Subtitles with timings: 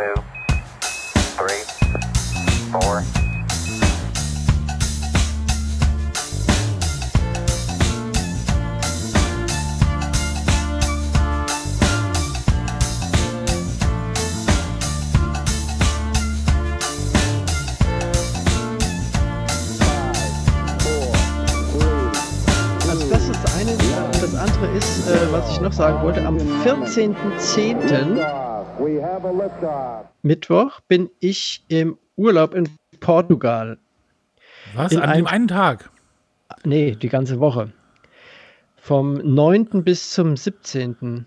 [0.00, 0.14] two,
[1.36, 1.60] three,
[2.72, 3.04] four.
[22.88, 23.06] Also
[24.20, 28.49] das andere ist, äh, was ich noch sagen wollte, am 14.10.
[30.22, 32.68] Mittwoch bin ich im Urlaub in
[33.00, 33.78] Portugal.
[34.74, 34.92] Was?
[34.92, 35.90] In An einem- dem einen Tag?
[36.64, 37.72] Nee, die ganze Woche.
[38.76, 39.84] Vom 9.
[39.84, 41.26] bis zum 17.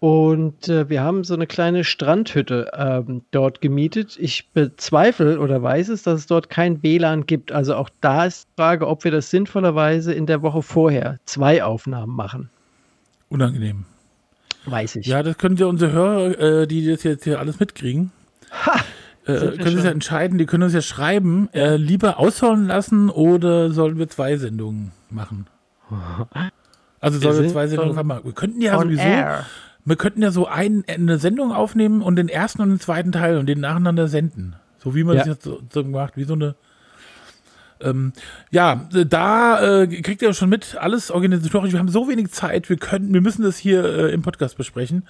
[0.00, 4.16] Und äh, wir haben so eine kleine Strandhütte ähm, dort gemietet.
[4.18, 7.52] Ich bezweifle oder weiß es, dass es dort kein WLAN gibt.
[7.52, 11.62] Also auch da ist die Frage, ob wir das sinnvollerweise in der Woche vorher zwei
[11.62, 12.50] Aufnahmen machen.
[13.28, 13.84] Unangenehm.
[14.66, 15.06] Weiß ich.
[15.06, 18.12] Ja, das können ja unsere Hörer, äh, die das jetzt hier alles mitkriegen,
[19.26, 19.84] äh, sind wir können schon.
[19.84, 24.36] ja entscheiden, die können uns ja schreiben, äh, lieber aushauen lassen oder sollen wir zwei
[24.36, 25.46] Sendungen machen?
[27.00, 28.24] Also sollen wir zwei Sendungen einmal.
[28.24, 29.44] Wir könnten ja sowieso, air.
[29.84, 33.38] wir könnten ja so ein, eine Sendung aufnehmen und den ersten und den zweiten Teil
[33.38, 34.54] und den nacheinander senden.
[34.78, 35.22] So wie man Ja.
[35.24, 36.54] das jetzt so, so macht, wie so eine
[37.82, 38.12] ähm,
[38.50, 41.72] ja, äh, da äh, kriegt ihr schon mit, alles organisatorisch.
[41.72, 45.06] Wir haben so wenig Zeit, wir können, wir müssen das hier äh, im Podcast besprechen.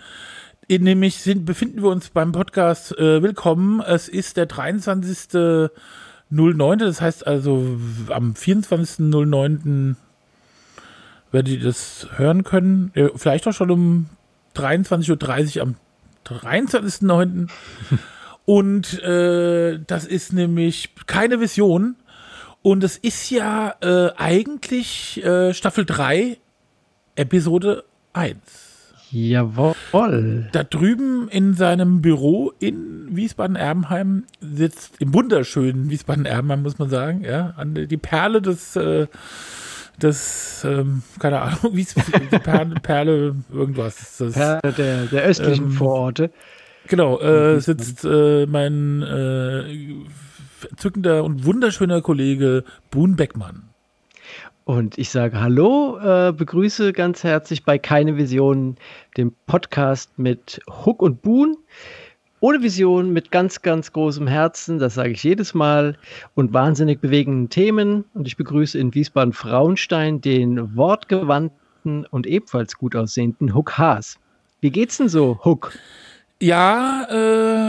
[0.69, 3.81] In, nämlich sind, befinden wir uns beim Podcast äh, Willkommen.
[3.81, 7.79] Es ist der 23.09., das heißt also
[8.09, 9.97] am 24.09.
[11.33, 12.93] werdet ihr das hören können.
[12.95, 14.09] Äh, vielleicht auch schon um
[14.57, 15.75] 23.30 Uhr am
[16.27, 17.49] 23.09.
[18.45, 21.97] Und äh, das ist nämlich keine Vision.
[22.63, 26.37] Und es ist ja äh, eigentlich äh, Staffel 3,
[27.17, 28.37] Episode 1.
[29.11, 30.49] Jawohl.
[30.53, 37.53] Da drüben in seinem Büro in Wiesbaden-Erbenheim sitzt, im wunderschönen Wiesbaden-Erbenheim, muss man sagen, ja,
[37.57, 39.07] an die Perle des, äh,
[40.01, 44.17] des ähm, keine Ahnung, wie es- die Perle, Perle irgendwas.
[44.19, 46.31] Das, Per der, der östlichen Ähm, Vororte.
[46.89, 49.65] Genau, äh, sitzt äh, mein äh,
[50.65, 53.69] entzückender und wunderschöner Kollege Boon Beckmann.
[54.65, 58.77] Und ich sage Hallo, äh, begrüße ganz herzlich bei Keine Vision,
[59.17, 61.57] dem Podcast mit Huck und Boon.
[62.39, 65.97] Ohne Vision, mit ganz, ganz großem Herzen, das sage ich jedes Mal,
[66.35, 68.05] und wahnsinnig bewegenden Themen.
[68.15, 74.19] Und ich begrüße in Wiesbaden-Frauenstein den wortgewandten und ebenfalls gut aussehenden Huck Haas.
[74.61, 75.73] Wie geht's denn so, Huck?
[76.43, 77.05] Ja,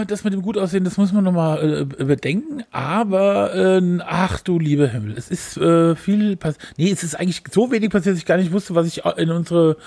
[0.01, 2.63] äh, das mit dem gut aussehen, das muss man nochmal äh, überdenken.
[2.71, 6.73] Aber, äh, ach du lieber Himmel, es ist äh, viel passiert.
[6.77, 9.29] Nee, es ist eigentlich so wenig passiert, dass ich gar nicht wusste, was ich in
[9.29, 9.77] unsere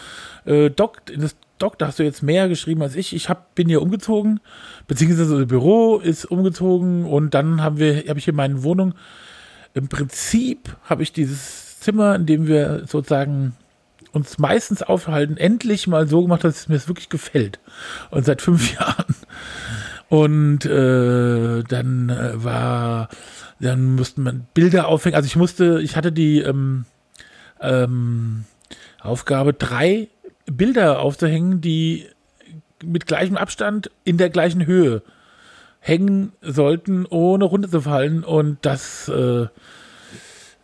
[0.44, 3.12] äh, Doc, in das Doc, da hast du jetzt mehr geschrieben als ich.
[3.12, 4.38] Ich hab, bin hier umgezogen,
[4.86, 8.94] beziehungsweise das Büro ist umgezogen und dann haben wir, habe ich hier meine Wohnung.
[9.74, 13.56] Im Prinzip habe ich dieses Zimmer, in dem wir sozusagen
[14.16, 17.60] uns meistens aufhalten, endlich mal so gemacht, dass es mir wirklich gefällt.
[18.10, 19.15] Und seit fünf Jahren.
[20.09, 23.09] Und äh, dann äh, war,
[23.60, 25.16] dann musste man Bilder aufhängen.
[25.16, 26.84] Also ich musste, ich hatte die ähm,
[27.60, 28.44] ähm,
[29.00, 30.09] Aufgabe, drei
[30.47, 32.06] Bilder aufzuhängen, die
[32.84, 35.03] mit gleichem Abstand in der gleichen Höhe
[35.81, 38.25] hängen sollten, ohne runterzufallen.
[38.25, 39.47] Und das äh,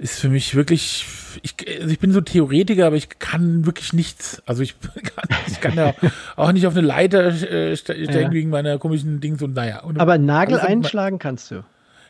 [0.02, 1.06] ist für mich wirklich,
[1.42, 4.42] ich, also ich bin so Theoretiker, aber ich kann wirklich nichts.
[4.46, 5.94] Also ich kann, ich kann ja
[6.36, 8.32] auch nicht auf eine Leiter äh, ste- steigen Ja.
[8.32, 9.80] wegen meiner komischen Dings und naja.
[9.82, 11.62] Und Aber Nagel einschlagen kannst du.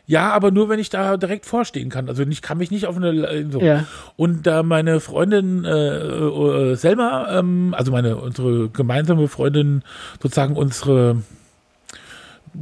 [0.07, 2.09] ja, aber nur wenn ich da direkt vorstehen kann.
[2.09, 3.61] Also ich kann mich nicht auf eine Le- so.
[3.61, 3.85] Ja.
[4.17, 9.83] Und da meine Freundin äh, äh, Selma, ähm, also meine unsere gemeinsame Freundin,
[10.21, 11.21] sozusagen unsere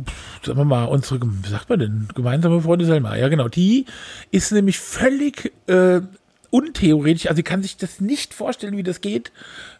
[0.06, 3.85] pff, sagen wir mal, unsere, wie sagt man denn, gemeinsame Freundin Selma, ja genau, die
[4.31, 6.02] ist nämlich völlig äh,
[6.50, 9.31] untheoretisch, also sie kann sich das nicht vorstellen, wie das geht,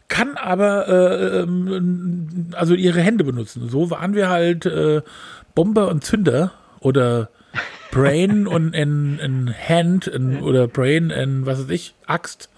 [0.08, 3.70] kann aber äh, ähm, also ihre Hände benutzen.
[3.70, 5.02] So waren wir halt äh,
[5.56, 7.30] Bomber und Zünder oder
[7.92, 12.50] Brain und ein, ein Hand ein, oder Brain und was weiß ich, Axt.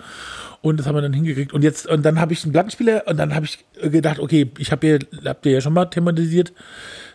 [0.61, 1.53] Und das haben wir dann hingekriegt.
[1.53, 4.71] Und jetzt, und dann habe ich einen Plattenspieler und dann habe ich gedacht, okay, ich
[4.71, 6.53] habe hier, habt ihr ja schon mal thematisiert,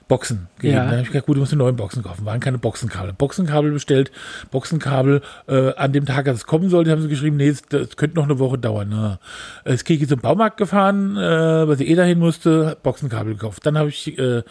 [0.09, 0.75] Boxen gegeben.
[0.75, 0.85] Ja.
[0.85, 2.25] Dann habe ich gedacht, gut, du musst eine neue Boxen kaufen.
[2.25, 3.13] Waren keine Boxenkabel.
[3.13, 4.11] Boxenkabel bestellt,
[4.51, 7.97] Boxenkabel äh, an dem Tag, als es kommen sollte, haben sie geschrieben, nee, es, das
[7.97, 8.89] könnte noch eine Woche dauern.
[8.91, 9.19] Na.
[9.65, 13.65] Es Kiki zum Baumarkt gefahren, äh, weil sie eh dahin musste, Boxenkabel gekauft.
[13.67, 14.43] Dann habe ich äh,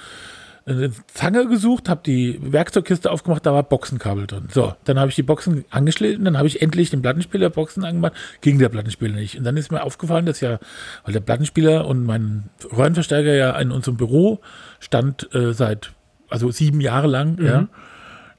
[0.67, 4.47] eine Zange gesucht, habe die Werkzeugkiste aufgemacht, da war Boxenkabel drin.
[4.51, 8.13] So, dann habe ich die Boxen angeschnitten, dann habe ich endlich den Plattenspieler Boxen angemacht,
[8.41, 9.37] ging der Plattenspieler nicht.
[9.37, 10.59] Und dann ist mir aufgefallen, dass ja,
[11.05, 14.41] weil der Plattenspieler und mein Röhrenverstärker ja in unserem Büro
[14.79, 15.91] stand äh, seit,
[16.29, 17.67] also sieben Jahre lang, ja,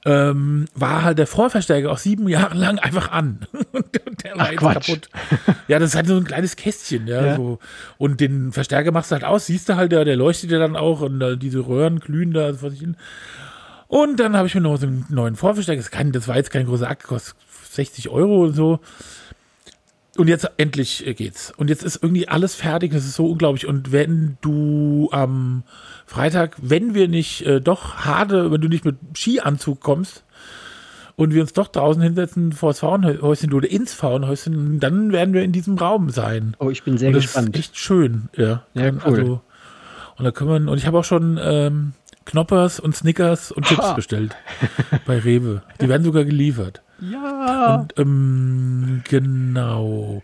[0.04, 3.40] ähm, war halt der Vorverstärker auch sieben Jahre lang einfach an.
[4.25, 4.87] der war Ach, jetzt Quatsch.
[4.87, 5.09] kaputt.
[5.69, 7.26] Ja, das ist halt so ein kleines Kästchen, ja.
[7.26, 7.37] Ja.
[7.37, 7.59] So.
[7.99, 10.76] Und den Verstärker machst du halt aus, siehst du halt, der, der leuchtet ja dann
[10.76, 12.97] auch und äh, diese Röhren glühen da vor sich hin.
[13.87, 15.81] Und dann habe ich mir noch so einen neuen Vorverstärker.
[15.81, 17.37] Das, kann, das war jetzt kein großer Akt, kostet
[17.70, 18.81] 60 Euro und so.
[20.17, 21.53] Und jetzt endlich äh, geht's.
[21.56, 22.93] Und jetzt ist irgendwie alles fertig.
[22.93, 23.67] Das ist so unglaublich.
[23.67, 25.62] Und wenn du am
[26.06, 30.25] Freitag, wenn wir nicht äh, doch harte, wenn du nicht mit Skianzug kommst
[31.19, 35.43] und wir uns doch draußen hinsetzen vor das Frauenhäuschen oder ins Frauenhäuschen, dann werden wir
[35.43, 36.55] in diesem Raum sein.
[36.61, 37.56] Oh, ich bin sehr und das gespannt.
[37.56, 38.62] ist echt schön, ja.
[38.75, 39.00] Ja, cool.
[39.03, 39.41] Also,
[40.17, 41.93] und da können wir, und ich habe auch schon ähm,
[42.25, 44.37] Knoppers und Snickers und Chips bestellt
[45.06, 45.62] bei Rewe.
[45.81, 46.82] Die werden sogar geliefert.
[47.00, 47.77] Ja.
[47.77, 50.23] Und ähm, genau.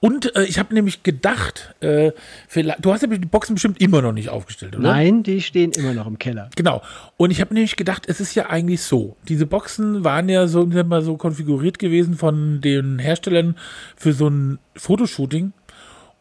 [0.00, 2.12] Und äh, ich habe nämlich gedacht, äh,
[2.48, 4.88] vielleicht, du hast ja die Boxen bestimmt immer noch nicht aufgestellt, oder?
[4.88, 6.50] Nein, die stehen immer noch im Keller.
[6.56, 6.82] Genau.
[7.16, 9.16] Und ich habe nämlich gedacht, es ist ja eigentlich so.
[9.28, 13.56] Diese Boxen waren ja so, mal, so konfiguriert gewesen von den Herstellern
[13.96, 15.52] für so ein Fotoshooting.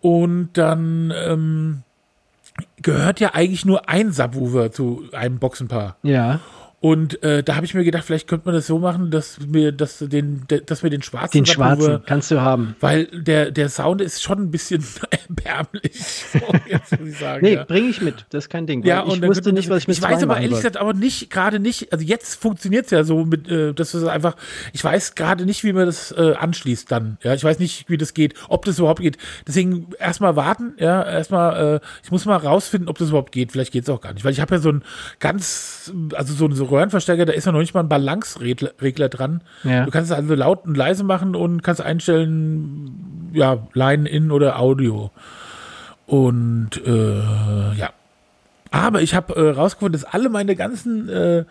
[0.02, 1.84] Und dann ähm,
[2.82, 5.98] gehört ja eigentlich nur ein Subwoofer zu einem Boxenpaar.
[6.04, 6.40] Ja.
[6.86, 9.72] Und äh, da habe ich mir gedacht, vielleicht könnte man das so machen, dass wir,
[9.72, 12.76] dass den, de- dass wir den schwarzen Den schwarzen kannst du haben.
[12.82, 15.94] weil der, der Sound ist schon ein bisschen erbärmlich.
[16.34, 17.46] So, jetzt muss ich sagen.
[17.46, 17.64] Nee, ja.
[17.64, 18.26] bringe ich mit.
[18.32, 18.84] Das ist kein Ding.
[18.84, 21.62] Ja, ich wusste nicht, was ich mit Ich weiß aber ehrlich gesagt aber nicht, gerade
[21.62, 24.36] nicht, also jetzt funktioniert es ja so mit, äh, dass es einfach,
[24.74, 27.18] ich weiß gerade nicht, wie man das äh, anschließt dann.
[27.24, 29.18] Ja, ich weiß nicht, wie das geht, ob das überhaupt geht.
[29.48, 33.54] Deswegen erstmal warten, ja, erstmal, äh, ich muss mal rausfinden, ob das überhaupt geht.
[33.54, 34.84] Vielleicht geht es auch gar nicht, weil ich habe ja so ein
[35.22, 39.10] ganz, also so ein so Röhrenverstärker, da ist ja noch nicht mal ein Balanceregler Regler
[39.10, 39.42] dran.
[39.64, 39.86] Ja.
[39.86, 44.60] Du kannst es also laut und leise machen und kannst einstellen, ja, Line in oder
[44.60, 45.12] Audio.
[46.06, 47.92] Und äh, ja.
[48.72, 51.46] Aber ich habe äh, rausgefunden, dass alle meine ganzen äh,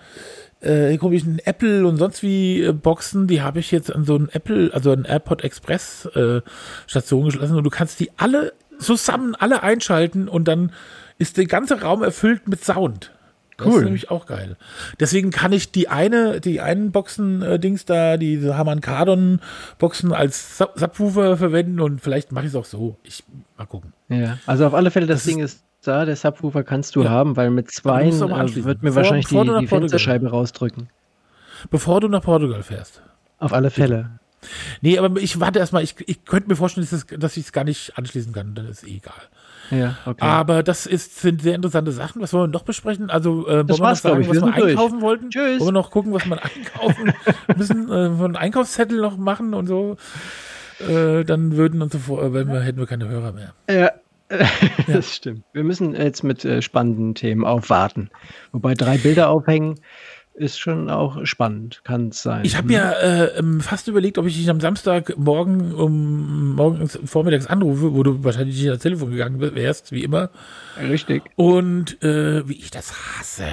[0.61, 4.29] äh, komischen Apple und sonst wie äh, Boxen, die habe ich jetzt an so einen
[4.29, 6.41] Apple, also an AirPod Express äh,
[6.87, 10.73] Station geschlossen und du kannst die alle zusammen alle einschalten und dann
[11.19, 13.13] ist der ganze Raum erfüllt mit Sound.
[13.65, 13.79] Das Cool.
[13.81, 14.57] ist nämlich auch geil.
[15.01, 19.41] Deswegen kann ich die eine, die einen Boxen-Dings da, diese Hamann Kardon
[19.79, 22.97] Boxen als Sub Subwoofer verwenden und vielleicht mache ich es auch so.
[23.05, 23.25] Ich
[23.57, 23.93] mal gucken.
[24.09, 27.11] Ja, also auf alle Fälle, das, Das Ding ist da, der Subwoofer kannst du Ja.
[27.11, 28.65] haben, weil mit zwei äh, anschließen.
[28.65, 29.67] wird mir Vor- wahrscheinlich vor die, die?
[29.67, 30.89] Fensterscheibe rausdrücken.
[31.71, 33.03] Bevor du nach Portugal fährst.
[33.39, 34.19] Auf alle Fälle.
[34.81, 37.53] Nee, aber ich warte erstmal, ich, ich könnte mir vorstellen, dass, das, dass ich es
[37.53, 39.13] gar nicht anschließen kann, dann ist eh egal.
[39.71, 40.25] Ja, okay.
[40.25, 42.21] Aber das ist, sind sehr interessante Sachen.
[42.21, 43.11] Was wollen wir noch besprechen?
[43.11, 44.29] Also, äh, wollen wir noch sagen, ich.
[44.29, 44.71] was Wir wir sind durch.
[44.71, 45.31] einkaufen wollten?
[45.31, 45.61] Tschüss.
[45.61, 47.13] Wollen wir noch gucken, was wir einkaufen
[47.57, 47.89] müssen?
[47.91, 49.97] Äh, einen Einkaufszettel noch machen und so?
[50.89, 53.55] Äh, dann würden uns sofort, äh, wenn wir, hätten wir keine Hörer mehr.
[54.35, 54.45] Ja,
[54.87, 55.45] das stimmt.
[55.53, 58.09] Wir müssen jetzt mit äh, spannenden Themen aufwarten.
[58.53, 59.79] Wobei drei Bilder aufhängen
[60.35, 62.45] ist schon auch spannend, kann es sein.
[62.45, 67.47] Ich habe ja äh, ähm, fast überlegt, ob ich dich am Samstagmorgen um morgens vormittags
[67.47, 70.31] anrufe, wo du wahrscheinlich nicht ans Telefon gegangen wärst, wie immer.
[70.81, 71.23] Richtig.
[71.37, 73.45] Und äh, wie ich das hasse.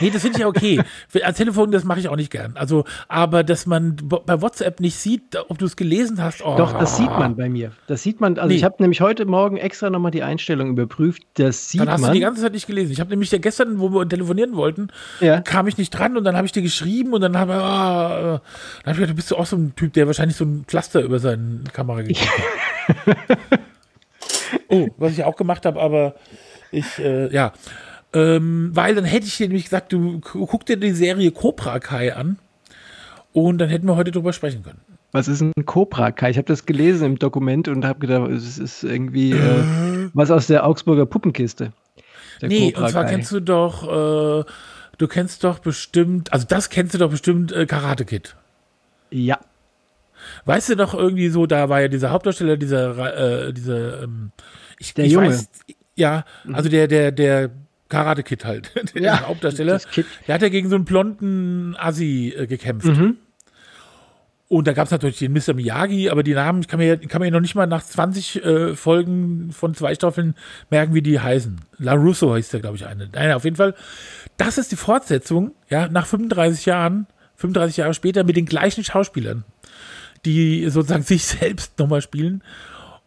[0.00, 0.80] Nee, das finde ich ja okay.
[1.22, 2.52] Am Telefon, das mache ich auch nicht gern.
[2.56, 6.42] Also, aber dass man bei WhatsApp nicht sieht, ob du es gelesen hast.
[6.42, 6.56] Oh.
[6.56, 7.72] Doch, das sieht man bei mir.
[7.86, 8.54] Das sieht man, also Nee.
[8.56, 11.22] ich habe nämlich heute Morgen extra nochmal die Einstellung überprüft.
[11.34, 12.10] Das sieht Dann hast man.
[12.10, 12.92] du die ganze Zeit nicht gelesen.
[12.92, 14.88] Ich habe nämlich ja gestern, wo wir telefonieren wollten,
[15.20, 15.42] Ja.
[15.42, 18.18] kam ich nicht dran und dann habe ich dir geschrieben und dann habe ich, ah,
[18.20, 18.40] dann
[18.86, 21.02] hab ich gedacht, du bist du auch so ein Typ, der wahrscheinlich so ein Pflaster
[21.02, 22.26] über seine Kamera gekriegt
[23.06, 23.18] hat.
[24.68, 26.14] oh, was ich auch gemacht habe, aber
[26.70, 27.52] ich, äh, ja.
[28.14, 31.78] Ähm, weil dann hätte ich dir nämlich gesagt, du gu- guck dir die Serie Cobra
[31.80, 32.38] Kai an
[33.32, 34.80] und dann hätten wir heute drüber sprechen können.
[35.12, 36.30] Was ist ein Cobra Kai?
[36.30, 39.64] Ich habe das gelesen im Dokument und habe gedacht, es ist irgendwie äh,
[40.12, 41.72] was aus der Augsburger Puppenkiste.
[42.40, 43.10] Der Nee, Cobra und zwar Kai.
[43.10, 44.44] kennst du doch, äh,
[44.98, 48.36] du kennst doch bestimmt, also das kennst du doch bestimmt äh, Karate Kid.
[49.10, 49.38] Ja,
[50.46, 54.30] Weißt du doch irgendwie so, da war ja dieser Hauptdarsteller, dieser, äh, dieser, ähm,
[54.78, 55.28] ich, Der ich Junge.
[55.28, 55.48] weiß,
[55.96, 57.50] ja, also der, der, der
[57.94, 60.06] Karate Kid halt, der Ja, Hauptdarsteller, das Kid.
[60.26, 62.86] der hat ja gegen so einen blonden Assi äh, gekämpft.
[62.86, 63.16] Mhm.
[64.46, 65.54] Und da gab es natürlich den Mr.
[65.54, 68.44] Miyagi, aber die Namen ich kann mir, ja- kann mir noch nicht mal nach 20
[68.44, 70.34] äh, Folgen von zwei Staffeln
[70.70, 71.60] merken, wie die heißen.
[71.78, 73.08] La Russo heißt der, glaube ich, eine.
[73.12, 73.74] Nein, auf jeden Fall,
[74.36, 79.44] das ist die Fortsetzung, ja, nach 35 Jahren, 35 Jahre später mit den gleichen Schauspielern,
[80.24, 82.42] die sozusagen sich selbst nochmal spielen.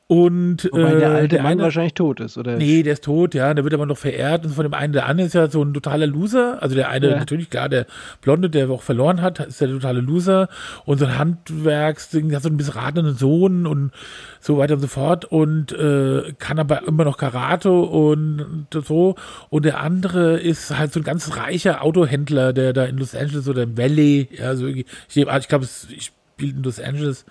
[0.10, 2.56] Und Wobei der äh, alte der Mann eine- wahrscheinlich tot ist, oder?
[2.56, 3.54] Nee, der ist tot, ja.
[3.54, 4.46] Der wird aber noch verehrt.
[4.46, 6.64] Und von dem einen, der andere ist ja so ein totaler Loser.
[6.64, 7.18] Also der eine, Ja.
[7.18, 7.86] natürlich, klar, der
[8.22, 10.48] Blonde, der auch verloren hat, ist der totale Loser.
[10.86, 13.92] Und so ein Handwerksding, der hat so einen missratenen Sohn und
[14.40, 15.26] so weiter und so fort.
[15.26, 19.16] Und äh, kann aber immer noch Karate und so.
[19.50, 23.50] Und der andere ist halt so ein ganz reicher Autohändler, der da in Los Angeles
[23.50, 27.26] oder im Valley, ja, so irgendwie, ich, ich glaube, es ich spielt in Los Angeles.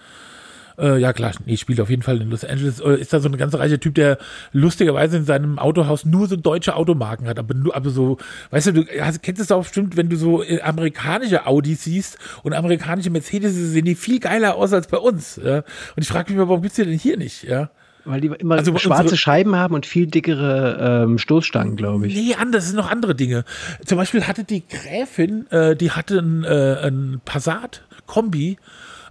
[0.79, 2.81] Äh, ja, klar, nee, spielt auf jeden Fall in Los Angeles.
[2.81, 4.19] Äh, ist da so ein ganz reicher Typ, der
[4.53, 7.39] lustigerweise in seinem Autohaus nur so deutsche Automarken hat.
[7.39, 8.19] Aber nur, aber so,
[8.51, 12.19] weißt du, du hast, kennst es auch bestimmt, wenn du so äh, amerikanische Audis siehst
[12.43, 15.41] und amerikanische Mercedes, sehen die viel geiler aus als bei uns.
[15.43, 15.59] Ja?
[15.59, 17.43] Und ich frage mich mal, warum gibt's die denn hier nicht?
[17.45, 17.71] Ja?
[18.07, 22.15] Weil die immer Also schwarze Scheiben haben und viel dickere ähm, Stoßstangen, glaube ich.
[22.15, 23.45] Nee, anders, es sind noch andere Dinge.
[23.85, 28.59] Zum Beispiel hatte die Gräfin, äh, die hatte ein, äh, ein Passat-Kombi,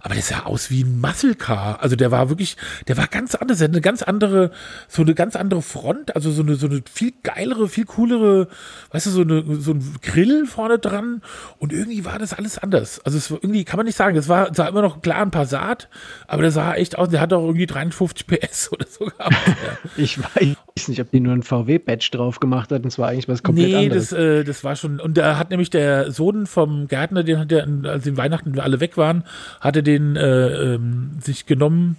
[0.06, 1.82] aber der sah aus wie ein Muscle Car.
[1.82, 3.58] Also der war wirklich, der war ganz anders.
[3.58, 4.52] Der hat eine ganz andere,
[4.86, 8.46] so eine ganz andere Front, also so eine, so eine viel geilere, viel coolere,
[8.92, 11.22] weißt du, so, eine, so ein Grill vorne dran.
[11.58, 13.00] Und irgendwie war das alles anders.
[13.00, 15.32] Also es war irgendwie, kann man nicht sagen, das war, sah immer noch klar ein
[15.32, 15.88] Passat,
[16.28, 19.34] aber der sah echt aus, der hat auch irgendwie 53 PS oder so gehabt.
[19.96, 23.42] Ich weiß nicht, ob die nur ein VW-Badge drauf gemacht hat und zwar eigentlich was
[23.42, 24.10] komplett nee, anderes.
[24.10, 25.00] das, äh, das war schon.
[25.00, 28.78] Und da hat nämlich der Sohn vom Gärtner, den hat er, als den Weihnachten alle
[28.78, 29.24] weg waren,
[29.60, 31.96] hatte den äh, ähm, sich genommen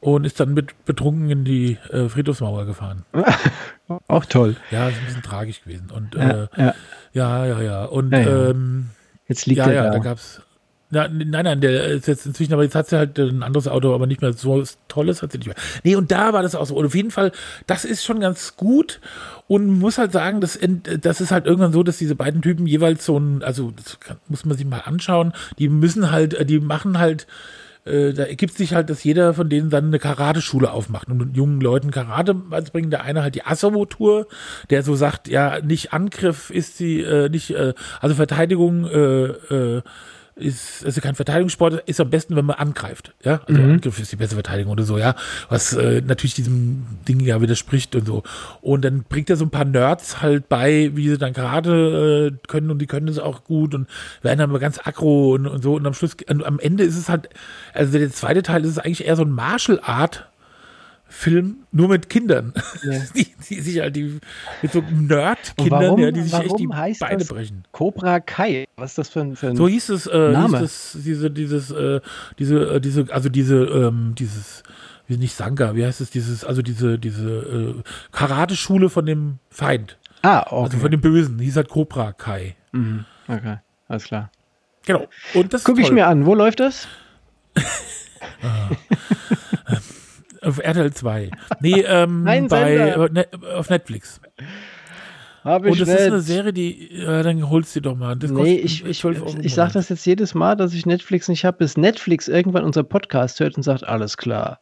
[0.00, 3.04] und ist dann mit betrunken in die äh, Friedhofsmauer gefahren.
[4.08, 4.56] Auch toll.
[4.70, 5.90] Ja, ist ein bisschen tragisch gewesen.
[5.90, 6.74] Und Ja, äh, ja.
[7.12, 7.84] ja, ja, ja.
[7.84, 8.50] Und Ja.
[8.50, 8.90] Ähm,
[9.28, 9.90] Jetzt liegt ja, er ja, da.
[9.92, 10.42] da gab's.
[10.90, 13.66] Ja, n- nein, nein, der ist jetzt inzwischen, aber jetzt hat sie halt ein anderes
[13.66, 15.56] Auto, aber nicht mehr so tolles hat sie nicht mehr.
[15.84, 16.74] Nee, und da war das auch so.
[16.74, 17.32] Und auf jeden Fall,
[17.66, 19.00] das ist schon ganz gut.
[19.52, 20.58] Und muss halt sagen, das,
[21.02, 24.16] das ist halt irgendwann so, dass diese beiden Typen jeweils so ein, also das kann,
[24.28, 27.26] muss man sich mal anschauen, die müssen halt, äh, die machen halt,
[27.84, 31.60] äh, da ergibt sich halt, dass jeder von denen dann eine Karateschule aufmacht und jungen
[31.60, 32.90] Leuten Karate beibringen.
[32.90, 34.26] Der eine halt die Asservo-Tour,
[34.70, 39.82] der so sagt, ja, nicht Angriff ist sie, äh, nicht, äh, also Verteidigung, äh, äh,
[40.34, 43.14] ist also kein Verteidigungssport, ist am besten, wenn man angreift.
[43.22, 45.14] Ja, also Angriff ist die beste Verteidigung oder so, ja.
[45.48, 48.22] Was äh, natürlich diesem Ding ja widerspricht und so.
[48.60, 52.46] Und dann bringt er so ein paar Nerds halt bei, wie sie dann gerade äh,
[52.48, 53.88] können und die können das auch gut und
[54.22, 55.74] werden dann aber ganz aggro und, und so.
[55.74, 57.28] Und am Schluss, und am Ende ist es halt,
[57.74, 60.28] also der zweite Teil ist es eigentlich eher so ein Martial Art.
[61.14, 62.98] Film nur mit Kindern, Ja.
[63.14, 64.18] die, die sich halt die
[64.62, 67.64] mit so Nerd-Kindern, ja, die sich echt die heißt Beine das brechen.
[67.70, 68.66] Cobra Kai?
[68.76, 70.58] Was ist das für ein, für ein So hieß es, äh, Name.
[70.60, 72.00] hieß es diese, dieses, äh,
[72.38, 74.62] diese, äh, diese, also diese, ähm, dieses,
[75.06, 79.98] wie nicht Sangha, wie heißt es, dieses, also diese, diese äh, Karateschule von dem Feind,
[80.22, 80.62] Ah, okay.
[80.64, 82.56] also von dem Bösen, hieß halt Cobra Kai.
[82.72, 83.04] mhm.
[83.28, 84.30] okay, alles klar.
[84.86, 85.06] Genau.
[85.34, 86.26] Und das Guck ist ich mir an.
[86.26, 86.88] Wo läuft das?
[90.42, 91.30] Auf RTL 2.
[91.60, 94.20] Nee, ähm, Ein bei, äh, ne, auf Netflix.
[95.44, 98.14] Hab Und das ist eine Serie, die, ja, dann holst du die doch mal.
[98.14, 100.86] Das Nee, ich, ich, 12 Euro im ich sage das jetzt jedes Mal, dass ich
[100.86, 104.60] Netflix nicht habe, bis Netflix irgendwann unser Podcast hört und sagt, alles klar.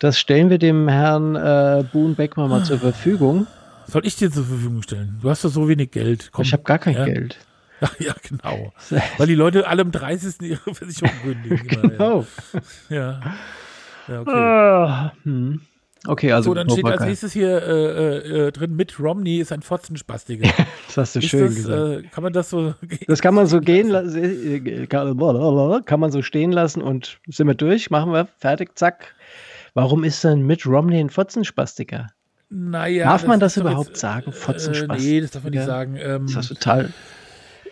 [0.00, 3.46] Das stellen wir dem Herrn äh, Boone Beckmann mal zur Verfügung.
[3.86, 5.18] Soll ich dir zur Verfügung stellen?
[5.22, 6.30] Du hast doch so wenig Geld.
[6.32, 6.44] Komm.
[6.44, 7.04] ich habe gar kein ja.
[7.04, 7.38] Geld.
[7.78, 8.72] Ja, ja, genau.
[9.18, 10.40] Weil die Leute alle am 30.
[10.40, 11.68] ihre Versicherung kündigen.
[11.68, 12.24] Genau.
[12.88, 13.20] Ja.
[14.08, 14.20] Ja.
[14.20, 14.30] okay.
[14.32, 15.60] Ah, hm.
[16.06, 19.62] Okay, also So, dann steht als nächstes hier äh, äh, drin, Mitt Romney ist ein
[19.62, 20.48] Fotzenspastiker.
[20.86, 22.04] das hast du ist schön das, gesagt.
[22.04, 22.74] äh, kann man das so...
[23.08, 27.90] Das kann man so gehen lassen, kann man so stehen lassen und sind wir durch,
[27.90, 29.14] machen wir, fertig, zack.
[29.74, 32.08] Warum ist denn Mitt Romney ein Fotzenspastika?
[32.48, 34.30] Naja, Darf man das doch überhaupt sagen?
[34.30, 35.10] Äh, Fotzenspastiker?
[35.10, 35.96] nee, das darf man nicht sagen.
[36.00, 36.92] Ähm, Das ist total.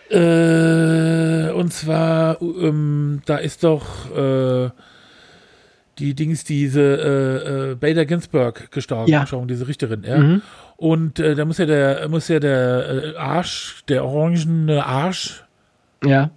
[0.09, 4.69] Äh, und zwar, ähm, da ist doch äh,
[5.99, 9.25] die Dings, diese äh, äh, Bader Ginsburg gestorben, Ja.
[9.27, 10.17] schon, diese Richterin, ja.
[10.17, 10.41] Mhm.
[10.77, 15.43] Und äh, da muss ja der, muss ja der äh, Arsch, der orangene Arsch,
[16.03, 16.31] Ja.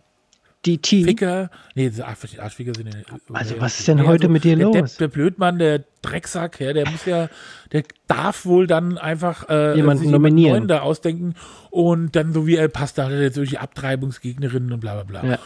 [0.64, 1.04] Die T.
[1.04, 3.00] Ficker, nee, diese Arsch, die Arschficker sind ja,
[3.32, 4.74] Also, ja, was ist denn heute mit dir der los?
[4.74, 7.28] Depp, der Blödmann, der Drecksack, ja, der muss ja,
[7.70, 10.66] der darf wohl dann einfach äh, Jemanden nominieren.
[10.66, 11.34] da ausdenken
[11.70, 15.20] und dann so wie er passt, da hat er jetzt solche Abtreibungsgegnerinnen und bla bla
[15.20, 15.30] bla.
[15.30, 15.38] Ja.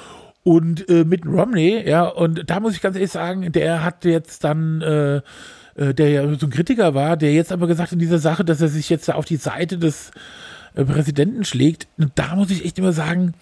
[0.44, 4.42] Und äh, mit Romney, ja, und da muss ich ganz ehrlich sagen, der hat jetzt
[4.42, 5.16] dann, äh,
[5.76, 8.60] äh, der ja so ein Kritiker war, der jetzt aber gesagt in dieser Sache, dass
[8.60, 10.10] er sich jetzt da auf die Seite des
[10.74, 11.86] äh, Präsidenten schlägt.
[11.96, 13.34] Und da muss ich echt immer sagen,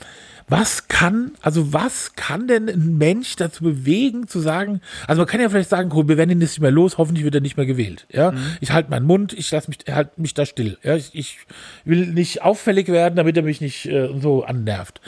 [0.51, 5.41] was kann, also was kann denn ein Mensch dazu bewegen, zu sagen, also man kann
[5.41, 7.57] ja vielleicht sagen, cool, wir werden ihn jetzt nicht mehr los, hoffentlich wird er nicht
[7.57, 8.07] mehr gewählt.
[8.11, 10.79] Ja, ich halte meinen Mund, ich lasse mich, halt mich da still.
[10.83, 11.39] Ja, ich, ich
[11.85, 15.01] will nicht auffällig werden, damit er mich nicht äh, so annervt.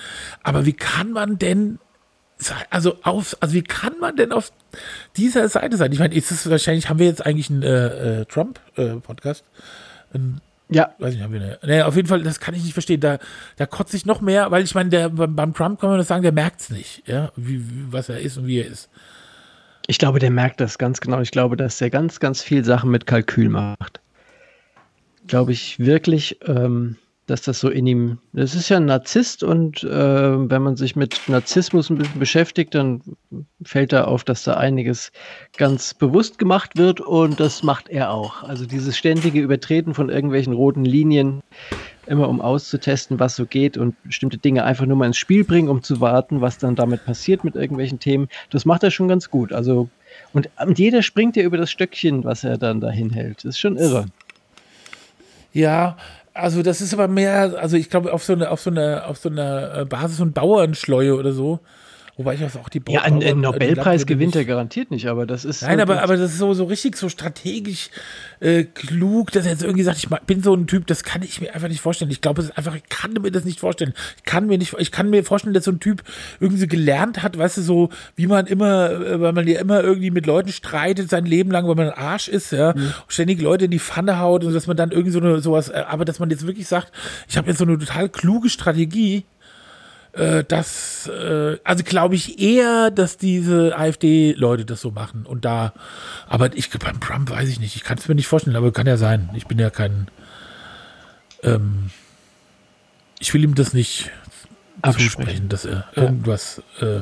[0.43, 1.79] Aber wie kann man denn
[2.71, 4.53] also auf, also wie kann man denn auf
[5.17, 5.93] dieser Seite sein?
[5.93, 9.45] Ich meine, ist es wahrscheinlich, haben wir jetzt eigentlich einen äh, äh, Trump-Podcast?
[10.13, 10.19] Äh,
[10.75, 10.95] ja.
[10.99, 11.59] Weiß nicht, haben wir eine.
[11.65, 13.01] Nee, auf jeden Fall, das kann ich nicht verstehen.
[13.01, 13.19] Da,
[13.57, 16.09] da kotze ich noch mehr, weil ich meine, der, beim, beim Trump kann man das
[16.09, 18.89] sagen, der merkt es nicht, ja, wie, wie, was er ist und wie er ist.
[19.87, 21.21] Ich glaube, der merkt das ganz genau.
[21.21, 24.01] Ich glaube, dass er ganz, ganz viel Sachen mit Kalkül macht.
[25.27, 26.39] Glaube ich wirklich.
[26.47, 26.97] Ähm,
[27.33, 30.97] dass das so in ihm, das ist ja ein Narzisst und äh, wenn man sich
[30.97, 33.01] mit Narzissmus ein bisschen beschäftigt, dann
[33.65, 35.13] fällt da auf, dass da einiges
[35.57, 38.43] ganz bewusst gemacht wird und das macht er auch.
[38.43, 41.43] Also dieses ständige Übertreten von irgendwelchen roten Linien,
[42.05, 45.71] immer um auszutesten, was so geht und bestimmte Dinge einfach nur mal ins Spiel bringen,
[45.71, 49.31] um zu warten, was dann damit passiert mit irgendwelchen Themen, das macht er schon ganz
[49.31, 49.55] gut.
[49.55, 49.89] Also
[50.35, 53.39] und, und jeder springt ja über das Stöckchen, was er dann dahin hält.
[53.39, 54.05] Das ist schon irre.
[55.55, 55.97] Ja,
[56.35, 59.19] also das ist aber mehr, also ich glaube auf so eine, auf so eine, auf
[59.19, 61.61] so eine äh, Basis von Bauernschleue oder so.
[62.19, 65.63] Wobei ich auch die Bauern, Ja, einen, Nobelpreis gewinnt er garantiert nicht, aber das ist.
[65.63, 67.89] Nein, aber, aber das ist so, so richtig so strategisch
[68.41, 71.41] äh, klug, dass er jetzt irgendwie sagt, ich bin so ein Typ, das kann ich
[71.41, 72.11] mir einfach nicht vorstellen.
[72.11, 73.95] Ich glaube, es ist einfach, ich kann mir das nicht vorstellen.
[74.19, 76.03] Ich kann mir nicht, ich kann mir vorstellen, dass so ein Typ
[76.39, 79.83] irgendwie so gelernt hat, weißt du, so wie man immer, äh, weil man ja immer
[79.83, 82.93] irgendwie mit Leuten streitet sein Leben lang, weil man ein Arsch ist, ja, mhm.
[83.09, 85.83] ständig Leute in die Pfanne haut und dass man dann irgendwie so eine sowas, äh,
[85.89, 86.93] aber dass man jetzt wirklich sagt,
[87.27, 89.25] ich habe jetzt so eine total kluge Strategie
[90.13, 95.73] äh, das, äh, also glaube ich eher, dass diese AfD-Leute das so machen und da,
[96.29, 98.87] aber ich beim Trump weiß ich nicht, ich kann es mir nicht vorstellen, aber kann
[98.87, 99.31] ja sein.
[99.35, 100.09] Ich bin ja kein,
[101.43, 101.91] ähm,
[103.21, 104.11] ich will ihm das nicht
[104.93, 106.03] zusprechen, dass er ja.
[106.03, 107.01] irgendwas äh,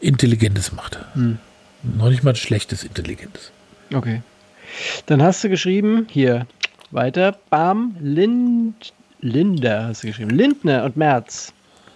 [0.00, 0.98] Intelligentes macht.
[1.14, 1.38] Hm.
[1.82, 3.50] Noch nicht mal ein schlechtes Intelligentes.
[3.92, 4.22] Okay.
[5.06, 6.46] Dann hast du geschrieben, hier,
[6.90, 11.52] weiter, Bam, Lind, Linder hast du geschrieben, Lindner und Merz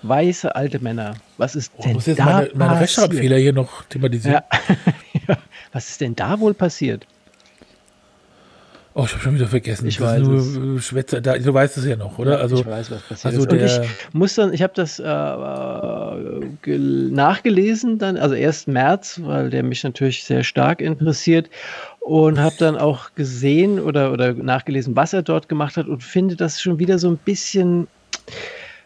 [0.08, 1.14] weiße alte Männer.
[1.38, 4.42] Was ist oh, denn muss jetzt da meine, meine Rechtschreibfehler hier noch thematisieren.
[5.28, 5.36] Ja.
[5.72, 7.06] Was ist denn da wohl passiert?
[8.98, 9.86] Oh, ich habe schon wieder vergessen.
[9.86, 12.36] Ich weiß nur Schwätzer, da, du weißt es ja noch, oder?
[12.36, 13.78] Ja, also, ich weiß, was passiert also ist.
[13.78, 15.04] Und ich muss dann, ich habe das äh,
[16.74, 21.50] nachgelesen dann, also erst März, weil der mich natürlich sehr stark interessiert
[22.00, 26.34] und habe dann auch gesehen oder, oder nachgelesen, was er dort gemacht hat und finde
[26.34, 27.88] das schon wieder so ein bisschen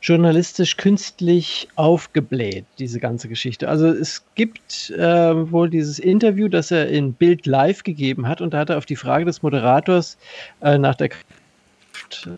[0.02, 3.68] journalistisch künstlich aufgebläht, diese ganze Geschichte.
[3.68, 8.54] Also es gibt äh, wohl dieses Interview, das er in Bild Live gegeben hat und
[8.54, 10.16] da hat er auf die Frage des Moderators
[10.62, 11.10] äh, nach der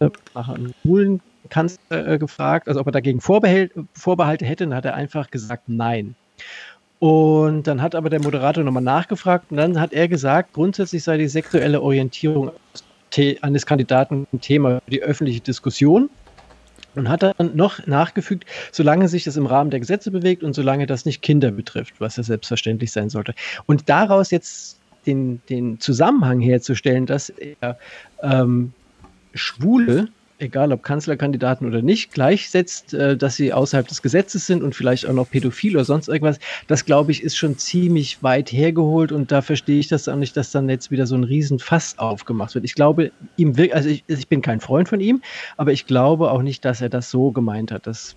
[0.01, 1.20] äh, nach einem coolen
[1.90, 6.14] äh, gefragt, also ob er dagegen Vorbehalte hätte, dann hat er einfach gesagt Nein.
[6.98, 11.18] Und dann hat aber der Moderator nochmal nachgefragt und dann hat er gesagt, grundsätzlich sei
[11.18, 12.53] die sexuelle Orientierung
[13.42, 16.09] eines Kandidaten ein Thema für die öffentliche Diskussion
[16.95, 20.87] und hat dann noch nachgefügt, solange sich das im Rahmen der Gesetze bewegt und solange
[20.87, 23.35] das nicht Kinder betrifft, was ja selbstverständlich sein sollte.
[23.66, 27.79] Und daraus jetzt den, den Zusammenhang herzustellen, dass er
[28.23, 28.73] ähm,
[29.35, 30.09] Schwule
[30.42, 35.07] egal ob Kanzlerkandidaten oder nicht, gleichsetzt, äh, dass sie außerhalb des Gesetzes sind und vielleicht
[35.07, 39.33] auch noch pädophil oder sonst irgendwas, das glaube ich ist schon ziemlich weit hergeholt und
[39.33, 42.64] da verstehe ich das auch nicht, dass dann jetzt wieder so ein Riesenfass aufgemacht wird.
[42.64, 45.22] Ich glaube, ihm wirklich, also ich, ich bin kein Freund von ihm,
[45.57, 47.87] aber ich glaube auch nicht, dass er das so gemeint hat.
[47.87, 48.16] Das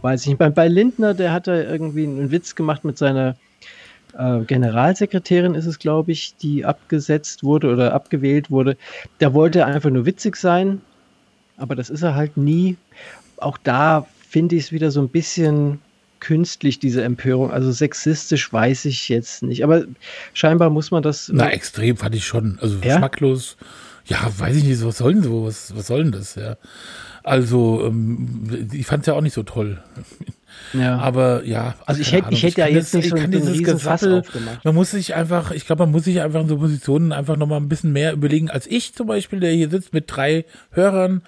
[0.00, 0.38] weiß ich nicht.
[0.38, 3.36] Bei, bei Lindner, der hat da irgendwie einen Witz gemacht mit seiner
[4.18, 8.76] äh, Generalsekretärin ist es, glaube ich, die abgesetzt wurde oder abgewählt wurde.
[9.18, 10.80] Da wollte er einfach nur witzig sein
[11.60, 12.76] aber das ist er halt nie.
[13.36, 15.80] Auch da finde ich es wieder so ein bisschen
[16.20, 17.50] künstlich, diese Empörung.
[17.50, 19.64] Also sexistisch weiß ich jetzt nicht.
[19.64, 19.84] Aber
[20.34, 21.30] scheinbar muss man das.
[21.32, 22.58] Na, extrem fand ich schon.
[22.60, 22.94] Also ja?
[22.94, 23.56] geschmacklos.
[24.06, 25.44] Ja, weiß ich nicht, was soll denn so?
[25.44, 26.34] Was, was soll denn das?
[26.34, 26.56] Ja.
[27.22, 29.82] Also, ähm, ich fand es ja auch nicht so toll.
[30.72, 30.98] Ja.
[30.98, 31.74] Aber ja.
[31.86, 34.64] Also ich hätte, ich hätte ja jetzt nicht so ein aufgemacht.
[34.64, 37.60] Man muss sich einfach, ich glaube, man muss sich einfach in so Positionen einfach nochmal
[37.60, 41.22] ein bisschen mehr überlegen als ich zum Beispiel, der hier sitzt mit drei Hörern,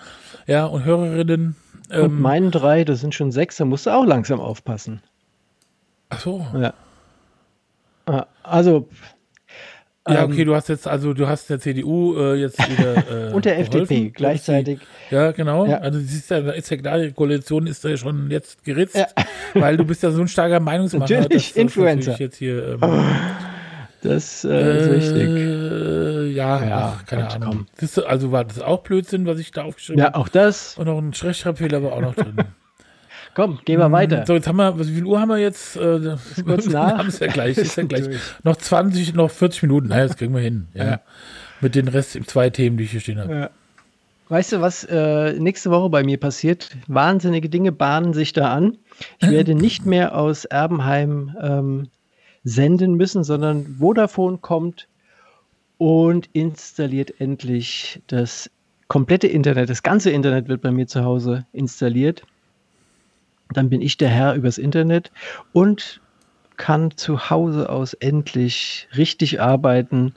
[0.46, 1.56] ja, und Hörerinnen.
[1.90, 5.02] Ähm, und meinen drei, das sind schon sechs, da musst du auch langsam aufpassen.
[6.08, 6.46] Ach so.
[6.54, 6.74] Ja.
[8.06, 8.88] Ah, also,
[10.08, 12.92] ja, okay, ähm, du hast jetzt, also du hast der CDU äh, jetzt wieder.
[13.12, 14.78] Äh, und der FDP gleichzeitig.
[15.10, 15.66] ja, genau.
[15.66, 15.78] Ja.
[15.78, 19.06] Also siehst du, ist ja klar, die Koalition ist ja schon jetzt geritzt, ja.
[19.54, 21.20] weil du bist ja so ein starker Meinungsmacher.
[21.20, 22.16] Natürlich, dass, Influencer.
[22.18, 23.04] jetzt hier, ähm,
[24.02, 25.28] das äh, ist wichtig.
[25.28, 27.66] Äh, ja, ja ach, keine Ahnung.
[27.78, 30.14] Du, also war das auch Blödsinn, was ich da aufgeschrieben habe?
[30.14, 30.76] Ja, auch das.
[30.76, 32.36] Und noch ein Rechtschreibfehler war auch noch drin.
[33.34, 34.26] Komm, gehen wir weiter.
[34.26, 35.76] So, jetzt haben wir, wie viel Uhr haben wir jetzt?
[35.76, 36.98] Äh, kurz nach.
[36.98, 38.04] haben es ja gleich, ist ja gleich.
[38.44, 39.88] Noch 20, noch 40 Minuten.
[39.88, 40.68] Naja, das kriegen wir hin.
[40.74, 40.84] Ja.
[40.84, 41.00] ja.
[41.60, 43.34] Mit den Rest, zwei Themen, die ich hier stehen habe.
[43.34, 43.50] Ja.
[44.28, 46.70] Weißt du, was äh, nächste Woche bei mir passiert?
[46.86, 48.78] Wahnsinnige Dinge bahnen sich da an.
[49.20, 51.88] Ich werde nicht mehr aus Erbenheim ähm,
[52.44, 54.88] senden müssen, sondern Vodafone kommt
[55.78, 58.50] und installiert endlich das
[58.88, 59.68] komplette Internet.
[59.70, 62.22] Das ganze Internet wird bei mir zu Hause installiert.
[63.52, 65.10] Dann bin ich der Herr übers Internet
[65.52, 66.00] und
[66.56, 70.14] kann zu Hause aus endlich richtig arbeiten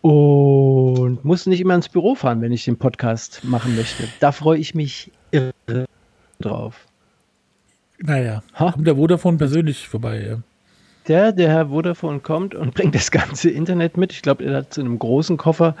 [0.00, 4.08] und muss nicht immer ins Büro fahren, wenn ich den Podcast machen möchte.
[4.20, 5.86] Da freue ich mich irre
[6.40, 6.86] drauf.
[7.98, 8.72] Naja, Ha?
[8.72, 10.38] kommt der Vodafone persönlich vorbei.
[11.10, 11.16] Ja.
[11.22, 14.12] Der, der Herr Vodafone kommt und bringt das ganze Internet mit.
[14.12, 15.74] Ich glaube, er hat es in einem großen Koffer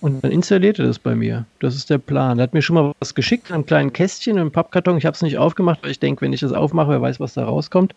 [0.00, 1.44] und dann installiert er das bei mir.
[1.58, 2.38] Das ist der Plan.
[2.38, 4.96] Er hat mir schon mal was geschickt in einem kleinen Kästchen, in einem Pappkarton.
[4.96, 7.34] Ich habe es nicht aufgemacht, weil ich denke, wenn ich das aufmache, wer weiß, was
[7.34, 7.94] da rauskommt.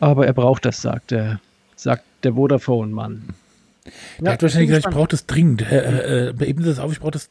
[0.00, 1.40] Aber er braucht das, sagt der,
[1.74, 3.22] sagt der Vodafone-Mann.
[4.20, 5.62] Der hat wahrscheinlich gesagt, ich brauche das dringend.
[5.62, 7.30] Äh, äh, beheben Sie das auf, ich brauche das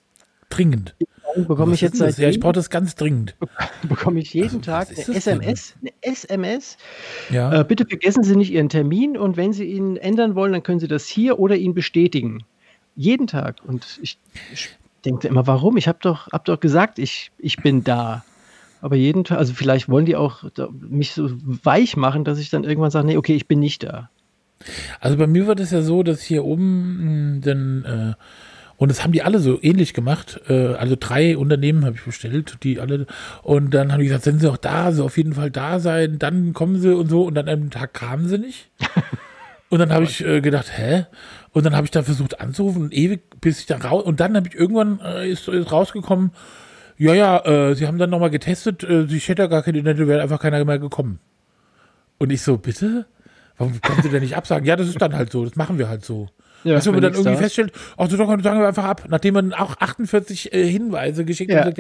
[0.49, 0.95] dringend.
[1.35, 3.35] Bekomme ich jetzt seit Ja, ich brauche das ganz dringend.
[3.87, 5.15] bekomme ich jeden Also, Tag eine denn?
[5.15, 6.77] SMS, eine SMS.
[7.29, 7.61] Ja.
[7.61, 10.79] Äh, bitte vergessen Sie nicht Ihren Termin und wenn Sie ihn ändern wollen, dann können
[10.79, 12.43] Sie das hier oder ihn bestätigen.
[12.95, 13.57] Jeden Tag.
[13.65, 14.17] Und ich,
[14.53, 14.69] ich
[15.05, 15.77] denke immer, warum?
[15.77, 18.23] Ich habe doch, hab doch gesagt, ich, ich bin da.
[18.81, 21.29] Aber jeden Tag, also vielleicht wollen die auch da, mich so
[21.63, 24.09] weich machen, dass ich dann irgendwann sage, nee, okay, ich bin nicht da.
[24.99, 28.13] Also bei mir war das ja so, dass hier oben mh, dann äh,
[28.77, 30.39] und das haben die alle so ähnlich gemacht.
[30.47, 33.07] Äh, also drei Unternehmen habe ich bestellt, die alle.
[33.41, 36.19] Und dann haben die gesagt, sind sie auch da, sie auf jeden Fall da sein,
[36.19, 37.23] dann kommen sie und so.
[37.23, 38.69] Und dann an einem Tag kamen sie nicht.
[39.69, 41.07] Und dann habe ich äh, gedacht, hä?
[41.51, 44.05] Und dann habe ich da versucht anzurufen und ewig, bis ich dann raus.
[44.05, 46.31] Und dann habe ich irgendwann äh, ist, ist rausgekommen,
[46.97, 50.07] ja, ja, äh, sie haben dann nochmal getestet, äh, ich hätte ja gar kein Internet,
[50.07, 51.19] wäre einfach keiner mehr gekommen.
[52.17, 53.07] Und ich so, bitte?
[53.57, 54.65] Warum können Sie denn nicht absagen?
[54.65, 56.29] Ja, das ist dann halt so, das machen wir halt so.
[56.63, 59.03] Ja, du, wenn man dann irgendwie da feststellt, ach so, dann sagen wir einfach ab,
[59.09, 61.63] nachdem man auch 48 äh, Hinweise geschickt Ja.
[61.65, 61.77] hat,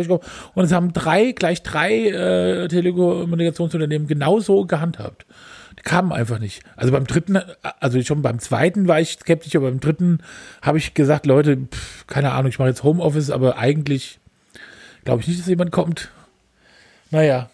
[0.53, 5.25] und es haben drei, gleich drei äh, Telekommunikationsunternehmen genauso gehandhabt.
[5.77, 6.63] Die kamen einfach nicht.
[6.75, 7.37] Also beim dritten,
[7.79, 10.19] also schon beim zweiten war ich skeptisch, aber beim dritten
[10.61, 14.19] habe ich gesagt, Leute, pff, keine Ahnung, ich mache jetzt Homeoffice, aber eigentlich
[15.05, 16.09] glaube ich nicht, dass jemand kommt.
[17.11, 17.49] Naja.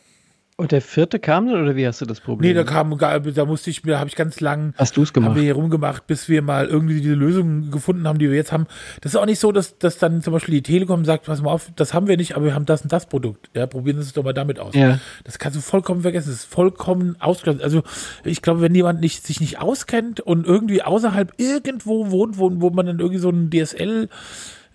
[0.56, 2.48] Und der vierte kam dann oder wie hast du das Problem?
[2.48, 5.13] Nee, da kam, da musste ich mir, habe ich ganz lang Hast du es haben
[5.13, 5.36] gemacht?
[5.36, 8.68] wir hier rumgemacht, bis wir mal irgendwie diese Lösung gefunden haben, die wir jetzt haben.
[9.02, 11.52] Das ist auch nicht so, dass, dass dann zum Beispiel die Telekom sagt, pass mal
[11.52, 13.50] auf, das haben wir nicht, aber wir haben das und das Produkt.
[13.56, 14.76] Ja, probieren Sie es doch mal damit aus.
[14.76, 15.00] Ja.
[15.24, 16.30] Das kannst du vollkommen vergessen.
[16.30, 17.63] Das ist vollkommen ausgeschlossen.
[17.63, 17.82] Also
[18.24, 22.70] ich glaube, wenn jemand nicht, sich nicht auskennt und irgendwie außerhalb irgendwo wohnt, wo, wo
[22.70, 24.08] man dann irgendwie so ein DSL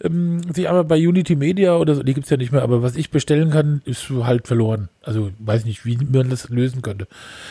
[0.03, 2.97] ähm, sich aber bei Unity Media oder so, die gibt's ja nicht mehr, aber was
[2.97, 4.89] ich bestellen kann, ist halt verloren.
[5.03, 7.09] Also weiß nicht, wie man das lösen könnte.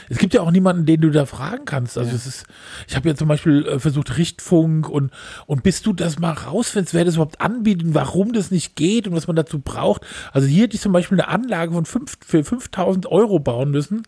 [0.09, 1.97] Es gibt ja auch niemanden, den du da fragen kannst.
[1.97, 2.45] Also es ist,
[2.87, 5.11] ich habe ja zum Beispiel äh, versucht Richtfunk und,
[5.45, 9.15] und bis du das mal rausfindest, wer das überhaupt anbietet, warum das nicht geht und
[9.15, 10.05] was man dazu braucht.
[10.31, 14.03] Also hier hätte ich zum Beispiel eine Anlage von fünf, für 5000 Euro bauen müssen,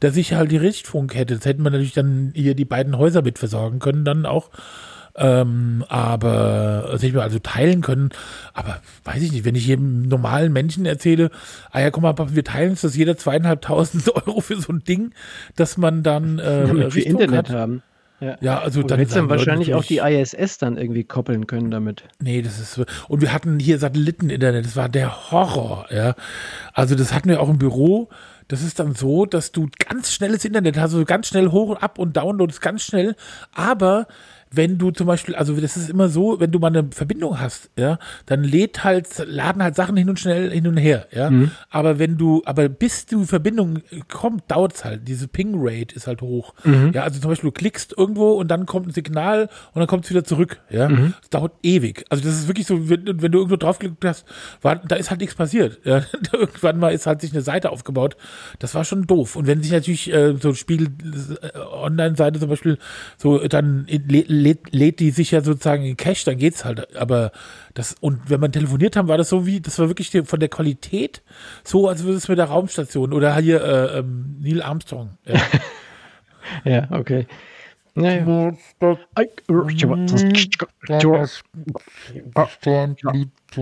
[0.00, 1.36] dass ich halt die Richtfunk hätte.
[1.36, 4.50] Das hätten wir natürlich dann hier die beiden Häuser mit versorgen können, dann auch.
[5.16, 8.10] Ähm, aber das hätte ich mir also teilen können.
[8.52, 11.30] Aber weiß ich nicht, wenn ich jedem normalen Menschen erzähle,
[11.70, 14.82] ah ja, guck mal, Papa, wir teilen uns das jeder zweieinhalbtausend Euro für so ein
[14.84, 15.12] Ding,
[15.56, 17.56] dass man dann äh, wir Richtung Internet hat.
[17.56, 17.82] haben.
[18.20, 18.36] Ja.
[18.40, 21.70] Ja, also Und dann hättest dann Leute wahrscheinlich auch die ISS dann irgendwie koppeln können
[21.70, 22.04] damit.
[22.20, 22.80] Nee, das ist.
[23.08, 26.14] Und wir hatten hier Satelliten-Internet, das war der Horror, ja.
[26.72, 28.08] Also das hatten wir auch im Büro.
[28.48, 31.76] Das ist dann so, dass du ganz schnelles Internet hast, also ganz schnell hoch und
[31.82, 33.16] ab und downloadest ganz schnell.
[33.52, 34.06] Aber
[34.56, 37.70] wenn du zum Beispiel, also das ist immer so, wenn du mal eine Verbindung hast,
[37.78, 41.30] ja, dann lädt halt, laden halt Sachen hin und schnell hin und her, ja.
[41.70, 45.06] Aber wenn du, aber bis die Verbindung kommt, dauert's halt.
[45.08, 46.54] Diese Ping-Rate ist halt hoch.
[46.92, 50.04] Ja, also zum Beispiel du klickst irgendwo und dann kommt ein Signal und dann kommt
[50.04, 50.88] es wieder zurück, ja.
[50.88, 52.04] Das dauert ewig.
[52.08, 54.26] Also das ist wirklich so, wenn, wenn du irgendwo draufgeklickt hast,
[54.62, 55.80] war, da ist halt nichts passiert.
[55.84, 56.02] Ja.
[56.32, 58.16] Irgendwann mal ist halt sich eine Seite aufgebaut.
[58.58, 59.36] Das war schon doof.
[59.36, 60.88] Und wenn sich natürlich äh, so Spiegel
[61.42, 62.78] äh, Online-Seite zum Beispiel
[63.16, 66.96] so, dann lädt, lädt, lädt die sich ja sozusagen in Cache, dann geht's halt.
[66.96, 67.32] Aber
[67.74, 70.40] das, und wenn man telefoniert haben, war das so wie, das war wirklich die, von
[70.40, 71.22] der Qualität
[71.64, 75.18] so, als würde es mit der Raumstation oder hier äh, ähm, Neil Armstrong.
[75.26, 75.40] Ja.
[76.64, 77.26] Ja, okay.
[77.94, 78.52] Naja.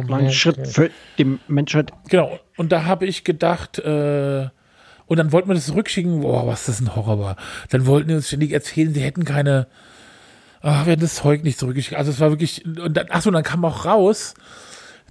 [0.09, 1.93] Ein Schritt für die Menschheit.
[2.09, 2.41] Genau.
[2.57, 4.49] Und da habe ich gedacht, äh,
[5.07, 7.37] und dann wollten wir das zurückschicken, boah, was das ein Horror war.
[7.69, 9.67] Dann wollten die uns ständig erzählen, sie hätten keine,
[10.63, 11.97] ach, wir hätten das Zeug nicht zurückgeschickt.
[11.97, 14.35] Also es war wirklich, und dann, achso, dann kam auch raus,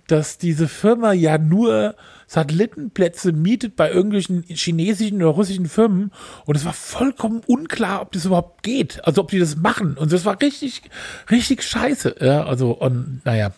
[0.07, 1.95] dass diese Firma ja nur
[2.27, 6.11] Satellitenplätze mietet bei irgendwelchen chinesischen oder russischen Firmen
[6.45, 10.11] und es war vollkommen unklar, ob das überhaupt geht, also ob die das machen und
[10.11, 10.81] das war richtig,
[11.29, 13.51] richtig scheiße, ja, also und naja.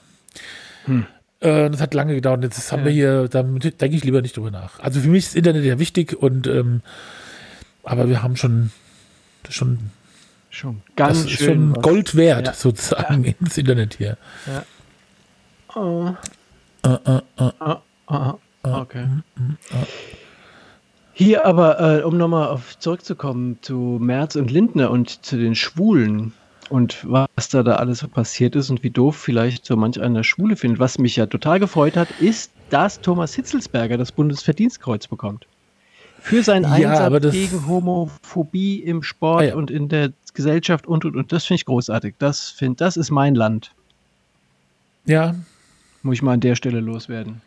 [1.40, 2.44] Äh, das hat lange gedauert.
[2.44, 2.86] Jetzt haben Ja.
[2.86, 4.80] wir hier, da denke ich lieber nicht drüber nach.
[4.80, 6.82] Also für mich ist Internet ja wichtig und ähm,
[7.84, 8.72] aber wir haben schon
[9.50, 9.92] schon
[10.54, 11.74] Schon ganz das ist schön.
[11.74, 11.82] schon.
[11.82, 12.54] Gold wert, Ja.
[12.54, 14.18] sozusagen, ins Internet hier.
[15.76, 16.12] Oh,
[16.86, 17.52] Äh, äh, äh.
[17.60, 19.08] ah, ah, okay.
[19.36, 19.58] Mhm,
[21.14, 26.34] Hier aber, äh, um nochmal auf zurückzukommen zu Merz und Lindner und zu den Schwulen
[26.70, 30.24] und was da da alles so passiert ist und wie doof vielleicht so manch einer
[30.24, 30.80] Schwule findet.
[30.80, 35.48] Was mich ja total gefreut hat, ist, dass Thomas Hitzelsberger das Bundesverdienstkreuz bekommt.
[36.20, 39.56] Für seinen Ja, Einsatz gegen Homophobie im Sport Ah, ja.
[39.56, 41.32] und in der Gesellschaft und und und.
[41.32, 42.16] Das finde ich großartig.
[42.20, 43.72] Das, find, das ist mein Land.
[45.06, 45.36] Ja,
[46.02, 47.42] Muss ich mal an der Stelle loswerden.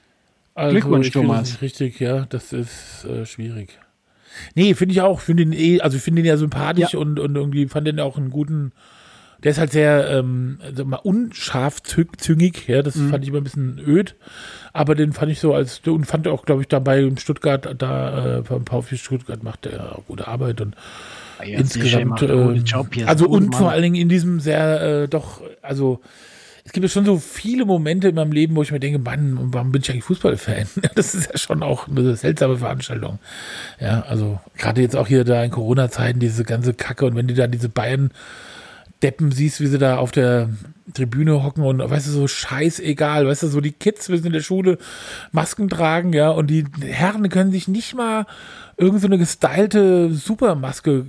[0.55, 1.61] Also, Glückwunsch, Thomas.
[1.63, 3.79] richtig, ja, das ist äh, schwierig.
[4.55, 5.21] Nee, finde ich auch.
[5.21, 6.99] Finde ihn eh, also ich finde ihn ja sympathisch Ja.
[6.99, 8.73] und, und irgendwie fand ihn auch einen guten.
[9.43, 13.11] Der ist halt sehr, ähm, also mal unscharfzüngig, ja, das Mhm.
[13.11, 14.15] fand ich immer ein bisschen öd.
[14.73, 18.39] Aber den fand ich so als, und fand auch, glaube ich, dabei in Stuttgart, da,
[18.39, 20.75] äh, beim VfB Stuttgart macht er auch gute Arbeit und
[21.43, 22.23] insgesamt.
[22.23, 22.65] ähm,
[23.07, 26.01] also und vor allen Dingen in diesem sehr, äh, doch, also
[26.67, 29.39] es gibt ja schon so viele Momente in meinem Leben, wo ich mir denke, Mann,
[29.53, 30.67] warum bin ich eigentlich Fußballfan?
[30.97, 33.21] Das ist ja schon auch eine seltsame Veranstaltung.
[33.81, 37.35] Ja, also gerade jetzt auch hier da in Corona-Zeiten diese ganze Kacke und wenn du
[37.35, 38.11] da diese Bayern
[39.03, 40.49] Deppen siehst, wie sie da auf der
[40.95, 44.41] Tribüne hocken und weißt du, so scheißegal, weißt du, so die Kids müssen in der
[44.41, 44.79] Schule
[45.33, 48.27] Masken tragen, ja, und die Herren können sich nicht mal
[48.79, 51.07] irgend so eine gestylte Supermaske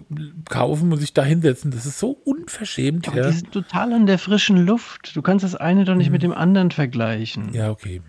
[0.49, 1.71] kaufen und sich da hinsetzen.
[1.71, 3.27] Das ist so unverschämt, Aber ja.
[3.27, 5.15] die sind total an der frischen Luft.
[5.15, 7.53] Du kannst das eine doch nicht mit dem anderen vergleichen.
[7.53, 8.01] Ja, okay.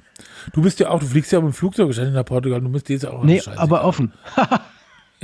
[0.52, 2.88] Du bist ja auch, du fliegst ja mit dem Flugzeug wahrscheinlich nach Portugal, du bist
[2.88, 4.12] jetzt ja auch nee, aber offen.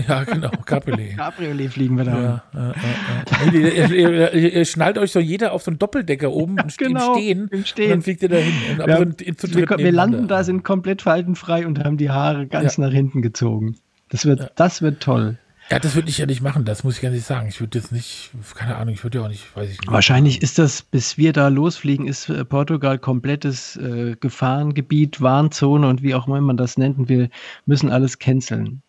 [0.09, 1.15] Ja, genau, Cabriolet.
[1.17, 2.13] Cabriolet fliegen wir da.
[2.13, 3.53] Ja, ja, ja, ja.
[3.53, 7.15] Nee, ihr, ihr, ihr, schnallt euch so jeder auf so einen Doppeldecker oben im genau,
[7.15, 7.91] Stehen, im und Stehen.
[7.91, 8.55] dann fliegt ihr da hin.
[8.87, 12.91] Ja, so wir, wir landen da, sind komplett faltenfrei und haben die Haare ganz nach
[12.91, 13.77] hinten gezogen.
[14.09, 15.39] Das wird, das wird toll.
[15.71, 17.49] Ja, das würde ich ja nicht machen, das muss ich ganz ehrlich sagen.
[17.49, 19.91] Ich würde jetzt nicht, keine Ahnung, ich würde ja auch nicht, weiß ich nicht.
[19.91, 26.03] Wahrscheinlich ist das, bis wir da losfliegen, ist äh, Portugal komplettes äh, Gefahrengebiet, Warnzone und
[26.03, 26.99] wie auch immer man das nennt.
[26.99, 27.31] Und wir
[27.65, 28.83] müssen alles canceln.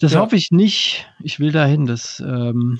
[0.00, 0.20] Das Ja.
[0.20, 1.08] hoffe ich nicht.
[1.20, 1.86] Ich will dahin.
[1.86, 2.78] Das, ähm,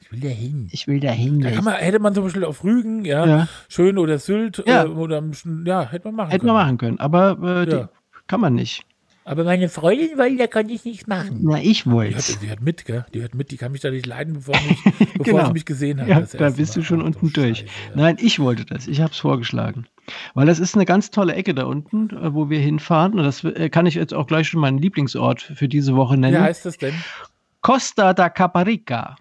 [0.00, 0.68] Ich will da hin.
[0.70, 1.40] ich will dahin.
[1.40, 3.48] Da kann man, hätte man zum Beispiel auf Rügen, ja, Ja.
[3.70, 4.84] schön oder Sylt, Ja.
[4.84, 5.22] äh, oder,
[5.64, 6.52] ja, hätte man machen Hätte können.
[6.54, 7.88] man machen können, aber äh, Ja.
[8.26, 8.84] kann man nicht.
[9.28, 11.40] Aber meine Freundin wollte, da konnte ich nichts machen.
[11.42, 13.04] Na, ich Die wollte hört, die hört mit, gell?
[13.12, 14.82] Die hört mit, die kann mich da nicht leiden, bevor, mich,
[15.18, 15.46] bevor Genau.
[15.48, 16.08] sie mich gesehen hat.
[16.08, 17.58] Ja, da bist du schon Ach, unten du durch.
[17.58, 17.96] Scheiße, ja.
[17.96, 18.88] Nein, ich wollte das.
[18.88, 19.86] Ich habe es vorgeschlagen.
[20.32, 23.18] Weil das ist eine ganz tolle Ecke da unten, äh, wo wir hinfahren.
[23.18, 26.20] Und das äh, kann ich jetzt auch gleich schon meinen Lieblingsort für diese Woche Wie
[26.20, 26.40] nennen.
[26.40, 26.94] heißt das denn?
[27.60, 29.16] Costa da Caparica.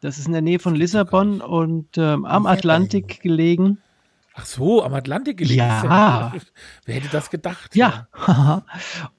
[0.00, 3.78] Das ist in der Nähe von Lissabon und ähm, am Atlantik gelegen.
[4.36, 5.58] Ach so, am Atlantik gelegen.
[5.58, 6.32] Ja.
[6.86, 7.76] Wer hätte das gedacht?
[7.76, 8.08] Ja.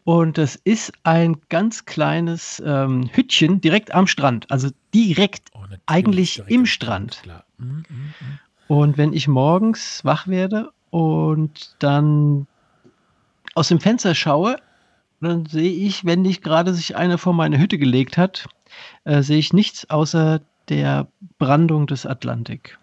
[0.03, 4.51] und das ist ein ganz kleines ähm, Hüttchen direkt am Strand.
[4.51, 7.21] Also direkt Oh, eigentlich direkt im Strand.
[7.57, 8.39] Mhm, mhm, mhm.
[8.67, 12.47] Und wenn ich morgens wach werde und dann
[13.53, 14.57] aus dem Fenster schaue,
[15.21, 18.47] dann sehe ich, wenn nicht gerade sich einer vor meine Hütte gelegt hat,
[19.05, 22.77] äh, sehe ich nichts außer der Brandung des Atlantik.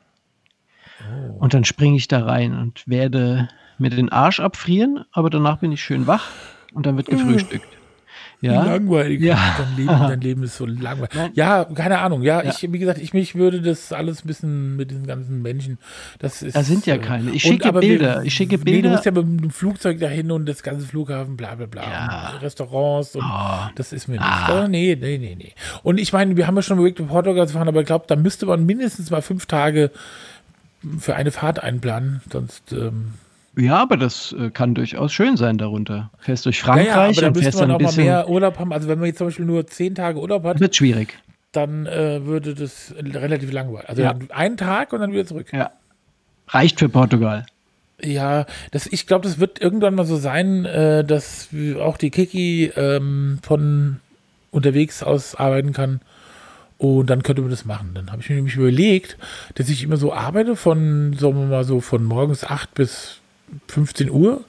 [1.13, 1.39] Oh.
[1.41, 3.49] Und dann springe ich da rein und werde
[3.79, 6.29] mir den Arsch abfrieren, aber danach bin ich schön wach
[6.73, 7.67] und dann wird gefrühstückt.
[8.41, 9.21] Ja, Langweilig.
[9.21, 9.39] Ja.
[9.57, 11.11] Dein, Leben, dein Leben ist so langweilig.
[11.35, 12.23] Ja, keine Ahnung.
[12.23, 12.51] Ja, Ja.
[12.51, 15.79] ich, wie gesagt, ich mich würde das alles ein bisschen mit diesen ganzen Menschen.
[16.19, 17.31] Das ist, Da sind ja äh, keine.
[17.31, 18.25] Ich und schicke aber Bilder.
[18.25, 18.89] Ich schicke Nee, Bilder.
[18.89, 21.83] du musst ja mit dem Flugzeug dahin und das ganze Flughafen, bla bla bla.
[21.85, 22.31] Ja.
[22.35, 23.71] Und Restaurants und Oh.
[23.77, 24.25] das ist mir nicht.
[24.25, 24.65] Ah.
[24.65, 25.53] Oh, nee, nee, nee, nee.
[25.85, 28.07] Und ich meine, wir haben ja schon überlegt, nach Portugal zu fahren, aber ich glaube,
[28.09, 29.93] da müsste man mindestens mal fünf Tage
[30.99, 32.21] für eine Fahrt einplanen.
[32.31, 32.73] Sonst.
[32.73, 33.15] Ähm,
[33.57, 36.11] Ja, aber das äh, kann durchaus schön sein darunter.
[36.19, 38.05] Fährst durch ja, Frankreich ja, aber da und fährst dann ein mal bisschen.
[38.05, 38.73] mehr Urlaub haben.
[38.73, 41.19] Also wenn man jetzt zum Beispiel nur zehn Tage Urlaub hat, Wird schwierig.
[41.53, 43.89] dann äh, würde das relativ langweilig.
[43.89, 44.15] Also Ja.
[44.15, 45.53] dann einen Tag und dann wieder zurück.
[45.53, 45.71] Ja.
[46.49, 47.47] Reicht für Portugal.
[48.05, 51.49] Ja, das, ich glaube, das wird irgendwann mal so sein, äh, dass
[51.81, 54.01] auch die Kiki ähm, von
[54.51, 56.01] unterwegs aus arbeiten kann.
[56.83, 57.93] Und dann könnte man das machen.
[57.95, 59.17] Dann habe ich mir nämlich überlegt,
[59.55, 63.21] dass ich immer so arbeite von, sagen wir mal so, von morgens 8 bis
[63.69, 64.43] 15 Uhr.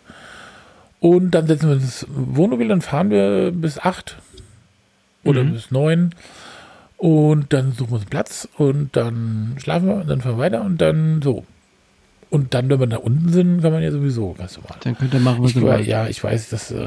[1.00, 4.18] Und dann setzen wir ins Wohnmobil, dann fahren wir bis 8
[5.24, 5.54] oder Mhm.
[5.54, 6.16] bis 9.
[6.98, 10.44] Und dann suchen wir uns einen Platz und dann schlafen wir und dann fahren wir
[10.44, 11.46] weiter und dann so.
[12.34, 14.76] Und dann, wenn wir da unten sind, kann man ja sowieso ganz normal.
[14.84, 15.86] Dann könnt ihr machen, was Ich, wollt.
[15.86, 16.78] ja, ich weiß, dass, äh,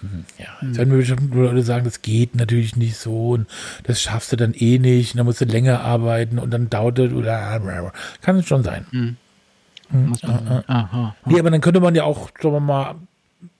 [0.00, 3.48] mhm, ja, jetzt werden mir bestimmt Leute sagen, das geht natürlich nicht so und
[3.82, 7.00] das schaffst du dann eh nicht und dann musst du länger arbeiten und dann dauert
[7.00, 9.16] es oder kann es schon sein.
[9.90, 11.16] Muss man, aha.
[11.26, 12.94] Nee, aber dann könnte man ja auch, sagen wir mal,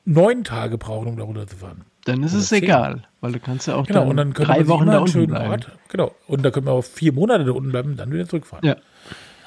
[0.05, 1.81] neun Tage brauchen, um da runterzufahren.
[2.05, 2.63] Dann ist Oder es zehn.
[2.63, 4.99] egal, weil du kannst ja auch Genau, dann und dann könnte drei man Wochen da
[4.99, 5.51] unten bleiben.
[5.51, 5.73] Ort.
[5.89, 6.13] Genau.
[6.29, 8.65] Und da könnte man auch vier Monate da unten bleiben und dann wieder zurückfahren.
[8.65, 8.77] Ja.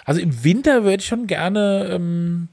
[0.07, 2.47] Also im Winter würde ich schon gerne, ähm,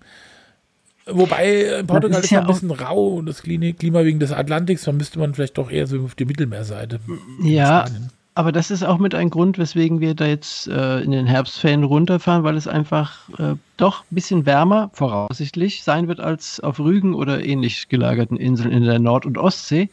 [1.06, 4.82] wobei in Portugal ist ist ja ein bisschen rau und das Klima wegen des Atlantiks,
[4.82, 6.98] dann müsste man vielleicht doch eher so auf die Mittelmeerseite.
[7.40, 8.10] Ja, Spanien.
[8.34, 11.84] aber das ist auch mit ein Grund, weswegen wir da jetzt äh, in den Herbstferien
[11.84, 17.14] runterfahren, weil es einfach äh, doch ein bisschen wärmer, voraussichtlich, sein wird als auf Rügen
[17.14, 19.90] oder ähnlich gelagerten Inseln in der Nord- und Ostsee.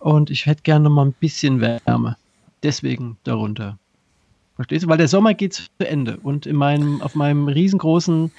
[0.00, 2.16] Und ich hätte gerne mal ein bisschen Wärme.
[2.64, 3.78] Deswegen darunter.
[4.56, 4.88] Verstehst du?
[4.88, 8.30] Weil der Sommer geht zu Ende und in meinem, auf meinem riesengroßen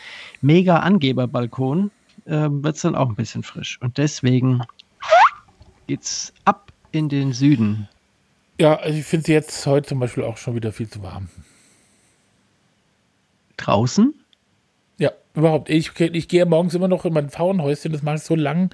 [0.42, 1.92] Mega-Angeber-Balkon
[2.28, 3.80] ähm, wird es dann auch ein bisschen frisch.
[3.82, 4.62] Und deswegen
[5.88, 7.90] geht's ab in den Süden.
[8.60, 11.30] Ja, also ich finde es jetzt heute zum Beispiel auch schon wieder viel zu warm.
[13.58, 14.14] Draußen?
[15.00, 15.70] Ja, überhaupt.
[15.70, 18.74] Ich, ich gehe morgens immer noch in mein Pfauenhäuschen, das mache ich so lang,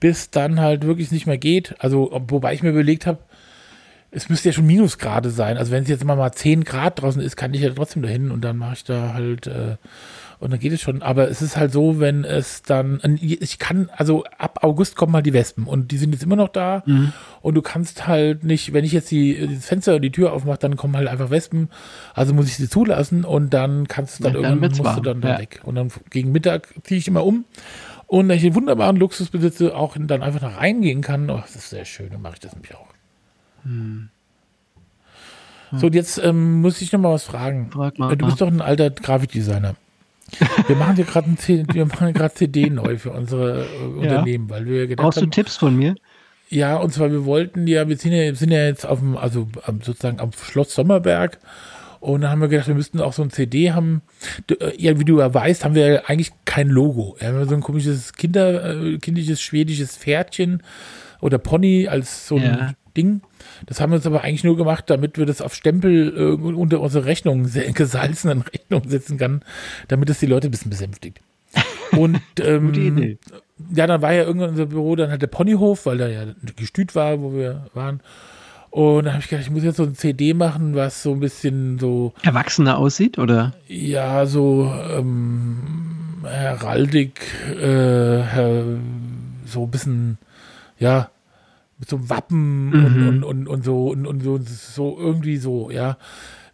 [0.00, 1.76] bis dann halt wirklich nicht mehr geht.
[1.78, 3.20] Also, wobei ich mir überlegt habe,
[4.14, 5.56] es müsste ja schon Minusgrade sein.
[5.56, 8.30] Also, wenn es jetzt immer mal 10 Grad draußen ist, kann ich ja trotzdem dahin
[8.30, 9.76] und dann mache ich da halt, äh,
[10.38, 11.02] und dann geht es schon.
[11.02, 15.24] Aber es ist halt so, wenn es dann, ich kann, also ab August kommen halt
[15.24, 16.82] die Wespen und die sind jetzt immer noch da
[17.42, 20.58] und du kannst halt nicht, wenn ich jetzt die, das Fenster und die Tür aufmache,
[20.58, 21.68] dann kommen halt einfach Wespen.
[22.12, 24.96] Also muss ich sie zulassen und dann kannst du dann Ja, dann irgendwann wird's musst
[24.96, 25.38] du dann da ja.
[25.38, 25.60] weg.
[25.62, 27.44] Und dann gegen Mittag ziehe ich immer um.
[28.08, 31.54] Und da ich den wunderbaren Luxus besitze, auch dann einfach nach reingehen kann, oh, das
[31.54, 32.88] ist sehr schön, dann mache ich das nämlich auch.
[33.64, 34.08] Hm.
[35.74, 37.70] So, und jetzt ähm, muss ich noch mal was fragen.
[37.70, 38.12] Frag mal.
[38.12, 39.74] Äh, Du bist doch ein alter Grafikdesigner.
[40.66, 44.86] Wir machen hier gerade wir machen gerade CD neu für unsere äh, Unternehmen, weil wir
[44.86, 45.94] gedacht Brauchst du haben, Tipps von mir?
[46.48, 49.48] ja, und zwar wir wollten ja, wir sind ja, sind ja jetzt auf dem, also
[49.82, 51.38] sozusagen am Schloss Sommerberg
[52.00, 54.02] und dann haben wir gedacht, wir müssten auch so ein CD haben.
[54.50, 57.16] Äh, Ja, wie du ja weißt, haben wir ja eigentlich kein Logo.
[57.18, 60.62] Wir haben so ein komisches Kinder, äh, kindliches schwedisches Pferdchen
[61.20, 62.72] oder Pony als so ein Ja.
[62.96, 63.22] Ding.
[63.66, 66.80] Das haben wir uns aber eigentlich nur gemacht, damit wir das auf Stempel äh, unter
[66.80, 69.42] unsere Rechnung, gesalzenen Rechnung setzen kann,
[69.88, 71.20] damit es die Leute ein bisschen besänftigt.
[71.92, 73.18] Und ähm,
[73.74, 76.24] ja, dann war ja irgendwann unser Büro, dann halt der Ponyhof, weil da ja
[76.56, 78.00] Gestüt war, wo wir waren.
[78.70, 81.20] Und dann habe ich gedacht, ich muss jetzt so ein CD machen, was so ein
[81.20, 83.52] bisschen so, Erwachsener aussieht, oder?
[83.68, 87.20] ja, so ähm, Heraldik,
[87.60, 88.22] äh,
[89.44, 90.16] so ein bisschen,
[90.78, 91.10] ja,
[91.82, 93.08] mit so einem Wappen und, Mhm.
[93.08, 95.98] und, und, und so und, und so, so irgendwie so, ja.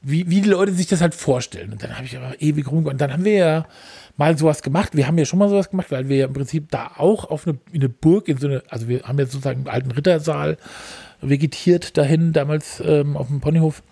[0.01, 1.71] Wie, wie die Leute sich das halt vorstellen.
[1.73, 2.87] Und dann habe ich aber ewig rum.
[2.87, 3.67] Und dann haben wir ja
[4.17, 4.97] mal sowas gemacht.
[4.97, 7.47] Wir haben ja schon mal sowas gemacht, weil wir ja im Prinzip da auch auf
[7.47, 10.57] eine, in eine Burg, in so eine, also wir haben ja sozusagen einen alten Rittersaal
[11.21, 13.83] vegetiert dahin, damals ähm, auf dem Ponyhof.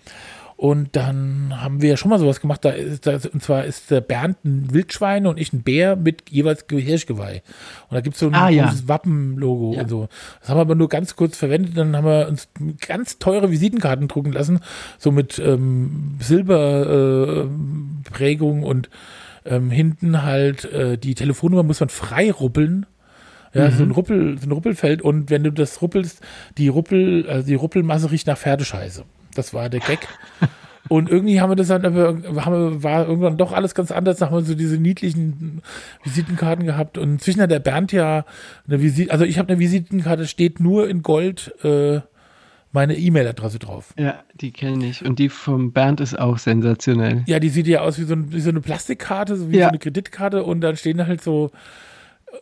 [0.57, 2.65] Und dann haben wir ja schon mal sowas gemacht.
[2.65, 6.31] Da ist, da, und zwar ist der Bernd ein Wildschwein und ich ein Bär mit
[6.31, 7.43] jeweils Hirschgeweih.
[7.89, 8.73] Und da gibt es so ein Ah, ja.
[8.87, 9.83] Wappenlogo Ja.
[9.83, 10.09] und so.
[10.39, 11.77] Das haben wir aber nur ganz kurz verwendet.
[11.77, 12.49] Dann haben wir uns
[12.85, 14.59] ganz teure Visitenkarten drucken lassen,
[14.97, 18.89] so mit ähm, Silberprägung äh, Prägung und
[19.45, 22.87] ähm, hinten halt äh, die Telefonnummer muss man frei ruppeln.
[23.53, 26.21] Ja, so ein Ruppel, so ein Ruppelfeld und wenn du das ruppelst,
[26.57, 29.03] die Ruppel, also die Ruppelmasse riecht nach Pferdescheiße.
[29.37, 29.99] Das war der Gag.
[30.89, 34.17] Und irgendwie haben wir das dann, aber haben wir, war irgendwann doch alles ganz anders.
[34.19, 35.61] Da haben wir so diese niedlichen
[36.03, 36.97] Visitenkarten gehabt.
[36.97, 38.23] Und inzwischen hat der Bernd ja
[38.67, 41.99] eine Visite, also ich habe eine Visitenkarte, steht nur in Gold äh,
[42.71, 43.93] meine E-Mail-Adresse drauf.
[43.97, 45.03] Ja, die kenne ich.
[45.03, 47.23] Und die vom Bernd ist auch sensationell.
[47.25, 49.65] Ja, die sieht ja aus wie so, ein, wie so eine Plastikkarte, so wie Ja.
[49.65, 51.51] so eine Kreditkarte und dann stehen da halt so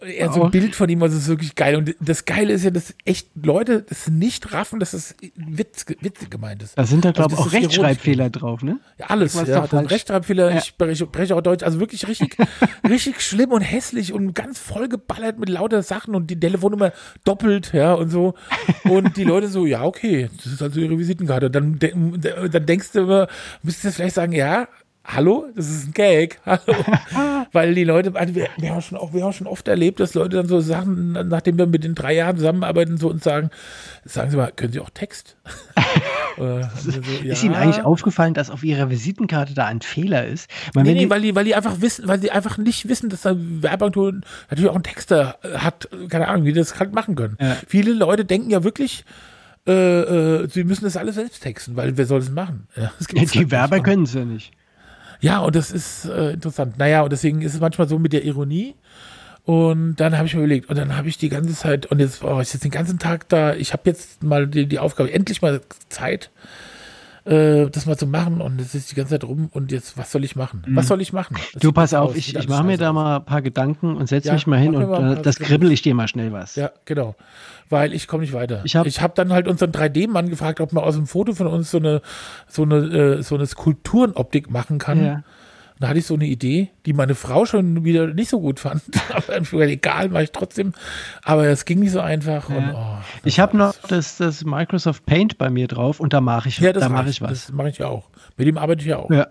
[0.01, 1.75] eher so ein Bild von ihm, also es ist wirklich geil.
[1.75, 6.29] Und das Geile ist ja, dass echt Leute das nicht raffen, dass das Witz, witzig
[6.29, 6.77] gemeint ist.
[6.77, 8.79] Da sind da, glaube ich, Also auch Rechtschreibfehler drauf, ne?
[8.97, 9.65] Ja, alles, Was ja.
[9.67, 9.86] Dann.
[9.86, 10.58] Rechtschreibfehler, Ja.
[10.58, 12.38] ich spreche, spreche auch Deutsch, also wirklich richtig,
[12.88, 16.91] richtig schlimm und hässlich und ganz vollgeballert mit lauter Sachen und die Telefonnummer
[17.23, 18.36] doppelt, ja, und so.
[18.84, 21.49] Und die Leute so, ja, okay, das ist also ihre Visitenkarte.
[21.49, 23.27] Dann, dann denkst du immer,
[23.63, 24.67] müsstest du vielleicht sagen, ja,
[25.05, 26.61] hallo, das ist ein Gag, hallo.
[27.51, 30.37] Weil die Leute, also wir, wir, haben schon wir haben schon oft erlebt, dass Leute
[30.37, 33.49] dann so Sachen, nachdem wir mit den drei Jahren zusammenarbeiten, so uns sagen,
[34.03, 35.37] sagen Sie mal, können Sie auch Text?
[36.37, 37.45] Oder so, Ist ja.
[37.45, 40.49] Ihnen eigentlich aufgefallen, dass auf Ihrer Visitenkarte da ein Fehler ist?
[40.73, 43.09] Weil Nee, nee, die- weil die, weil die einfach wissen, weil sie einfach nicht wissen,
[43.09, 44.15] dass da Werbeagentur
[44.49, 47.37] natürlich auch einen Texter äh, hat, keine Ahnung, wie die das halt machen können.
[47.39, 47.55] Ja.
[47.67, 49.05] Viele Leute denken ja wirklich,
[49.67, 49.71] äh,
[50.41, 52.67] äh, sie müssen das alles selbst texten, weil wer soll das machen?
[52.75, 53.51] Ja, halt die nicht.
[53.51, 54.51] Werber können es ja nicht.
[55.25, 56.77] Ja, und das ist äh, interessant.
[56.77, 58.75] Naja, und deswegen ist es manchmal so mit der Ironie.
[59.43, 62.21] Und dann habe ich mir überlegt, und dann habe ich die ganze Zeit, und jetzt
[62.21, 65.41] war ich jetzt den ganzen Tag da, ich habe jetzt mal die, die Aufgabe, endlich
[65.41, 66.29] mal Zeit,
[67.26, 70.12] äh, das mal zu machen und es ist die ganze Zeit rum und jetzt, was
[70.12, 70.63] soll ich machen?
[70.69, 71.36] Was soll ich machen?
[71.36, 71.60] Das Mhm.
[71.60, 74.28] Du pass auf, aus, ich, ich mache mir da mal ein paar Gedanken und setze
[74.28, 76.56] Ja, mich mal hin und mal äh, das kribbel ich dir mal schnell was.
[76.56, 77.15] Ja, genau.
[77.69, 78.62] Weil ich komme nicht weiter.
[78.63, 81.71] Ich hab- habe dann halt unseren 3D-Mann gefragt, ob man aus dem Foto von uns
[81.71, 82.02] so eine,
[82.48, 85.04] so eine, äh, so eine Skulpturenoptik machen kann.
[85.04, 85.23] Ja.
[85.80, 88.82] Da hatte ich so eine Idee, die meine Frau schon wieder nicht so gut fand.
[89.10, 90.73] Aber gesagt, egal, mache ich trotzdem.
[91.23, 92.48] Aber es ging nicht so einfach.
[92.50, 96.48] Und, oh, Ich habe noch das, das Microsoft Paint bei mir drauf und da mache
[96.48, 97.15] ich, Ja, das da mache reicht.
[97.15, 97.30] ich was.
[97.48, 98.10] Das mache ich ja auch.
[98.38, 99.12] Mit dem arbeite ich ja auch.
[99.12, 99.28] Ja.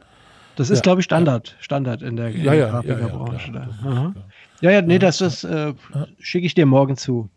[0.57, 0.83] Das ist, Ja.
[0.83, 1.57] glaube ich, Standard.
[1.61, 4.13] Standard in der, in Ja, ja, ja, ja,
[4.61, 5.73] ja, ja, nee, das, das äh,
[6.21, 7.29] schicke ich dir morgen zu.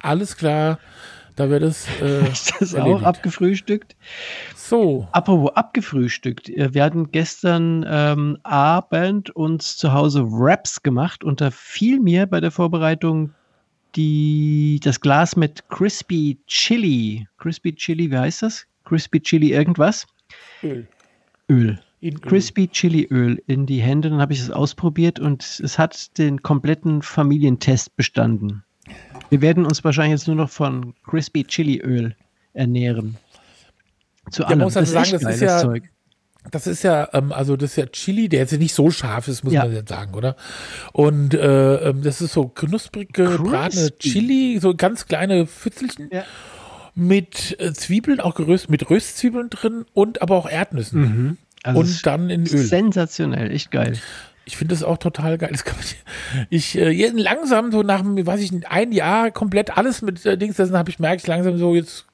[0.00, 0.78] Alles klar.
[1.36, 1.86] Da wird es.
[2.00, 3.94] Äh, Ist das auch abgefrühstückt?
[4.56, 5.06] So.
[5.12, 6.48] Apropos abgefrühstückt.
[6.48, 12.26] äh, Wir hatten gestern ähm, Abend uns zu Hause Wraps gemacht und da fiel mir
[12.26, 13.32] bei der Vorbereitung
[13.94, 17.28] die, das Glas mit Crispy Chili.
[17.38, 18.66] Crispy Chili, wie heißt das?
[18.84, 20.06] Crispy Chili irgendwas?
[20.62, 20.86] Öl.
[21.50, 21.78] Öl.
[22.00, 22.20] In Öl.
[22.20, 24.10] Crispy Chili Öl in die Hände.
[24.10, 28.62] Dann habe ich es ausprobiert und es hat den kompletten Familientest bestanden.
[29.30, 32.14] Wir werden uns wahrscheinlich jetzt nur noch von Crispy Chili Öl
[32.54, 33.16] ernähren.
[34.30, 34.60] Zu man allem.
[34.60, 35.84] muss also sagen, das ist ja- Zeug.
[36.52, 39.42] Das ist ja, ähm, also das ist ja Chili, der jetzt nicht so scharf ist,
[39.42, 39.64] muss Ja.
[39.64, 40.36] man jetzt sagen, oder?
[40.92, 43.98] Und äh, ähm, das ist so knusprig gebratene.
[43.98, 46.22] Chili, so ganz kleine Pfützelchen Ja.
[46.94, 51.36] mit äh, Zwiebeln, auch geröst, mit Röstzwiebeln drin und aber auch Erdnüssen.
[51.64, 52.46] Also es Und dann in Öl.
[52.64, 53.98] Sensationell, echt geil.
[54.48, 55.52] Ich finde das auch total geil.
[56.50, 60.76] Ich äh, langsam so nach, weiß ich, ein Jahr komplett alles mit äh, Dings, dessen
[60.78, 62.06] habe ich merkt, ich langsam so jetzt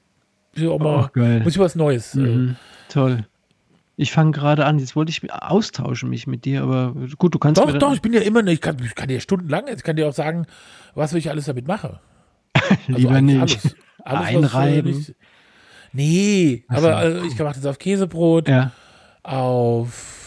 [0.59, 1.41] auch mal, Oh, geil.
[1.43, 2.15] muss ich was Neues.
[2.15, 2.55] Äh, Mhm.
[2.89, 3.25] Toll.
[3.95, 7.39] Ich fange gerade an, jetzt wollte ich mich austauschen mich mit dir, aber gut, du
[7.39, 9.95] kannst Doch, doch, ich bin ja immer, ich kann, ich kann dir stundenlang, ich kann
[9.95, 10.47] dir auch sagen,
[10.95, 11.99] was ich alles damit mache.
[12.87, 13.75] Also lieber eigentlich nicht.
[14.03, 14.95] Alles, alles Einreiben.
[14.99, 15.13] Was, äh,
[15.91, 16.87] nee, Ach so.
[16.89, 18.71] aber äh, ich mache das auf Käsebrot, Ja.
[19.21, 20.19] auf.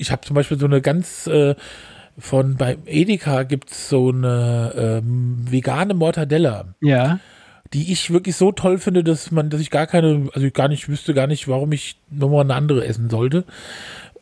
[0.00, 1.54] Ich habe zum Beispiel so eine ganz äh,
[2.18, 7.18] von bei Edeka gibt es so eine ähm, vegane Mortadella, Ja.
[7.72, 10.68] die ich wirklich so toll finde, dass man, dass ich gar keine, also ich gar
[10.68, 13.44] nicht wüsste gar nicht, warum ich nochmal eine andere essen sollte.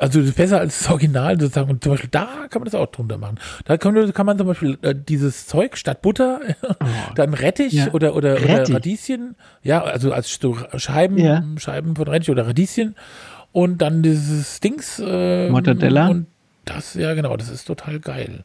[0.00, 1.70] Also das ist besser als das Original sozusagen.
[1.70, 3.40] Und zum Beispiel da kann man das auch drunter machen.
[3.64, 6.40] Da kann, man- kann man zum Beispiel äh, dieses Zeug statt Butter,
[7.16, 7.90] dann Rettich Ja.
[7.92, 8.74] oder, oder, oder Rettich.
[8.76, 11.42] Radieschen, ja, also als so Scheiben, Ja.
[11.56, 12.94] Scheiben von Rettich oder Radieschen
[13.52, 15.02] und dann dieses Dings.
[15.04, 16.08] ähm, Mortadella?
[16.08, 16.26] Und
[16.64, 18.44] das, ja genau, das ist total geil.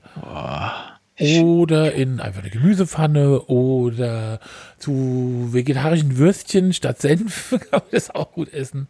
[1.19, 4.39] Oder in einfach eine Gemüsepfanne oder
[4.79, 8.87] zu vegetarischen Würstchen statt Senf kann man das auch gut essen.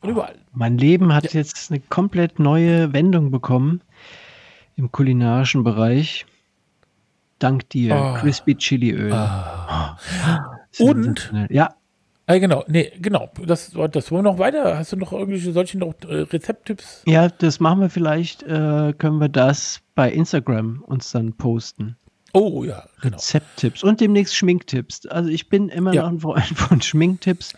[0.00, 0.36] Und überall.
[0.52, 3.82] Mein Leben hat jetzt eine komplett neue Wendung bekommen
[4.76, 6.24] im kulinarischen Bereich.
[7.38, 8.14] Dank dir, Oh.
[8.20, 9.12] Crispy Chili Öl.
[10.78, 11.04] Und?
[11.04, 11.46] Sensationell.
[11.50, 11.74] Ja,
[12.30, 13.28] Ah, genau, nee, genau.
[13.44, 14.78] Das, das wollen wir noch weiter.
[14.78, 17.02] Hast du noch irgendwelche solche noch äh, Rezepttipps?
[17.04, 21.96] ja, das machen wir vielleicht, äh, können wir das bei Instagram uns dann posten.
[22.32, 23.16] Oh ja, genau.
[23.16, 25.06] Rezepttipps und demnächst Schminktipps.
[25.06, 26.02] Also ich bin immer Ja.
[26.02, 27.52] noch ein Freund von Schminktipps.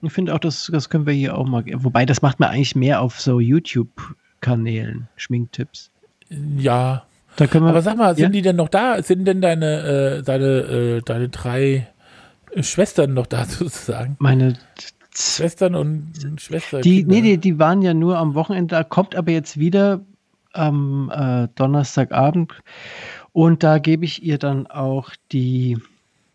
[0.00, 1.62] Ich finde auch, das, das können wir hier auch mal.
[1.74, 5.90] Wobei, das macht man eigentlich mehr auf so YouTube-Kanälen, Schminktipps.
[6.56, 7.04] Ja.
[7.36, 7.70] Da können wir.
[7.70, 8.28] Aber sag mal, sind ja?
[8.30, 9.02] die denn noch da?
[9.02, 11.88] Sind denn deine, äh, deine, äh, deine drei
[12.60, 14.16] Schwestern noch da sozusagen?
[14.18, 14.54] meine.
[15.16, 16.80] Schwestern und Schwester.
[16.80, 20.00] Die, nee, die, die waren ja nur am Wochenende, da kommt aber jetzt wieder
[20.52, 22.52] am äh, Donnerstagabend
[23.32, 25.78] und da gebe ich ihr dann auch die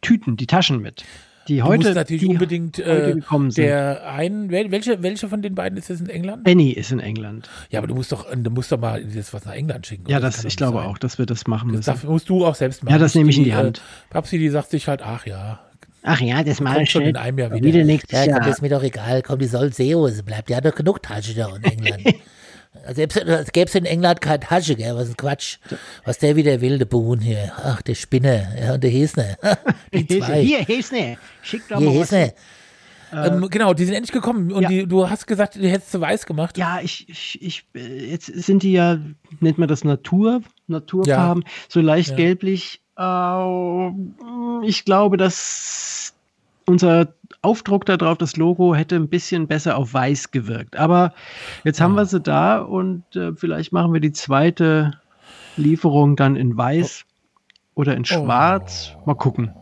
[0.02, 1.04] Tüten, die Taschen mit.
[1.50, 3.66] Die Du heute, musst natürlich die unbedingt heute äh, gekommen sind.
[3.66, 6.44] der einen, wel- welche, welche von den beiden ist jetzt in England?
[6.46, 7.50] Benny ist in England.
[7.72, 10.06] Ja, aber du musst doch, du musst doch mal jetzt was nach England schicken.
[10.10, 10.88] Ja, das, kann ich glaube sein.
[10.88, 11.86] auch, dass wir das machen Das müssen.
[11.90, 12.94] darf, musst du auch selbst machen.
[12.94, 13.82] Ja, das nehme ich in die äh, Hand.
[14.10, 15.60] Papsi, die sagt sich halt, ach ja,
[16.04, 17.64] Ach ja, das mache ich schon in einem Jahr wieder.
[17.66, 18.40] Wieder nächstes Ja, komm, Jahr.
[18.42, 19.22] das ist mir doch egal.
[19.22, 20.50] Komm, die soll Seehose bleibt.
[20.50, 22.04] Die hat doch genug Tasche da in England.
[22.94, 24.96] Selbst als gäbe es in England keine Tasche, gell?
[24.96, 25.58] Was ein Quatsch.
[26.06, 27.52] Was der wieder will, der Bohn hier.
[27.58, 28.48] Ach, der Spinner.
[28.60, 29.38] Ja, und der Hesner.
[29.94, 30.42] Die zwei.
[30.42, 32.12] Hier, Hesne, schick doch Hier, mal was.
[32.12, 32.34] Hesner.
[33.12, 34.70] Ähm, genau, die sind endlich gekommen und Ja.
[34.70, 36.60] die, du hast gesagt, die hättest du weiß gemacht.
[36.60, 39.00] Ja, ich, ich, ich, äh, jetzt sind die ja,
[39.40, 42.16] nennt man das Natur, Naturfarben, so leicht Ja.
[42.18, 42.82] gelblich.
[43.00, 46.14] Äh, ich glaube, dass
[46.66, 50.76] unser Aufdruck da drauf, das Logo, hätte ein bisschen besser auf weiß gewirkt.
[50.76, 51.14] Aber
[51.64, 55.00] jetzt haben wir sie da und äh, vielleicht machen wir die zweite
[55.56, 57.06] Lieferung dann in weiß
[57.76, 58.96] oder in schwarz.
[59.06, 59.54] Mal gucken.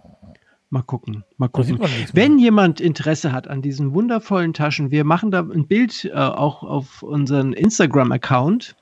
[0.69, 1.23] Mal gucken.
[1.37, 1.79] Mal gucken.
[2.11, 6.63] Wenn jemand Interesse hat an diesen wundervollen Taschen, wir machen da ein Bild äh, auch
[6.63, 8.75] auf unseren Instagram-Account.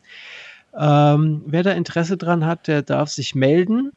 [0.78, 3.92] Ähm, wer da Interesse dran hat, der darf sich melden.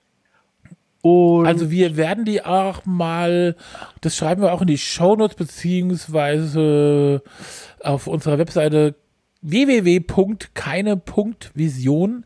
[1.02, 3.54] Und Also wir werden die auch mal,
[4.00, 7.22] das schreiben wir auch in die Shownotes beziehungsweise
[7.82, 8.96] auf unserer Webseite
[9.40, 12.24] www.keine.vision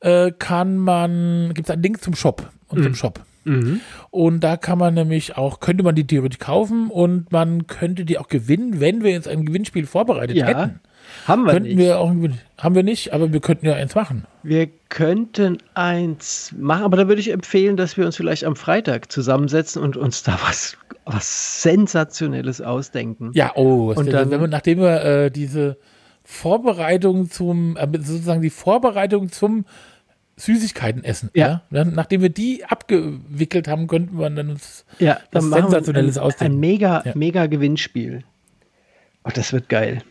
[0.00, 3.20] äh, kann man, gibt es einen Link zum Shop und zum Shop.
[3.44, 3.80] Mhm.
[4.10, 8.18] Und da kann man nämlich auch, könnte man die theoretisch kaufen und man könnte die
[8.18, 10.80] auch gewinnen, wenn wir jetzt ein Gewinnspiel vorbereitet Ja, hätten.
[11.26, 11.78] Haben wir Könnten nicht.
[11.78, 12.12] wir auch
[12.58, 14.24] haben wir nicht, aber wir könnten ja eins machen.
[14.42, 19.10] Wir könnten eins machen, aber da würde ich empfehlen, dass wir uns vielleicht am Freitag
[19.12, 23.30] zusammensetzen und uns da was, was Sensationelles ausdenken.
[23.34, 25.76] Ja, oh, was Und dann- wenn wir, nachdem wir äh, diese
[26.24, 29.64] Vorbereitung zum, äh, sozusagen die Vorbereitung zum
[30.36, 31.48] Süßigkeiten essen, Ja.
[31.48, 31.62] ja.
[31.70, 35.70] Dann, nachdem wir die abgewickelt haben, könnten wir dann uns Ja, was dann machen wir
[35.70, 36.54] Sensationelles ein, ausdenken.
[36.56, 37.12] ein mega, Ja.
[37.16, 38.22] mega Gewinnspiel.
[39.24, 40.02] Oh, das wird geil.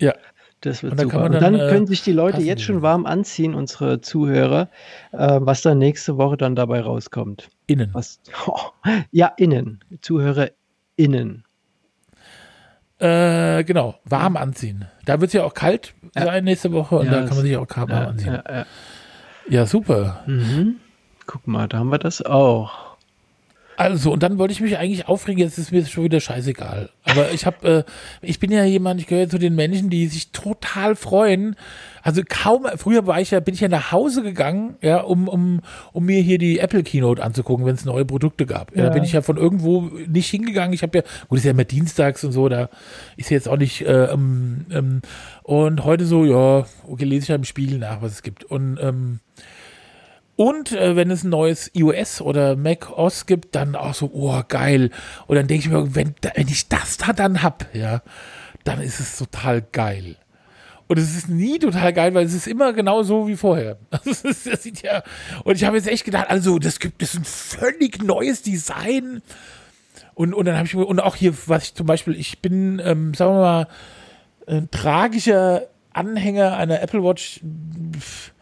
[0.00, 0.12] Ja,
[0.60, 1.18] Das wird Und dann super.
[1.20, 2.82] man und dann dann, äh, können sich die Leute jetzt schon dann.
[2.82, 4.68] warm anziehen, unsere Zuhörer,
[5.12, 7.48] äh, was dann nächste Woche dann dabei rauskommt.
[7.66, 7.90] innen.
[7.92, 8.20] Was,
[9.10, 9.80] ja, innen.
[10.00, 10.50] Zuhörer
[10.96, 11.44] innen.
[12.98, 14.86] Äh, genau, warm anziehen.
[15.04, 17.56] Da wird es ja auch kalt sein nächste Woche und Ja, da kann man sich
[17.56, 18.40] auch warm anziehen.
[19.48, 20.22] Ja, super.
[20.26, 20.76] Mhm.
[21.26, 22.93] Guck mal, da haben wir das auch.
[23.76, 26.90] Also, und dann wollte ich mich eigentlich aufregen, jetzt ist mir schon wieder scheißegal.
[27.04, 27.84] Aber ich habe, äh,
[28.22, 31.56] ich bin ja jemand, ich gehöre zu den Menschen, die sich total freuen.
[32.02, 35.60] Also kaum, früher war ich ja, bin ich ja nach Hause gegangen, ja, um, um,
[35.92, 38.70] um mir hier die Apple Keynote anzugucken, wenn es neue Produkte gab.
[38.72, 38.84] Ja.
[38.84, 38.88] Ja.
[38.88, 40.72] Da bin ich ja von irgendwo nicht hingegangen.
[40.72, 42.68] Ich habe ja, gut, ist ja immer dienstags und so, da
[43.16, 45.02] ist jetzt auch nicht, äh, ähm, ähm,
[45.42, 48.44] und heute so, ja, okay, lese ich ja im Spiegel nach, was es gibt.
[48.44, 49.20] Und, ähm,
[50.36, 54.42] und äh, wenn es ein neues iOS oder Mac OS gibt, dann auch so, oh,
[54.48, 54.90] geil.
[55.26, 58.02] Und dann denke ich mir, wenn, wenn ich das da dann hab, ja,
[58.64, 60.16] dann ist es total geil.
[60.86, 63.78] Und es ist nie total geil, weil es ist immer genau so wie vorher.
[64.04, 65.02] Das sieht ja,
[65.44, 69.22] und ich habe jetzt echt gedacht, also das gibt es ein völlig neues Design.
[70.14, 73.14] Und, und dann habe ich und auch hier, was ich zum Beispiel, ich bin, ähm,
[73.14, 73.68] sagen wir mal,
[74.46, 75.62] ein tragischer
[75.92, 77.40] Anhänger einer Apple Watch.
[77.98, 78.33] Pff,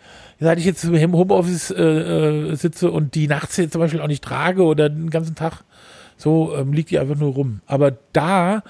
[0.43, 4.09] Seit ich jetzt im Homeoffice äh, äh, sitze und die nachts jetzt zum Beispiel auch
[4.09, 5.62] nicht trage oder den ganzen Tag,
[6.16, 7.61] so ähm, liegt die einfach nur rum.
[7.66, 8.62] Aber da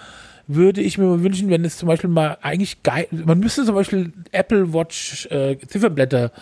[0.47, 3.75] würde ich mir mal wünschen, wenn es zum Beispiel mal eigentlich geil, man müsste zum
[3.75, 6.33] Beispiel Apple Watch äh, Zifferblätter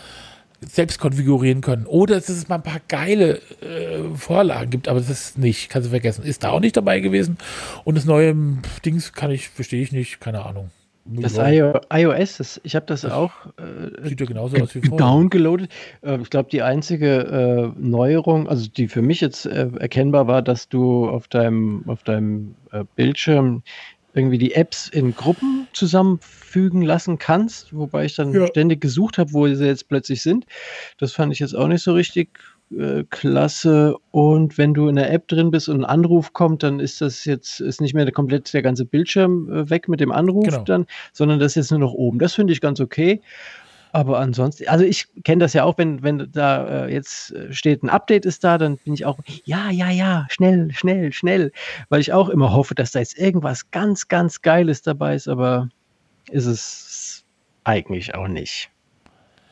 [0.66, 1.86] selbst konfigurieren können.
[1.86, 5.86] Oder dass es mal ein paar geile äh, Vorlagen gibt, aber das ist nicht, kannst
[5.86, 6.24] du vergessen.
[6.24, 7.38] Ist da auch nicht dabei gewesen.
[7.84, 8.34] Und das neue
[8.84, 10.70] Dings kann ich, verstehe ich nicht, keine Ahnung.
[11.12, 14.80] Das Ja, IO, iOS, das, ich habe das auch äh, Sieht ja genauso aus wie
[14.80, 15.06] vorher.
[15.06, 15.70] downgeloadet.
[16.02, 20.42] Äh, ich glaube, die einzige äh, Neuerung, also die für mich jetzt äh, erkennbar war,
[20.42, 23.62] dass du auf deinem, auf deinem äh, Bildschirm
[24.12, 28.46] irgendwie die Apps in Gruppen zusammenfügen lassen kannst, wobei ich dann Ja.
[28.48, 30.46] ständig gesucht habe, wo sie jetzt plötzlich sind.
[30.98, 32.38] Das fand ich jetzt auch nicht so richtig
[32.76, 33.96] äh, klasse.
[34.10, 37.24] Und wenn du in der App drin bist und ein Anruf kommt, dann ist das
[37.24, 40.64] jetzt ist nicht mehr der, komplett der ganze Bildschirm äh, weg mit dem Anruf Genau.
[40.64, 42.18] dann, sondern das ist jetzt nur noch oben.
[42.18, 43.20] Das finde ich ganz okay.
[43.92, 47.82] Aber ansonsten, also ich kenne das ja auch, wenn, wenn da äh, jetzt äh, steht,
[47.82, 51.50] ein Update ist da, dann bin ich auch, ja, ja, ja, schnell, schnell, schnell,
[51.88, 55.68] weil ich auch immer hoffe, dass da jetzt irgendwas ganz, ganz Geiles dabei ist, aber
[56.30, 57.24] ist es
[57.64, 58.70] eigentlich auch nicht.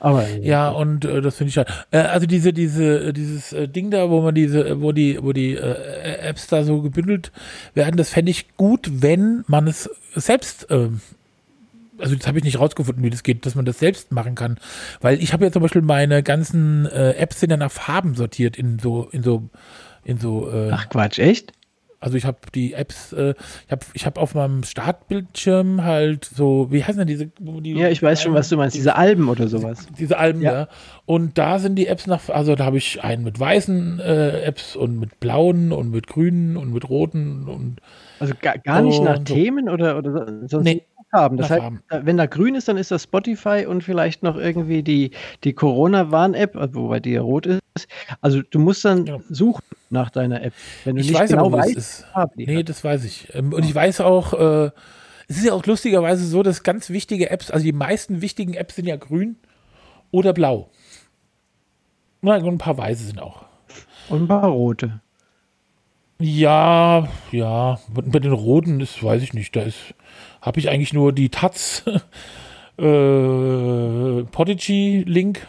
[0.01, 1.69] Aber Ja, und äh, das finde ich halt.
[1.91, 5.19] Äh, also diese, diese, äh, dieses äh, Ding da, wo man diese, äh, wo die,
[5.23, 7.33] wo die äh, Apps da so gebündelt
[7.75, 11.01] werden, das fände ich gut, wenn man es selbst, ähm,
[11.99, 14.59] also das habe ich nicht rausgefunden, wie das geht, dass man das selbst machen kann.
[15.01, 18.57] Weil ich habe ja zum Beispiel meine ganzen äh, Apps sind ja nach Farben sortiert
[18.57, 19.49] in so, in so,
[20.05, 21.53] in so, äh, Ach Quatsch, echt?
[22.01, 23.35] Also ich habe die Apps, äh,
[23.67, 27.27] ich habe ich hab auf meinem Startbildschirm halt so, wie heißen denn diese?
[27.39, 29.87] die Ja, ich weiß schon, was du meinst, diese Alben oder sowas.
[29.99, 30.53] diese Alben, Ja.
[30.53, 30.69] ja.
[31.07, 34.77] Und da sind die Apps nach, also da habe ich einen mit weißen äh, Apps
[34.77, 37.77] und mit blauen und mit grünen und mit roten und
[38.21, 39.25] Also gar, gar nicht nach so.
[39.25, 41.37] Themen oder, oder so- sonst Nee, Farben.
[41.39, 41.83] Das heißt, Farben.
[41.91, 45.11] äh, wenn da grün ist, dann ist das Spotify und vielleicht noch irgendwie die,
[45.45, 47.61] die Corona-Warn-App, äh, wobei die ja rot ist.
[48.21, 49.21] Also du musst dann Genau.
[49.31, 50.53] suchen nach deiner App.
[50.85, 52.07] Wenn du ich nicht weiß genau aber, weißt, ist.
[52.37, 53.33] Die Nee, das weiß ich.
[53.35, 54.71] Ähm, Und ich weiß auch, äh,
[55.29, 58.77] es ist ja auch lustigerweise so, dass ganz wichtige Apps, also die meisten wichtigen Apps
[58.77, 59.37] sind ja grün
[60.11, 60.71] oder blau.
[62.21, 63.45] Und ein paar weiße sind auch.
[64.09, 65.01] Und ein paar rote.
[66.21, 67.79] Ja, ja.
[67.89, 69.55] Bei den roten ist, weiß ich nicht.
[69.55, 69.95] Da ist,
[70.43, 71.85] habe ich eigentlich nur die Taz,
[72.79, 75.47] äh, Podigy Link.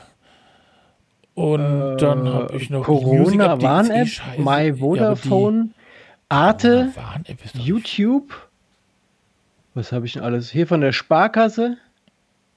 [1.33, 3.65] Und dann habe ich noch die Music App, die
[4.01, 4.41] ist eh.
[4.41, 5.71] My Ja, Vodafone, die
[6.27, 8.49] Arte, Warn-App YouTube.
[9.73, 10.51] Was habe ich denn alles?
[10.51, 11.77] Hier von der Sparkasse,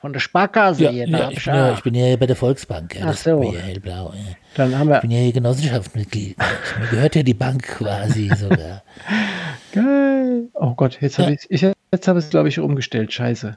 [0.03, 1.07] Von der Sparkasse Ja, hier.
[1.09, 2.97] ja, Ich bin, ja, ich bin ja hier bei der Volksbank.
[2.97, 3.41] Ja, Ach das so.
[3.55, 4.13] hellblau.
[4.13, 4.35] Ja.
[4.57, 4.97] Dann haben wir.
[4.97, 6.37] Ich bin ja hier Genossenschaftsmitglied.
[6.81, 8.83] Mir gehört ja die Bank quasi sogar.
[9.73, 10.49] Geil.
[10.55, 13.13] Oh Gott, jetzt habe ich ich jetzt habe es glaube ich umgestellt.
[13.13, 13.55] Scheiße.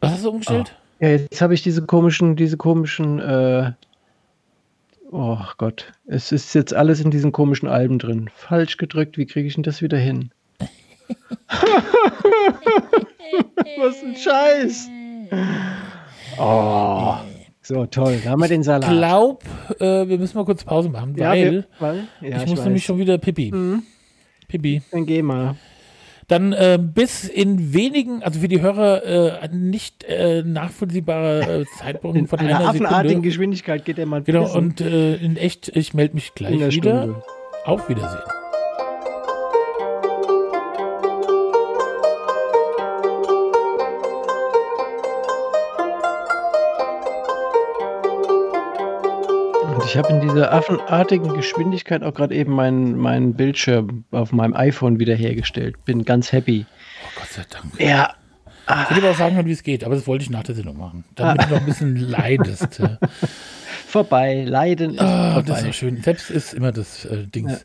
[0.00, 0.72] Was hast du umgestellt?
[1.00, 3.18] Ja, jetzt habe ich diese komischen, diese komischen.
[3.18, 3.72] Äh,
[5.10, 8.30] oh Gott, es ist jetzt alles in diesen komischen Alben drin.
[8.36, 9.18] Falsch gedrückt.
[9.18, 10.30] Wie kriege ich denn das wieder hin?
[13.78, 14.90] Was ein Scheiß.
[16.38, 17.14] Oh.
[17.62, 18.20] So toll.
[18.22, 18.88] Da haben wir den Ich Salat.
[18.90, 19.42] glaub,
[19.80, 22.64] äh, wir müssen mal kurz Pause machen, ja, weil wir, weil, ja, ich, muss weiß.
[22.66, 23.52] nämlich schon wieder Pipi.
[24.46, 24.82] Pipi.
[24.92, 25.56] Dann geh mal.
[26.28, 32.22] Dann äh, bis in wenigen, also für die Hörer äh, nicht äh, nachvollziehbare äh, Zeitpunkten
[32.22, 33.22] In von einer einer affenartigen.
[33.22, 36.70] Geschwindigkeit geht der mal Genau, und äh, in echt, ich melde mich gleich wieder.
[36.70, 37.22] Stunde.
[37.64, 38.20] Auf Wiedersehen.
[49.96, 54.98] Ich habe in dieser affenartigen Geschwindigkeit auch gerade eben meinen meinen Bildschirm auf meinem iPhone
[54.98, 55.82] wiederhergestellt.
[55.86, 56.66] Bin ganz happy.
[57.02, 57.80] Oh Gott sei Dank.
[57.80, 58.14] Ja.
[58.90, 60.76] Ich will aber auch sagen, wie es geht, aber das wollte ich nach der Sendung
[60.76, 61.04] machen.
[61.14, 62.82] Damit du noch ein bisschen leidest.
[63.86, 64.44] Vorbei.
[64.46, 65.72] Leiden ist Ah, das ist vorbei.
[65.72, 66.02] schön.
[66.02, 67.64] Selbst ist immer das äh, Dings.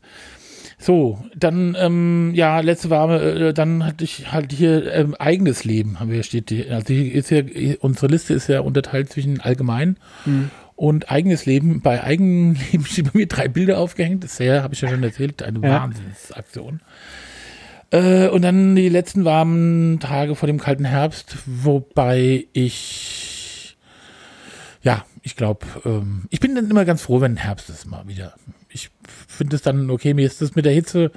[0.78, 6.00] So, dann, ähm, ja, letzte warme, äh, dann hatte ich halt hier ähm, eigenes Leben,
[6.00, 6.74] haben wir steht hier.
[6.74, 7.42] Also hier ist ja,
[7.82, 9.98] unsere Liste ist ja unterteilt zwischen allgemein
[10.82, 11.82] und eigenes Leben.
[11.82, 14.26] Bei eigenem Leben stehen bei mir drei Bilder aufgehängt.
[14.40, 15.82] Ja, habe ich ja schon erzählt, eine Ja.
[15.82, 16.82] Wahnsinnsaktion.
[17.92, 23.78] Äh, und dann die letzten warmen Tage vor dem kalten Herbst, wobei ich,
[24.82, 28.34] ja, ich glaube, ähm, ich bin dann immer ganz froh, wenn Herbst ist mal wieder.
[28.70, 28.90] Ich
[29.28, 31.12] finde es dann, okay, mir ist das mit der Hitze,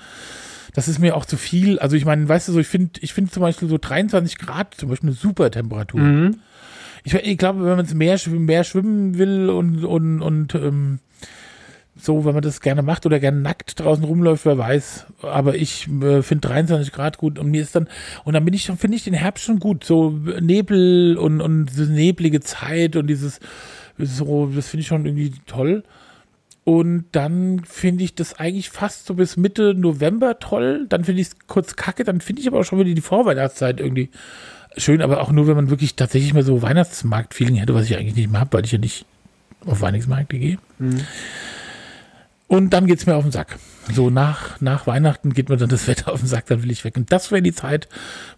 [0.75, 1.79] das ist mir auch zu viel.
[1.79, 4.75] Also ich meine, weißt du so, ich finde ich finde zum Beispiel so 23 Grad
[4.75, 6.01] zum Beispiel eine super Temperatur.
[6.01, 6.41] Mhm.
[7.05, 10.99] Ich, ich glaube, wenn man es mehr, mehr schwimmen will und, und, und ähm,
[11.97, 15.07] so, wenn man das gerne macht oder gerne nackt draußen rumläuft, wer weiß.
[15.23, 17.89] Aber ich äh, finde 23 Grad gut und mir ist dann,
[18.25, 19.85] und dann bin ich finde ich den Herbst schon gut.
[19.85, 23.39] So Nebel und, und diese neblige Zeit und dieses,
[23.99, 25.85] so, das finde ich schon irgendwie toll.
[26.65, 30.87] Und dann finde ich das eigentlich fast so bis Mitte November toll.
[30.89, 32.05] Dann finde ich es kurz kacke.
[32.05, 34.09] Dann finde ich aber auch schon wieder die Vorweihnachtszeit irgendwie
[34.77, 35.03] schön.
[35.03, 38.31] Aber auch nur, wenn man wirklich tatsächlich mal so Weihnachtsmarkt-Feeling hätte, was ich eigentlich nicht
[38.31, 39.07] mehr habe, weil ich ja nicht
[39.67, 40.59] auf Weihnachtsmärkte gehe.
[42.47, 43.59] Und dann geht es mir auf den Sack.
[43.93, 46.85] So nach, nach Weihnachten geht mir dann das Wetter auf den Sack, dann will ich
[46.85, 46.97] weg.
[46.97, 47.89] Und das wäre die Zeit,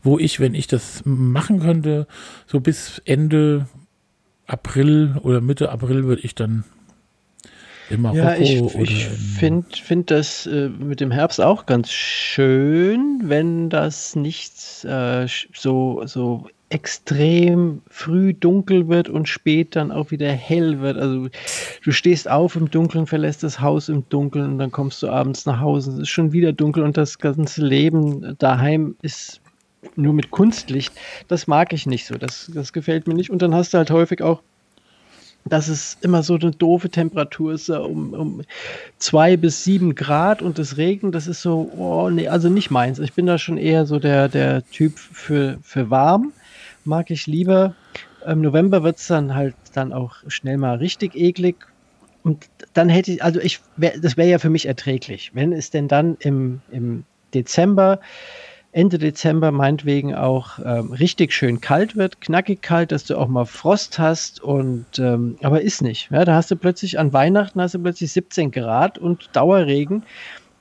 [0.02, 2.06] wo ich, wenn ich das machen könnte,
[2.46, 3.66] so bis Ende
[4.46, 6.64] April oder Mitte April würde ich dann
[7.90, 11.90] in Marokko Ja, ich, ich in, finde find das äh, mit dem Herbst auch ganz
[11.90, 20.10] schön, wenn das nicht äh, so, so extrem früh dunkel wird und spät dann auch
[20.10, 20.96] wieder hell wird.
[20.96, 21.28] Also
[21.84, 25.46] du stehst auf im Dunkeln, verlässt das Haus im Dunkeln und dann kommst du abends
[25.46, 25.92] nach Hause.
[25.92, 29.40] Es ist schon wieder dunkel und das ganze Leben daheim ist
[29.94, 30.92] nur mit Kunstlicht.
[31.28, 32.16] Das mag ich nicht so.
[32.16, 33.30] Das, das gefällt mir nicht.
[33.30, 34.42] Und dann hast du halt häufig auch
[35.48, 38.42] dass es immer so eine doofe Temperatur ist, so um, um
[38.98, 42.98] zwei bis sieben Grad und es regnet, das ist so, oh nee, also nicht meins.
[42.98, 46.32] Ich bin da schon eher so der, der Typ für, für warm,
[46.84, 47.74] mag ich lieber.
[48.26, 51.56] Im November wird es dann halt dann auch schnell mal richtig eklig.
[52.24, 55.30] Und dann hätte ich, also ich, wär, das wäre ja für mich erträglich.
[55.34, 58.00] Wenn es denn dann im, im Dezember
[58.76, 63.46] Ende Dezember meinetwegen auch ähm, richtig schön kalt wird, knackig kalt, dass du auch mal
[63.46, 66.10] Frost hast und ähm, aber ist nicht.
[66.10, 70.04] Ja, da hast du plötzlich an Weihnachten hast du plötzlich 17 Grad und Dauerregen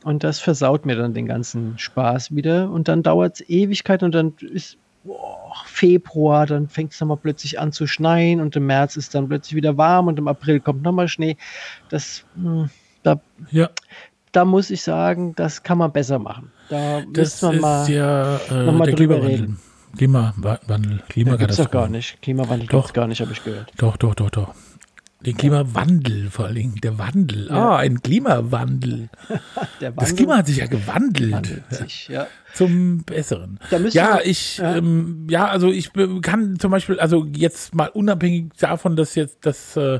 [0.05, 4.15] und das versaut mir dann den ganzen Spaß wieder und dann dauert es Ewigkeit und
[4.15, 8.95] dann ist boah, Februar, dann fängt es nochmal plötzlich an zu schneien und im März
[8.95, 11.35] ist dann plötzlich wieder warm und im April kommt nochmal Schnee.
[11.89, 12.69] Das, mh,
[13.03, 13.19] da,
[13.51, 13.69] ja,
[14.31, 16.53] da muss ich sagen, das kann man besser machen.
[16.69, 17.81] Da das müsste man mal.
[17.83, 19.29] ist ja äh, mal der drüber Klimawandel.
[19.41, 19.59] reden.
[19.97, 21.63] Klimawandel, Ja, Klimakatastrophe.
[21.63, 22.21] doch gar nicht.
[22.21, 22.81] Klimawandel Doch.
[22.83, 23.71] gibt's gar nicht, habe ich gehört.
[23.77, 24.53] Doch, doch, doch, doch.
[25.25, 26.75] Den Klimawandel vor allen Dingen.
[26.83, 27.51] Der Wandel.
[27.51, 29.09] Ah, ein Klimawandel.
[29.95, 31.31] Das Klima hat sich ja gewandelt.
[31.33, 32.27] wandelt sich, ja.
[32.55, 33.59] Zum Besseren.
[33.91, 34.77] Ja, ich, ja.
[34.77, 35.91] Ähm, ja, also ich
[36.21, 39.99] kann zum Beispiel, also jetzt mal unabhängig davon, dass jetzt, dass äh,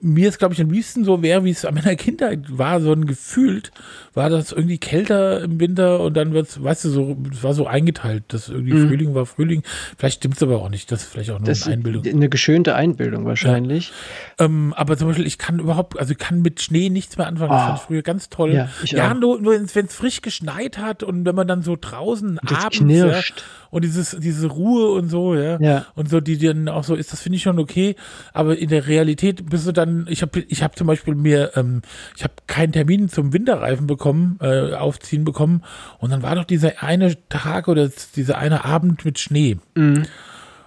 [0.00, 2.92] mir es, glaube ich, am liebsten so wäre, wie es an meiner Kindheit war, so
[2.92, 3.70] ein gefühlt,
[4.14, 7.66] war das irgendwie kälter im Winter und dann wird's, weißt du, so, es war so
[7.66, 9.62] eingeteilt, dass irgendwie Frühling war Frühling.
[9.96, 11.52] Vielleicht stimmt es aber auch nicht, das ist vielleicht auch nur Mhm.
[11.52, 12.04] Das eine Einbildung.
[12.06, 13.92] eine geschönte Einbildung wahrscheinlich.
[14.38, 17.26] Ähm, Ähm, aber zum Beispiel, ich kann überhaupt, also ich kann mit Schnee nichts mehr
[17.26, 17.50] anfangen.
[17.52, 17.66] Das Ah.
[17.68, 18.52] fand ich früher ganz toll.
[18.52, 22.40] Ja, ja nur, nur wenn es frisch geschneit hat und wenn man dann so draußen
[22.42, 23.38] das abends knirscht.
[23.38, 25.58] Ja, und dieses, diese Ruhe und so, ja.
[25.60, 25.86] Ja.
[25.94, 27.96] Und so, die dann auch so ist, das finde ich schon okay.
[28.32, 31.82] Aber in der Realität bist du dann, ich habe ich hab zum Beispiel mir, ähm,
[32.16, 35.62] ich habe keinen Termin zum Winterreifen bekommen, äh, aufziehen bekommen.
[35.98, 39.56] Und dann war doch dieser eine Tag oder dieser eine Abend mit Schnee.
[39.74, 40.04] Mhm.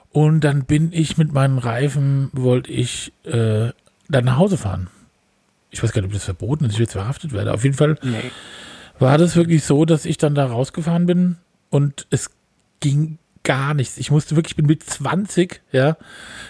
[0.09, 3.69] Und dann bin ich mit meinen Reifen, wollte ich äh,
[4.09, 4.87] dann nach Hause fahren.
[5.69, 7.53] Ich weiß gar nicht, ob das verboten ist, ich jetzt verhaftet werde.
[7.53, 8.31] Auf jeden Fall Nee.
[8.99, 11.37] War das wirklich so, dass ich dann da rausgefahren bin
[11.69, 12.29] und es
[12.79, 13.99] ging gar nichts.
[13.99, 15.97] Ich musste wirklich, ich bin mit 20, ja,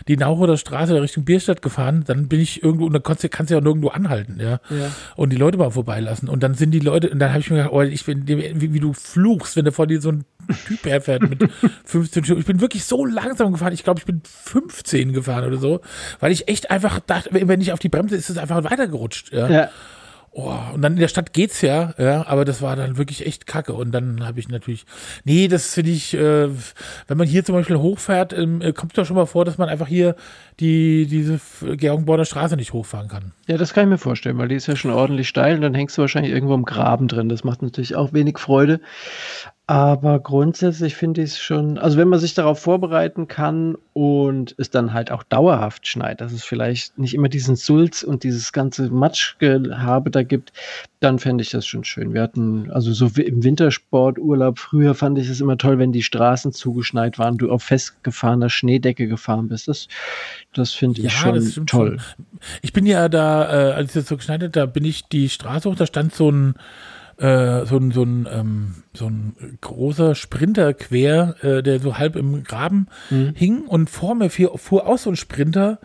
[0.07, 3.49] die Nauroder Straße Richtung Bierstadt gefahren, dann bin ich irgendwo, und dann kannst du, kannst
[3.51, 4.91] du ja nirgendwo anhalten, ja, Ja.
[5.17, 6.29] und die Leute mal vorbeilassen.
[6.29, 8.73] Und dann sind die Leute, und dann habe ich mir gedacht, oh, ich bin, wie,
[8.73, 10.23] wie du fluchst, wenn da vor dir so ein
[10.67, 11.43] Typ herfährt mit
[11.83, 12.39] 15 Stunden.
[12.39, 13.73] Ich bin wirklich so langsam gefahren.
[13.73, 15.81] Ich glaube, ich bin 15 gefahren oder so,
[16.21, 19.49] weil ich echt einfach dachte, wenn ich auf die Bremse ist es einfach weitergerutscht, ja.
[19.49, 19.69] Ja.
[20.37, 23.47] Oh, und dann in der Stadt geht's ja, ja, aber das war dann wirklich echt
[23.47, 23.71] kacke.
[23.71, 24.85] Und dann habe ich natürlich,
[25.23, 26.49] nee, das finde ich, äh,
[27.07, 29.69] wenn man hier zum Beispiel hochfährt, ähm, äh, kommt doch schon mal vor, dass man
[29.69, 30.17] einfach hier
[30.59, 31.39] die, diese
[31.77, 33.31] Georgenborner Straße nicht hochfahren kann.
[33.47, 35.73] ja, das kann ich mir vorstellen, weil die ist ja schon ordentlich steil und dann
[35.73, 37.29] hängst du wahrscheinlich irgendwo im Graben drin.
[37.29, 38.81] Das macht natürlich auch wenig Freude.
[39.67, 44.69] Aber grundsätzlich finde ich es schon, also wenn man sich darauf vorbereiten kann und es
[44.69, 48.91] dann halt auch dauerhaft schneit, dass es vielleicht nicht immer diesen Sulz und dieses ganze
[48.91, 50.53] Matschgehabe da gibt,
[50.99, 52.13] dann fände ich das schon schön.
[52.13, 56.53] Wir hatten, also so im Wintersporturlaub früher fand ich es immer toll, wenn die Straßen
[56.53, 59.67] zugeschneit waren, du auf festgefahrener Schneedecke gefahren bist.
[59.67, 59.87] Das,
[60.53, 61.97] das finde ich schon toll.
[62.61, 65.27] Ich bin ja da, äh, als ich das so geschneit hat, da bin ich die
[65.27, 66.53] Straße hoch, da stand so ein,
[67.17, 72.15] äh, so ein, so ein, ähm, so ein großer Sprinter quer, äh, der so halb
[72.15, 72.87] im Graben
[73.35, 75.79] hing und vor mir fuhr, fuhr auch so ein Sprinter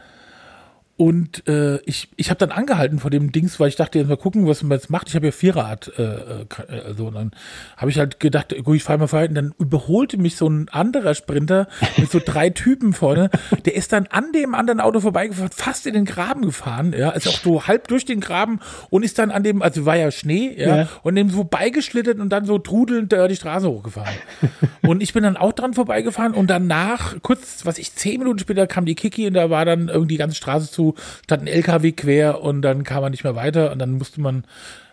[1.01, 4.19] und äh, ich, ich habe dann angehalten vor dem Dings, weil ich dachte, jetzt mal
[4.19, 5.09] gucken, was man jetzt macht.
[5.09, 6.47] Ich habe ja Vierrad, äh, äh,
[6.89, 7.31] also und dann
[7.79, 9.27] habe ich halt gedacht, gut, ich fahre mal vorbei.
[9.27, 13.31] Und dann überholte mich so ein anderer Sprinter mit so drei Typen vorne.
[13.65, 17.27] Der ist dann an dem anderen Auto vorbeigefahren, fast in den Graben gefahren, ja, ist
[17.29, 20.55] auch so halb durch den Graben und ist dann an dem, also war ja Schnee,
[20.55, 20.89] ja, Ja.
[21.03, 24.13] und dem so vorbeigeschlittert und dann so trudelnd äh, die Straße hochgefahren.
[24.83, 28.67] und ich bin dann auch dran vorbeigefahren und danach, kurz, was ich, zehn Minuten später
[28.67, 30.90] kam die Kiki und da war dann irgendwie die ganze Straße zu,
[31.25, 34.45] stand ein LKW quer und dann kam man nicht mehr weiter und dann musste man,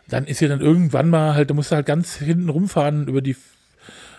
[0.08, 3.36] dann ist ja dann irgendwann mal halt, da musste halt ganz hinten rumfahren über die,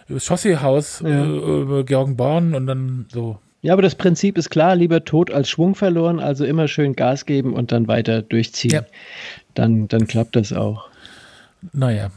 [0.08, 1.24] über das Chausseehaus, Ja.
[1.24, 3.38] äh, über Georgenborn und dann so.
[3.60, 7.26] Ja, aber das Prinzip ist klar, lieber tot als Schwung verloren, also immer schön Gas
[7.26, 8.70] geben und dann weiter durchziehen.
[8.70, 8.82] Ja.
[9.54, 10.88] Dann, dann klappt das auch.
[11.72, 12.10] Naja.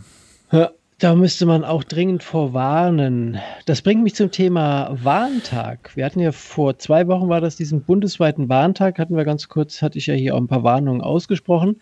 [0.51, 0.69] Ja,
[1.01, 3.39] da müsste man auch dringend vorwarnen.
[3.65, 5.95] Das bringt mich zum Thema Warntag.
[5.95, 9.81] Wir hatten ja vor zwei Wochen war das diesen bundesweiten Warntag, hatten wir ganz kurz,
[9.81, 11.81] hatte ich ja hier auch ein paar Warnungen ausgesprochen.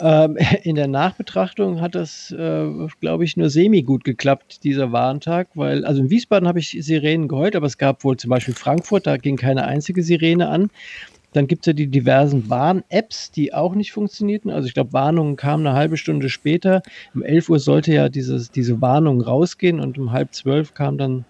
[0.00, 2.66] Ähm, in der Nachbetrachtung hat das, äh,
[3.00, 7.28] glaube ich, nur semi gut geklappt, dieser Warntag, weil, also in Wiesbaden habe ich Sirenen
[7.28, 10.70] gehört, aber es gab wohl zum Beispiel Frankfurt, da ging keine einzige Sirene an.
[11.32, 14.50] Dann gibt es ja die diversen Warn-Apps, die auch nicht funktionierten.
[14.50, 16.82] Also ich glaube, Warnungen kamen eine halbe Stunde später.
[17.14, 21.24] Um 11 Uhr sollte ja dieses, diese Warnung rausgehen und um halb zwölf kamen dann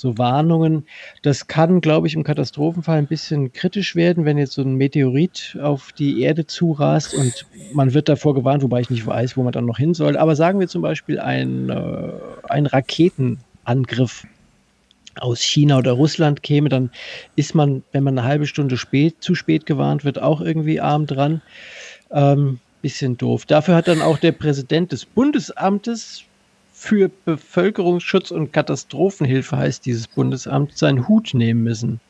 [0.00, 0.86] so Warnungen.
[1.22, 5.58] Das kann, glaube ich, im Katastrophenfall ein bisschen kritisch werden, wenn jetzt so ein Meteorit
[5.62, 9.52] auf die Erde zurast und man wird davor gewarnt, wobei ich nicht weiß, wo man
[9.52, 10.16] dann noch hin soll.
[10.16, 12.12] Aber sagen wir zum Beispiel ein, äh,
[12.48, 14.24] ein Raketenangriff
[15.20, 16.90] aus China oder Russland käme, dann
[17.36, 21.06] ist man, wenn man eine halbe Stunde spät, zu spät gewarnt wird, auch irgendwie arm
[21.06, 21.42] dran.
[22.10, 23.46] Ähm, bisschen doof.
[23.46, 26.24] Dafür hat dann auch der Präsident des Bundesamtes
[26.72, 32.00] für Bevölkerungsschutz und Katastrophenhilfe, heißt dieses Bundesamt, seinen Hut nehmen müssen.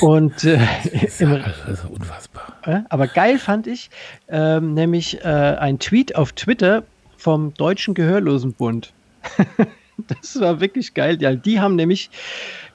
[0.00, 0.58] Und äh,
[1.18, 2.56] im, Also unfassbar.
[2.64, 3.90] äh, aber geil fand ich
[4.28, 6.84] ähm, nämlich äh, ein Tweet auf Twitter
[7.16, 8.92] vom Deutschen Gehörlosenbund.
[10.08, 11.20] das war wirklich geil.
[11.20, 12.10] Ja, die haben nämlich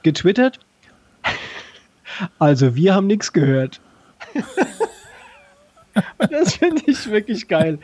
[0.02, 0.60] getwittert.
[2.38, 3.80] Also wir haben nichts gehört.
[6.30, 7.78] das finde ich wirklich geil.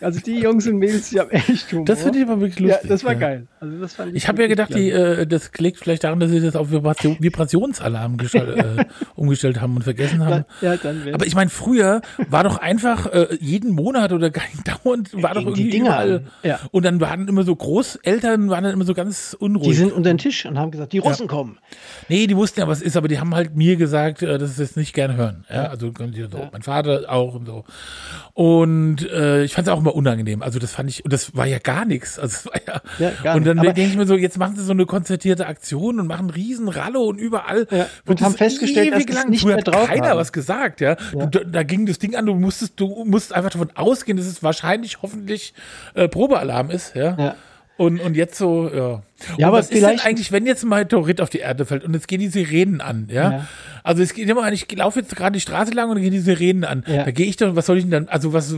[0.00, 1.84] Also die Jungs und Mädels, die haben echt Humor.
[1.84, 2.84] Das finde ich aber wirklich lustig.
[2.84, 3.18] Ja, das war ja.
[3.18, 3.46] geil.
[3.60, 6.40] Also das fand Ich habe ja gedacht, die, äh, das liegt vielleicht daran, dass sie
[6.40, 8.84] das auf Vibration, Vibrationsalarm äh,
[9.14, 10.44] umgestellt haben und vergessen haben.
[10.60, 14.68] ja, dann Aber ich meine, früher war doch einfach äh, jeden Monat oder gar nicht
[14.68, 16.22] dauernd war doch Gingen die irgendwie Dinger überall.
[16.42, 16.60] Ja.
[16.70, 19.68] Und dann waren immer so Großeltern, waren dann immer so ganz unruhig.
[19.68, 21.58] die sind unter den Tisch und haben gesagt, die Russen kommen.
[22.08, 24.62] nee, die wussten ja, was ist, aber die haben halt mir gesagt, äh, dass sie
[24.62, 25.44] es nicht gern hören.
[25.50, 25.92] Ja, also
[26.30, 26.48] so.
[26.52, 27.64] Mein Vater auch und so.
[28.34, 30.42] Und äh, ich fand es auch immer unangenehm.
[30.42, 32.18] Also das fand ich, und das war ja gar nichts.
[32.18, 34.86] Also ja, Ja, gar und dann denke ich mir so, jetzt machen sie so eine
[34.86, 37.66] konzertierte Aktion und machen riesen Rallo und überall.
[37.70, 40.18] Ja, wird und haben festgestellt, dass lang- nicht mehr hat drauf keiner haben.
[40.18, 40.96] was gesagt, ja.
[41.16, 41.26] Ja.
[41.26, 44.42] Du, da ging das Ding an, du musstest, du musst einfach davon ausgehen, dass es
[44.42, 45.54] wahrscheinlich hoffentlich
[45.94, 47.16] äh, Probealarm ist, ja.
[47.18, 47.34] Ja.
[47.76, 49.02] Und, und jetzt so, ja.
[49.32, 51.64] Und Ja, aber was ist denn eigentlich, wenn jetzt mal ein Meteorit auf die Erde
[51.66, 53.30] fällt und jetzt gehen die Sirenen an, ja?
[53.32, 53.48] Ja.
[53.82, 56.12] Also es geht immer an, ich laufe jetzt gerade die Straße lang und dann gehen
[56.12, 56.84] die Sirenen an.
[56.86, 57.04] Ja.
[57.04, 58.54] Da gehe ich doch, was soll ich denn dann, also was,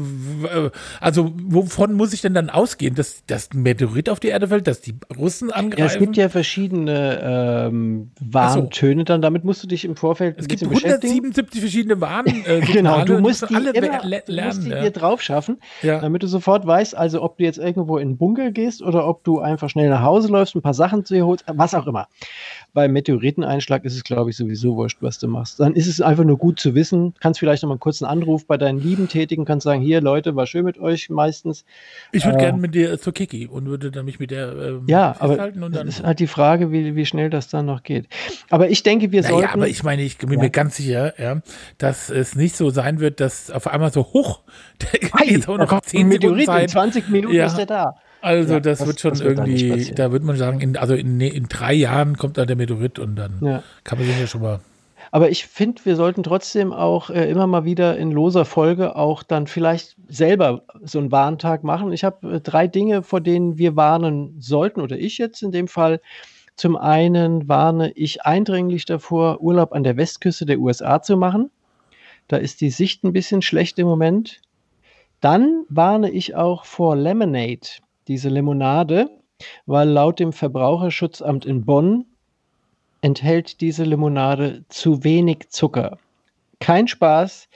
[1.00, 4.66] also wovon muss ich denn dann ausgehen, dass, dass ein Meteorit auf die Erde fällt,
[4.66, 5.78] dass die Russen angreifen?
[5.80, 9.22] Ja, es gibt ja verschiedene ähm, Warntöne dann.
[9.22, 11.12] Damit musst du dich im Vorfeld ein es gibt bisschen beschäftigen.
[11.14, 12.26] 177 verschiedene Warn.
[12.26, 14.48] Äh, Genau, du musst die, alle immer, le- du lernen.
[14.56, 14.82] musst die ja.
[14.82, 18.50] dir drauf schaffen, damit du sofort weißt, also ob du jetzt irgendwo in den Bunker
[18.52, 21.44] gehst oder ob du einfach schnell nach Hause läufst, ein paar Sachen zu dir holst,
[21.46, 22.08] was auch immer.
[22.72, 25.58] Beim Meteoriteneinschlag ist es, glaube ich, sowieso wurscht, was du machst.
[25.58, 27.14] Dann ist es einfach nur gut zu wissen.
[27.20, 30.36] Kannst vielleicht noch mal einen kurzen Anruf bei deinen Lieben tätigen, kannst sagen, hier Leute,
[30.36, 31.64] war schön mit euch meistens.
[32.12, 34.84] Ich würde Äh, gerne mit dir zur Kiki und würde dann mich mit der ähm,
[34.86, 37.82] Ja, aber festhalten und das ist halt die Frage, wie, wie schnell das dann noch
[37.82, 38.06] geht.
[38.50, 39.50] Aber ich denke, wir Naja, sollten.
[39.54, 40.38] aber ich meine, ich bin Ja.
[40.38, 41.40] mir ganz sicher, ja,
[41.78, 44.42] dass es nicht so sein wird, dass auf einmal so hoch,
[44.80, 46.70] der Ei, jetzt auch da noch kommt 10 ein Sekunden Meteorit, in Zeit.
[46.70, 47.46] 20 Minuten Ja.
[47.46, 47.94] ist er da.
[48.22, 50.76] Also Ja, das, das- wird schon das wird da irgendwie, da wird man sagen, in,
[50.76, 53.62] also in, in drei Jahren kommt dann der Meteorit und dann Ja.
[53.84, 54.60] kann man sich ja schon mal.
[55.12, 59.22] Aber ich finde, wir sollten trotzdem auch äh, immer mal wieder in loser Folge auch
[59.24, 61.92] dann vielleicht selber so einen Warntag machen.
[61.92, 65.66] Ich habe äh, drei Dinge, vor denen wir warnen sollten, oder ich jetzt in dem
[65.66, 66.00] Fall.
[66.56, 71.50] Zum einen warne ich eindringlich davor, Urlaub an der Westküste der USA zu machen.
[72.28, 74.40] Da ist die Sicht ein bisschen schlecht im Moment.
[75.20, 77.66] Dann warne ich auch vor Lemonade,
[78.10, 79.08] diese Limonade,
[79.66, 82.06] weil laut dem Verbraucherschutzamt in Bonn
[83.02, 85.96] enthält diese Limonade zu wenig Zucker.
[86.58, 87.48] Kein Spaß.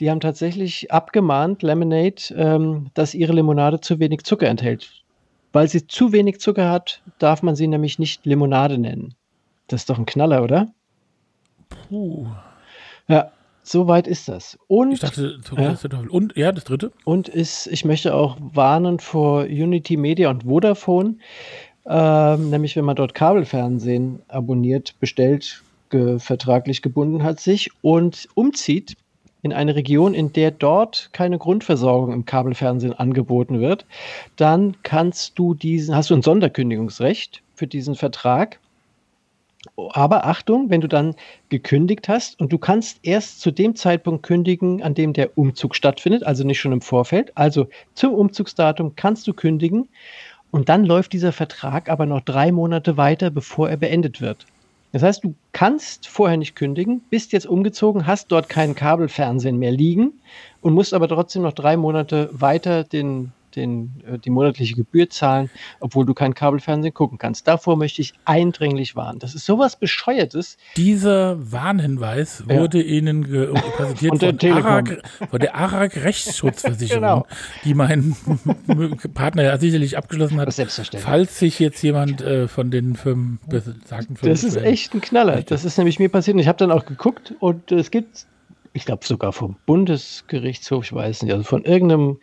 [0.00, 4.90] Die haben tatsächlich abgemahnt, Lemonade, ähm, dass ihre Limonade zu wenig Zucker enthält.
[5.52, 9.14] Weil sie zu wenig Zucker hat, darf man sie nämlich nicht Limonade nennen.
[9.66, 10.68] Das ist doch ein Knaller, oder?
[11.68, 12.26] Puh,
[13.06, 13.32] Ja,
[13.62, 14.58] so weit ist das.
[14.68, 15.76] Und ich dachte, Ja.
[16.08, 16.92] Und ja, das dritte.
[17.04, 21.16] Und ist, ich möchte auch warnen vor Unity Media und Vodafone.
[21.86, 28.96] Ähm, nämlich, wenn man dort Kabelfernsehen abonniert, bestellt, ge vertraglich gebunden hat sich und umzieht
[29.42, 33.86] in eine Region, in der dort keine Grundversorgung im Kabelfernsehen angeboten wird,
[34.36, 38.60] dann kannst du diesen, hast du ein Sonderkündigungsrecht für diesen Vertrag.
[39.92, 41.14] Aber Achtung, wenn du dann
[41.50, 46.24] gekündigt hast und du kannst erst zu dem Zeitpunkt kündigen, an dem der Umzug stattfindet,
[46.24, 47.36] also nicht schon im Vorfeld.
[47.36, 49.88] Also zum Umzugsdatum kannst du kündigen
[50.50, 54.46] und dann läuft dieser Vertrag aber noch drei Monate weiter, bevor er beendet wird.
[54.92, 59.70] Das heißt, du kannst vorher nicht kündigen, bist jetzt umgezogen, hast dort keinen Kabelfernsehen mehr
[59.70, 60.14] liegen
[60.62, 65.50] und musst aber trotzdem noch drei Monate weiter den, den, äh, die monatliche Gebühr zahlen,
[65.80, 67.46] obwohl du kein Kabelfernsehen gucken kannst.
[67.48, 69.18] Davor möchte ich eindringlich warnen.
[69.18, 70.56] Das ist sowas Bescheuertes.
[70.76, 72.58] Dieser Warnhinweis Ja.
[72.60, 74.54] wurde Ihnen ge- präsentiert Von der.
[74.56, 77.26] ARAG, von der ARAG Rechtsschutzversicherung, Genau.
[77.64, 78.16] die mein
[79.14, 80.52] Partner ja sicherlich abgeschlossen hat.
[80.98, 85.42] Falls sich jetzt jemand äh, von den Firmen, besagten Firmen Das ist echt ein Knaller.
[85.42, 86.34] Das ist nämlich mir passiert.
[86.34, 88.26] Und ich habe dann auch geguckt und es gibt,
[88.72, 92.18] ich glaube sogar vom Bundesgerichtshof, ich weiß nicht, also von irgendeinem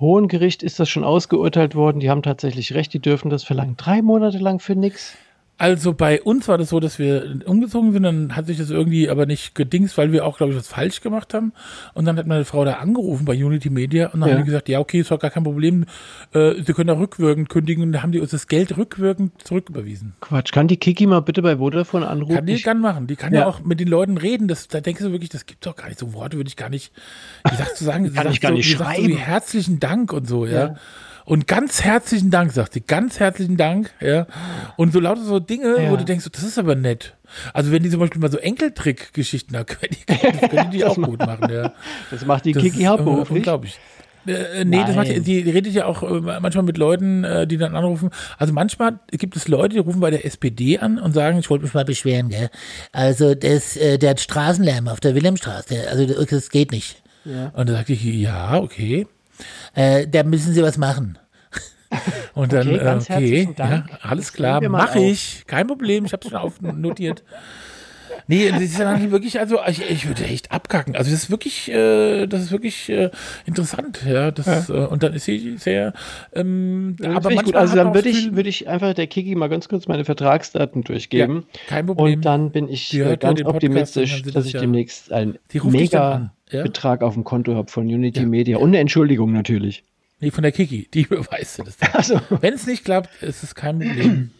[0.00, 2.00] hohen Gericht ist das schon ausgeurteilt worden.
[2.00, 3.76] Die haben tatsächlich recht, die dürfen das verlangen.
[3.76, 5.16] Drei Monate lang für nichts.
[5.60, 9.10] Also bei uns war das so, dass wir umgezogen sind, dann hat sich das irgendwie
[9.10, 11.52] aber nicht gedingst, weil wir auch, glaube ich, was falsch gemacht haben.
[11.92, 14.34] Und dann hat meine Frau da angerufen bei Unity Media und dann Ja.
[14.36, 15.84] haben die gesagt, ja, okay, ist doch gar kein Problem,
[16.32, 20.14] äh, sie können da rückwirkend kündigen und dann haben die uns das Geld rückwirkend zurücküberwiesen.
[20.22, 22.36] Quatsch, kann die Kiki mal bitte bei Vodafone anrufen?
[22.36, 23.06] Kann die Ich- gern machen.
[23.06, 23.40] Die kann ja.
[23.40, 23.46] Ja.
[23.46, 24.48] auch mit den Leuten reden.
[24.48, 25.98] Das, da denkst du wirklich, das gibt doch gar nicht.
[25.98, 26.90] So Worte würde ich gar nicht.
[27.46, 28.10] Wie sagst du sagen?
[28.14, 29.08] Kann ich gar so, nicht sagt So schreiben.
[29.08, 30.52] wie herzlichen Dank und so, ja.
[30.68, 30.74] Ja.
[31.30, 32.80] Und ganz herzlichen Dank, sagt sie.
[32.80, 34.26] Ganz herzlichen Dank, ja.
[34.76, 35.88] Und so lauter so Dinge, Ja.
[35.88, 37.14] wo du denkst, das ist aber nett.
[37.54, 40.06] Also wenn die zum Beispiel mal so Enkeltrick-Geschichten, da können die,
[40.40, 41.72] das können die auch gut machen, ja.
[42.10, 43.36] Das macht die Das Kiki äh, hauptberuflich.
[43.36, 43.78] Unglaublich.
[44.26, 47.58] Äh, nee, das macht, die, die redet ja auch äh, manchmal mit Leuten, äh, die
[47.58, 48.10] dann anrufen.
[48.36, 51.62] Also manchmal gibt es Leute, die rufen bei der SPD an und sagen, ich wollte
[51.62, 52.50] mich mal beschweren, gell?
[52.90, 55.88] Also das, äh, der hat Straßenlärm auf der Wilhelmstraße.
[55.88, 57.04] Also das geht nicht.
[57.24, 59.06] Und da sagte ich, ja, okay.
[59.74, 61.18] Äh, da müssen Sie was machen.
[62.34, 65.44] Und dann, Okay, äh, okay ja, alles klar, mache ich.
[65.46, 67.24] Kein Problem, ich habe es schon aufnotiert.
[68.30, 70.94] Nee, das ist ja dann wirklich, also ich, ich würde echt abkacken.
[70.94, 73.10] Also das ist wirklich, äh, das ist wirklich äh,
[73.44, 74.30] interessant, ja.
[74.30, 75.92] Das, Äh, und dann ist sie sehr,
[76.32, 77.54] ähm, Ja, aber gut.
[77.56, 81.44] Also dann würde ich, würde ich einfach der Kiki mal ganz kurz meine Vertragsdaten durchgeben.
[81.66, 82.14] kein Problem.
[82.18, 86.32] Und dann bin ich äh, ja ganz optimistisch, dass das ich ja- demnächst einen mega
[86.50, 86.62] ja?
[86.62, 88.26] Betrag auf dem Konto habe von Unity Ja.
[88.26, 88.58] Media.
[88.58, 89.82] Und eine Entschuldigung natürlich.
[90.20, 91.76] Nee, von der Kiki, die beweist das.
[91.94, 94.30] Also, Wenn es nicht klappt, ist es kein Problem.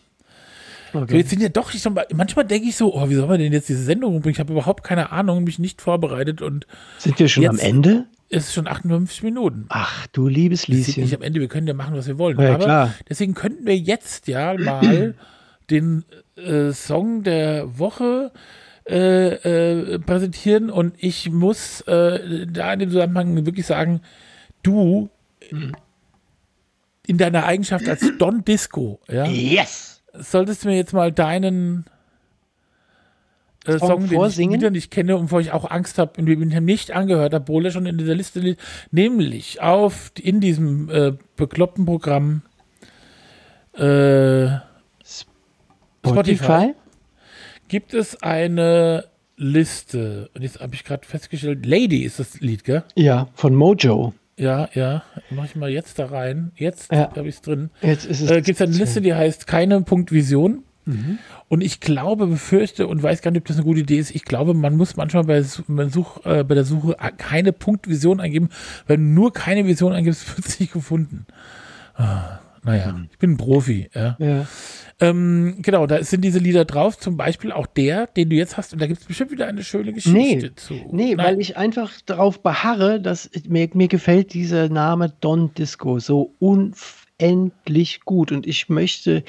[0.93, 3.53] So, jetzt sind ja doch, mal, manchmal denke ich so, oh, wie soll man denn
[3.53, 4.34] jetzt diese Sendung umbringen?
[4.34, 6.66] Ich habe überhaupt keine Ahnung, mich nicht vorbereitet und
[6.99, 8.07] sind wir schon am Ende?
[8.30, 9.66] es ist schon 58 Minuten.
[9.68, 11.16] Ach, du liebes Wir sind nicht Lieschen.
[11.16, 12.38] am Ende, wir können ja machen, was wir wollen.
[12.41, 12.95] Ja, Aber klar.
[13.09, 15.14] deswegen könnten wir jetzt ja mal
[15.70, 16.05] den
[16.36, 18.30] äh, Song der Woche
[18.88, 24.01] äh, äh, präsentieren und ich muss äh, da in dem Zusammenhang wirklich sagen,
[24.62, 25.11] du
[27.07, 29.99] in deiner Eigenschaft als Don Disco, ja, Yes!
[30.15, 31.85] Solltest du mir jetzt mal deinen
[33.67, 36.39] äh, Song den ich wieder nicht kenne und wo ich auch Angst habe und ich
[36.39, 41.13] nicht angehört habe, obwohl er schon in dieser Liste liegt, nämlich auf in diesem äh,
[41.37, 42.43] bekloppten Programm
[43.75, 44.49] äh,
[46.07, 46.75] Spotify?
[47.69, 49.05] gibt es eine
[49.37, 52.83] Liste und jetzt habe ich gerade festgestellt, Lady ist das Lied, gell?
[52.95, 54.15] Ja, von Mojo.
[54.41, 56.51] Ja, ja, mache ich mal jetzt da rein.
[56.57, 57.11] Jetzt Ja.
[57.14, 57.70] habe ich es drin.
[57.82, 58.30] Jetzt ist es.
[58.30, 60.64] Äh, gibt es eine Liste, die heißt keine Punkt Vision.
[61.47, 64.12] Und ich glaube, befürchte und weiß gar nicht, ob das eine gute Idee ist.
[64.12, 68.49] Ich glaube, man muss manchmal bei, Such, äh, bei der Suche keine Punktvision eingeben.
[68.88, 71.26] Wenn du nur keine Vision eingibst, wird es nicht gefunden.
[71.95, 73.89] Ah, naja, ich bin ein Profi.
[73.95, 74.17] Ja.
[74.19, 74.47] ja.
[75.01, 76.99] Ähm, genau, da sind diese Lieder drauf.
[76.99, 78.73] Zum Beispiel auch der, den du jetzt hast.
[78.73, 80.75] Und da gibt es bestimmt wieder eine schöne Geschichte Nee, zu.
[80.93, 81.27] nee Nein.
[81.27, 88.01] weil ich einfach darauf beharre, dass mir, mir gefällt dieser Name Don Disco so unendlich
[88.05, 88.31] gut.
[88.31, 89.25] Und ich möchte,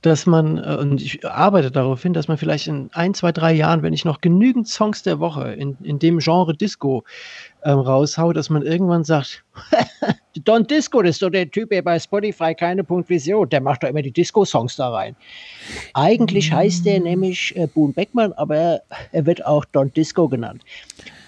[0.00, 3.52] dass man, äh, und ich arbeite darauf hin, dass man vielleicht in ein, zwei, drei
[3.52, 7.04] Jahren, wenn ich noch genügend Songs der Woche in, in dem Genre Disco
[7.64, 9.44] ähm, raushau, dass man irgendwann sagt,
[10.44, 13.82] Don Disco, das ist doch der Typ, der bei Spotify keine Punkt Vision, der macht
[13.82, 15.16] doch immer die Disco-Songs da rein.
[15.94, 18.80] Eigentlich heißt der nämlich äh, Boone Beckmann, aber
[19.12, 20.62] er wird auch Don Disco genannt.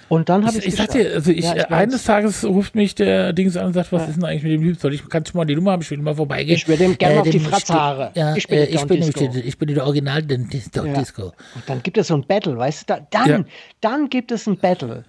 [0.09, 2.05] Und dann habe Ich, ich, ich sag dir, also ich, Ja, ich äh, eines.
[2.05, 4.09] Tages ruft mich der Dings an und sagt, was Ja.
[4.09, 4.79] ist denn eigentlich mit dem Typ?
[4.79, 5.81] Soll ich, kannst du mal die Nummer haben?
[5.81, 6.55] Ich will mal vorbeigehen.
[6.55, 8.11] ich würde ihm gerne Äh, auf die Fratzhaare.
[8.15, 9.01] Ja, ich bin, äh, der ich bin
[9.33, 10.49] der, ich bin der Original Don.
[10.51, 11.33] Disco.
[11.55, 12.95] Und dann gibt es so ein Battle, weißt du?
[12.95, 13.47] Da, dann,
[13.81, 15.05] dann gibt es ein Battle.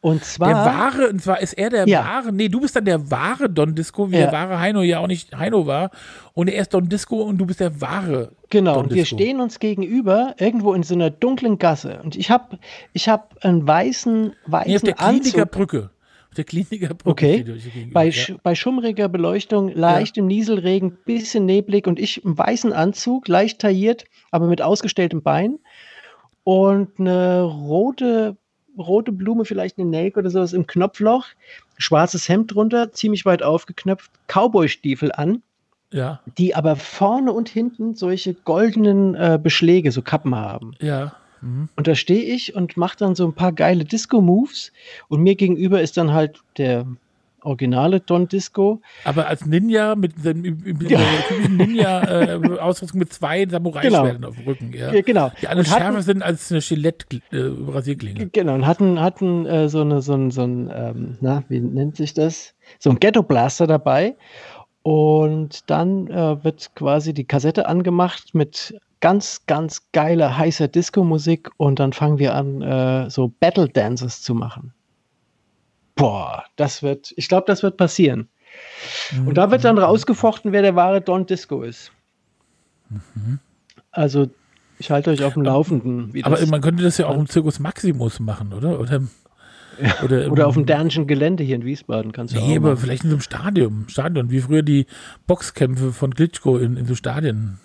[0.00, 0.48] Und zwar.
[0.48, 2.04] Der wahre, und zwar ist er der Ja.
[2.04, 4.24] wahre, nee, du bist dann der wahre Don Disco, wie Ja.
[4.26, 5.90] der wahre Heino ja auch nicht Heino war.
[6.34, 8.30] Und er ist Don Disco und du bist der wahre.
[8.50, 9.16] Genau, Don und wir Disco.
[9.16, 12.00] stehen uns gegenüber irgendwo in so einer dunklen Gasse.
[12.04, 12.58] Und ich habe
[12.92, 15.50] ich hab einen weißen, Nee, auf weißen der Kliniker Anzug.
[15.50, 15.90] Brücke.
[16.28, 17.10] Auf der Kliniker Brücke.
[17.10, 17.44] Okay.
[17.92, 18.12] Bei, ja.
[18.12, 24.04] sch bei schummriger Beleuchtung, leichtem Nieselregen, bisschen neblig und ich im weißen Anzug, leicht tailliert,
[24.30, 25.58] aber mit ausgestelltem Bein
[26.44, 28.36] und eine rote,
[28.78, 31.26] rote Blume, vielleicht eine Nelke oder sowas im Knopfloch,
[31.76, 35.42] schwarzes Hemd drunter, ziemlich weit aufgeknöpft, Cowboy-Stiefel an,
[35.92, 40.74] Ja, die aber vorne und hinten solche goldenen äh, Beschläge, so Kappen haben.
[40.80, 41.14] ja.
[41.40, 41.68] Mhm.
[41.76, 44.72] Und da stehe ich und mache dann so ein paar geile Disco-Moves.
[45.06, 46.84] Und mir gegenüber ist dann halt der
[47.48, 48.80] originale Don Disco.
[49.04, 54.72] Aber als Ninja mit seinem typischen Ninja-Ausrüstung mit zwei Samurai-Schwertern auf dem Rücken.
[54.72, 54.92] Ja.
[54.92, 55.32] Ja, genau.
[55.40, 58.28] Die alle schärfer sind als eine Gillette-Rasierklinge.
[58.28, 61.96] Genau, und hatten, hatten äh, so, eine, so ein, so ein ähm, na, wie nennt
[61.96, 62.54] sich das?
[62.78, 64.16] So ein Ghetto-Blaster dabei.
[64.82, 71.50] Und dann äh, wird quasi die Kassette angemacht mit ganz, ganz geiler, heißer Disco-Musik.
[71.56, 74.72] Und dann fangen wir an, äh, so Battle-Dances zu machen.
[75.98, 78.28] Boah, das wird, ich glaube, das wird passieren.
[79.26, 81.92] Und da wird dann rausgefochten, wer der wahre Don Disco ist.
[83.90, 84.30] Also,
[84.78, 86.14] ich halte euch auf dem Laufenden.
[86.14, 88.80] Wie Aber man könnte das ja auch im Zirkus Maximus machen, oder?
[88.80, 89.02] Oder,
[90.02, 92.70] oder, im- oder auf dem Dernischen Gelände hier in Wiesbaden kannst du Nee, auch aber
[92.70, 92.78] machen.
[92.78, 94.86] vielleicht in so einem Stadion, Stadion, wie früher die
[95.26, 97.58] Boxkämpfe von Klitschko in, in so Stadien.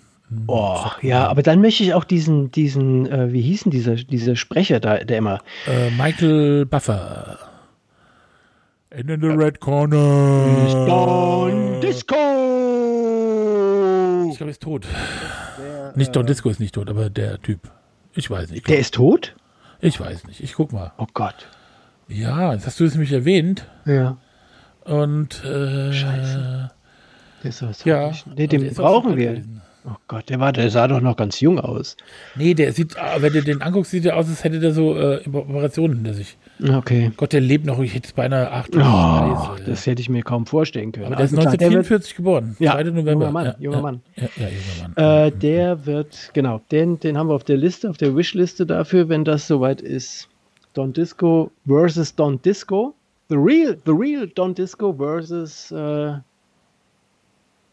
[0.46, 4.36] Oh, ja, aber dann möchte ich auch diesen, diesen, äh, wie hieß denn dieser, dieser
[4.36, 7.38] Sprecher da, der immer, Äh, Michael Buffer.
[8.96, 9.96] And in the red corner.
[10.86, 12.14] Don Disco!
[14.30, 14.86] Ich glaube, er ist tot.
[15.96, 17.70] nicht Don Disco ist nicht tot, aber der Typ.
[18.14, 18.68] Ich weiß nicht.
[18.68, 19.34] Der ist tot?
[19.80, 20.40] Ich weiß nicht.
[20.40, 20.92] Ich guck mal.
[20.96, 21.48] Oh Gott.
[22.06, 23.66] Ja, jetzt hast du es nämlich erwähnt.
[23.84, 24.16] Ja.
[24.84, 26.70] Und äh, Scheiße.
[27.42, 28.12] Der ist was ja.
[28.36, 29.32] Nee, den der auch brauchen wir.
[29.32, 29.60] gewesen.
[29.86, 31.98] Oh Gott, der war, der sah doch noch ganz jung aus.
[32.36, 34.96] Nee, der sieht, ah, wenn du den anguckst, sieht er aus, als hätte der so
[34.98, 36.38] äh, Operationen hinter sich.
[36.66, 37.12] Okay.
[37.18, 38.74] Gott, der lebt noch, ich hätte es beinahe acht.
[38.74, 39.64] Oh, Scheiße.
[39.66, 41.06] das hätte ich mir kaum vorstellen können.
[41.06, 42.56] Aber der ist Also klar, der wird- 1944 geboren.
[42.60, 42.84] Ja, 2.
[42.84, 43.12] November.
[43.12, 44.00] junger Mann, ja, junger ja, Mann.
[44.16, 45.26] Ja, junger Mann.
[45.26, 49.10] Äh, der wird, genau, den, den haben wir auf der Liste, auf der Wishliste dafür,
[49.10, 50.28] wenn das soweit ist.
[50.72, 52.94] Don Disco versus Don Disco.
[53.28, 56.14] The real, the real Don Disco versus äh,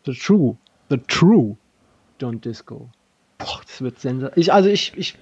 [0.06, 0.58] the true,
[0.90, 1.56] the true
[2.22, 2.90] Don Disco.
[3.38, 4.40] Boah, das wird sensationell.
[4.40, 5.16] Ich, also ich, ich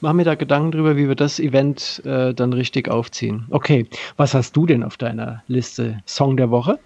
[0.00, 3.46] mache mir da Gedanken drüber, wie wir das Event äh, dann richtig aufziehen.
[3.50, 3.86] Okay,
[4.16, 6.00] was hast du denn auf deiner Liste?
[6.06, 6.78] Song der Woche?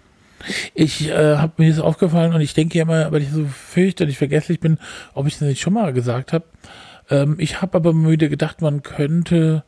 [0.73, 4.17] Ich äh, habe mir das aufgefallen und ich denke ja immer, weil ich so fürchterlich
[4.17, 4.77] vergesslich bin,
[5.13, 6.45] ob ich das nicht schon mal gesagt habe.
[7.09, 9.63] Ähm, ich habe aber mal wieder gedacht, man könnte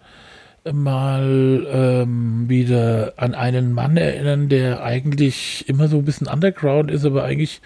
[0.73, 7.05] mal ähm, wieder an einen Mann erinnern, der eigentlich immer so ein bisschen Underground ist,
[7.05, 7.61] aber eigentlich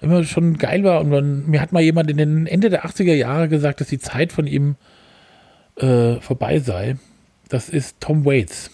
[0.00, 1.00] immer schon geil war.
[1.00, 3.98] Und man, mir hat mal jemand in den Ende der 80er Jahre gesagt, dass die
[3.98, 4.76] Zeit von ihm
[5.76, 6.96] äh, vorbei sei.
[7.48, 8.70] Das ist Tom Waits.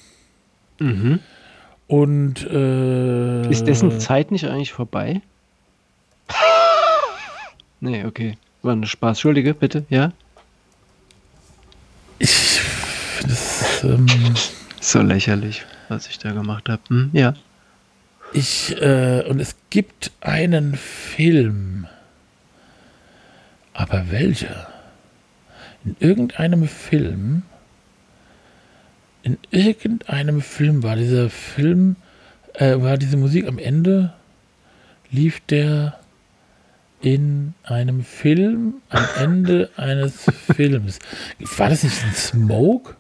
[1.87, 5.21] Und äh, Ist dessen Zeit nicht eigentlich vorbei?
[7.81, 8.37] nee, okay.
[8.63, 9.19] War ein Spaß.
[9.19, 10.13] Entschuldige, bitte, ja?
[12.19, 12.61] Ich
[13.29, 14.07] es, ähm,
[14.81, 16.83] So lächerlich, was ich da gemacht habe.
[16.89, 17.35] Hm, ja.
[18.33, 21.87] Ich, äh, und es gibt einen Film.
[23.75, 24.69] Aber welcher?
[25.85, 27.43] In irgendeinem Film,
[29.23, 31.97] in irgendeinem Film war dieser Film,
[32.55, 34.13] äh, war diese Musik am Ende,
[35.11, 35.99] lief der
[37.01, 40.25] in einem Film am Ende eines
[40.55, 40.99] Films.
[41.57, 42.95] War das nicht ein Smoke?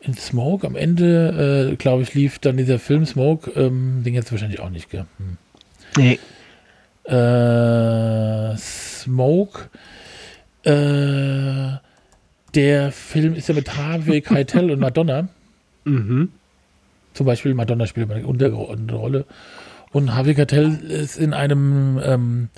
[0.00, 4.30] In Smoke am Ende, äh, glaube ich, lief dann dieser Film Smoke, ähm, den jetzt
[4.30, 5.06] wahrscheinlich auch nicht, gell?
[5.18, 5.36] Hm.
[5.96, 6.18] Nee.
[7.04, 9.70] Äh, Smoke,
[10.62, 11.78] äh,
[12.54, 15.28] der Film ist ja mit Harvey Keitel und Madonna.
[15.84, 16.32] Mhm.
[17.14, 19.24] Zum Beispiel Madonna spielt eine untergeordnete Rolle.
[19.90, 22.48] Und Harvey Keitel ist in einem, ähm,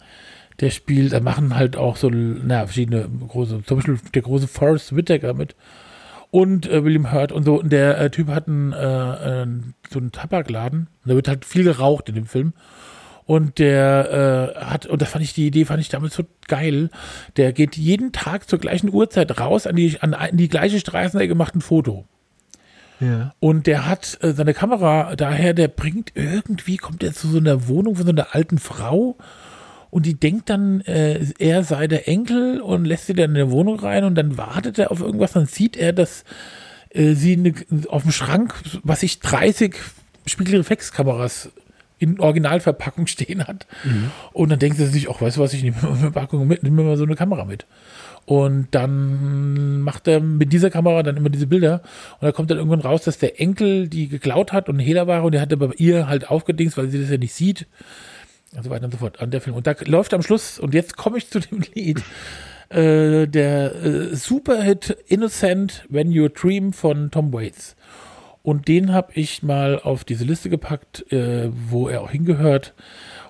[0.60, 4.94] der spielt, da machen halt auch so, na, verschiedene große, zum Beispiel der große Forrest
[4.94, 5.54] Whitaker mit.
[6.30, 7.60] Und äh, William Hurt und so.
[7.60, 9.46] Und der äh, Typ hat einen, äh,
[9.90, 10.88] so einen Tabakladen.
[11.04, 12.52] Da wird halt viel geraucht in dem Film.
[13.26, 16.90] Und der äh, hat, und das fand ich, die Idee fand ich damals so geil.
[17.36, 21.36] Der geht jeden Tag zur gleichen Uhrzeit raus an die, an, an die gleiche Straßenecke,
[21.36, 22.06] macht ein Foto.
[22.98, 23.32] Ja.
[23.40, 27.68] Und der hat äh, seine Kamera daher, der bringt irgendwie, kommt er zu so einer
[27.68, 29.16] Wohnung von so einer alten Frau
[29.90, 33.50] und die denkt dann, äh, er sei der Enkel und lässt sie dann in der
[33.50, 36.24] Wohnung rein und dann wartet er auf irgendwas, dann sieht er, dass
[36.90, 37.54] äh, sie eine,
[37.88, 39.76] auf dem Schrank, was ich 30
[40.26, 41.50] Spiegelreflexkameras
[41.98, 43.66] in Originalverpackung stehen hat.
[44.32, 46.82] Und dann denkt er sich, ach, weißt du was, ich nehme eine Packung mit, nehme
[46.82, 47.66] mir mal so eine Kamera mit.
[48.26, 51.82] Und dann macht er mit dieser Kamera dann immer diese Bilder.
[52.20, 55.24] Und da kommt dann irgendwann raus, dass der Enkel die geklaut hat und Hehler war
[55.24, 57.66] und der hat aber bei ihr halt aufgedingst, weil sie das ja nicht sieht.
[58.54, 59.56] Und so weiter und so fort an der Film.
[59.56, 62.02] Und da läuft am Schluss, und jetzt komme ich zu dem Lied,
[62.68, 67.76] äh, der äh, Superhit Innocent When You Dream von Tom Waits.
[68.42, 72.74] Und den habe ich mal auf diese Liste gepackt, äh, wo er auch hingehört.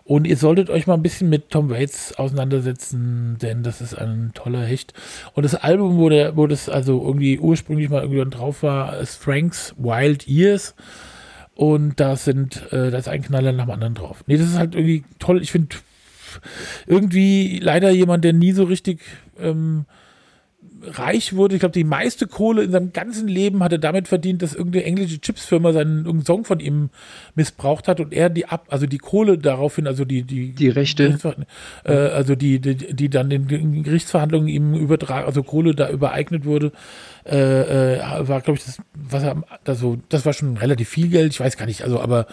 [0.04, 4.32] Und ihr solltet euch mal ein bisschen mit Tom Waits auseinandersetzen, denn das ist ein
[4.34, 4.92] toller Hecht.
[5.34, 9.16] Und das Album, wo, der, wo das also irgendwie ursprünglich mal irgendwie drauf war, ist
[9.16, 10.74] Frank's Wild Years.
[11.60, 14.24] Und da sind, äh, da ist ein Knaller nach dem anderen drauf.
[14.26, 15.42] Nee, das ist halt irgendwie toll.
[15.42, 15.76] Ich finde
[16.86, 19.02] irgendwie leider jemand, der nie so richtig
[19.38, 19.84] ähm,
[20.82, 21.54] reich wurde.
[21.54, 24.84] Ich glaube, die meiste Kohle in seinem ganzen Leben hat er damit verdient, dass irgendeine
[24.84, 26.90] englische Chipsfirma seinen irgendeinen Song von ihm
[27.34, 31.18] missbraucht hat und er die ab, also die Kohle daraufhin, also die die Die Rechte.
[31.84, 36.44] äh, also die, die die dann in den Gerichtsverhandlungen ihm übertragen, also Kohle da übereignet
[36.44, 36.72] wurde,
[37.26, 41.32] äh, äh, war glaube ich das was er also das war schon relativ viel Geld,
[41.32, 42.26] ich weiß gar nicht, also aber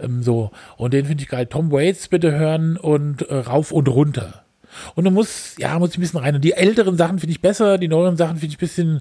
[0.00, 1.46] ähm, so und den finde ich geil.
[1.46, 4.45] Tom Waits bitte hören und äh, rauf und runter.
[4.94, 6.34] Und du musst, ja, muss ich ein bisschen rein.
[6.34, 9.00] Und die älteren Sachen finde ich besser, die neueren Sachen finde ich ein bisschen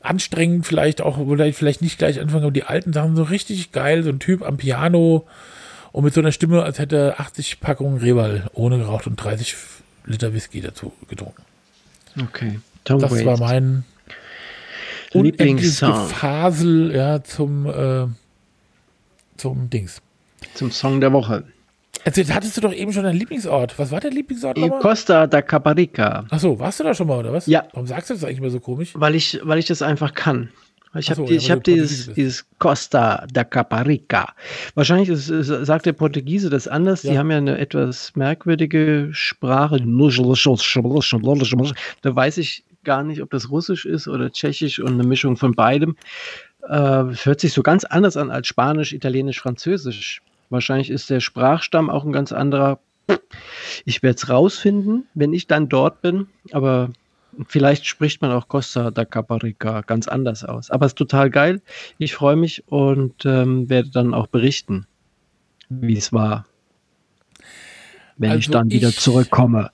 [0.00, 4.02] anstrengend, vielleicht auch, oder vielleicht nicht gleich anfangen, aber die alten Sachen so richtig geil,
[4.02, 5.26] so ein Typ am Piano
[5.92, 9.54] und mit so einer Stimme, als hätte er 80 Packungen Reval ohne geraucht und 30
[10.06, 11.42] Liter Whisky dazu getrunken.
[12.20, 12.58] Okay.
[12.84, 13.24] Tom Das Waits.
[13.24, 13.84] war mein
[15.12, 16.08] Lieblingssong.
[16.08, 18.06] Gefasel, ja, zum, äh,
[19.36, 20.00] zum Dings.
[20.54, 21.44] Zum Song der Woche.
[22.04, 23.78] Also, hattest du doch eben schon deinen Lieblingsort.
[23.78, 24.80] Was war der Lieblingsort nochmal?
[24.80, 26.24] Costa da Caparica.
[26.30, 27.46] Achso, warst du da schon mal, oder was?
[27.46, 27.64] Ja.
[27.72, 28.90] Warum sagst du das eigentlich immer so komisch?
[28.94, 30.48] Weil ich, weil ich das einfach kann.
[30.94, 32.16] Ich so, habe die, ja, ich hab dieses, bist.
[32.16, 34.34] dieses Costa da Caparica.
[34.74, 37.00] Wahrscheinlich ist, sagt der Portugiese das anders.
[37.02, 37.18] Die Ja.
[37.18, 39.78] haben ja eine etwas merkwürdige Sprache.
[42.02, 45.54] Da weiß ich gar nicht, ob das Russisch ist oder Tschechisch und eine Mischung von
[45.54, 45.96] beidem.
[46.68, 50.20] Äh, es hört sich so ganz anders an als Spanisch, Italienisch, Französisch.
[50.52, 52.78] Wahrscheinlich ist der Sprachstamm auch ein ganz anderer.
[53.84, 56.90] Ich werde es rausfinden, wenn ich dann dort bin, aber
[57.48, 60.70] vielleicht spricht man auch Costa da Caparica ganz anders aus.
[60.70, 61.62] Aber es ist total geil.
[61.98, 64.86] Ich freue mich und ähm, werde dann auch berichten,
[65.68, 66.44] wie es war,
[68.18, 69.70] wenn ich Also dann wieder ich- zurückkomme.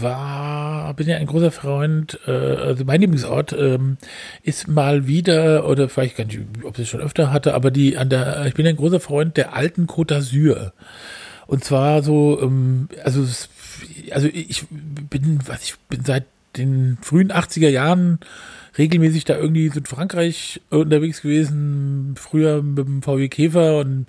[0.00, 3.98] War, bin ja ein großer Freund, äh, also mein Lieblingsort ähm,
[4.42, 7.96] ist mal wieder, oder vielleicht gar nicht, ob ich es schon öfter hatte, aber die
[7.96, 10.72] an der, ich bin ein großer Freund der alten Côte d'Azur.
[11.46, 13.26] Und zwar so, ähm, also,
[14.10, 16.24] also ich bin, was ich bin seit
[16.56, 18.18] den frühen 80er Jahren
[18.76, 24.06] regelmäßig da irgendwie in Frankreich unterwegs gewesen, früher mit dem VW Käfer und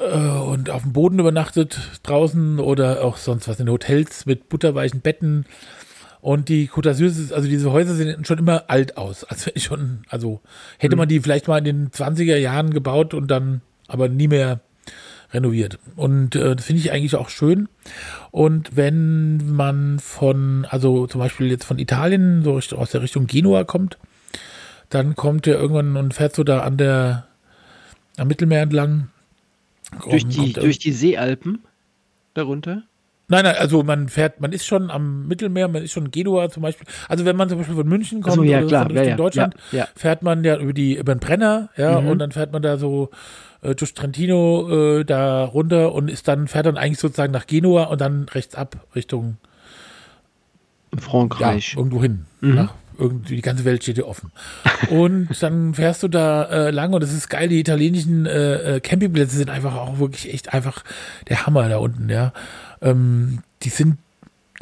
[0.00, 5.44] und auf dem Boden übernachtet draußen oder auch sonst was in Hotels mit butterweichen Betten.
[6.22, 9.24] Und die Côte d'Azur, also diese Häuser sehen schon immer alt aus.
[9.28, 10.40] Als wenn ich schon, also
[10.78, 14.60] hätte man die vielleicht mal in den 20er Jahren gebaut und dann aber nie mehr
[15.32, 15.78] renoviert.
[15.96, 17.68] Und äh, das finde ich eigentlich auch schön.
[18.30, 23.64] Und wenn man von, also zum Beispiel jetzt von Italien, so aus der Richtung Genua
[23.64, 23.98] kommt,
[24.88, 27.26] dann kommt er irgendwann und fährt so da an der,
[28.16, 29.08] am Mittelmeer entlang.
[30.08, 31.60] Durch Kommt- die, durch die Seealpen
[32.34, 32.82] darunter?
[33.28, 36.50] Nein, nein, also man fährt, man ist schon am Mittelmeer, man ist schon in Genua
[36.50, 36.84] zum Beispiel.
[37.08, 39.54] Also wenn man zum Beispiel von München kommt so, ja, oder klar, von ja, Deutschland,
[39.70, 42.08] ja, fährt man ja über die über den Brenner, ja, Mhm.
[42.08, 43.10] und dann fährt man da so
[43.62, 47.84] äh, durch Trentino äh, da runter und ist dann fährt dann eigentlich sozusagen nach Genua
[47.84, 49.36] und dann rechts ab Richtung
[50.98, 51.74] Frankreich.
[51.76, 52.26] irgendwo hin.
[52.40, 52.54] Mhm.
[52.56, 54.30] Nach irgendwie die ganze Welt steht dir offen.
[54.90, 57.48] Und dann fährst du da äh, lang und das ist geil.
[57.48, 60.84] Die italienischen äh, äh, Campingplätze sind einfach auch wirklich echt einfach
[61.28, 62.32] der Hammer da unten, ja.
[62.82, 63.98] Ähm, die sind,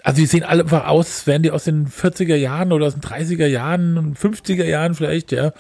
[0.02, 3.02] also die sehen alle einfach aus, wären die aus den 40er Jahren oder aus den
[3.02, 5.52] 30er Jahren und 50er Jahren vielleicht, ja.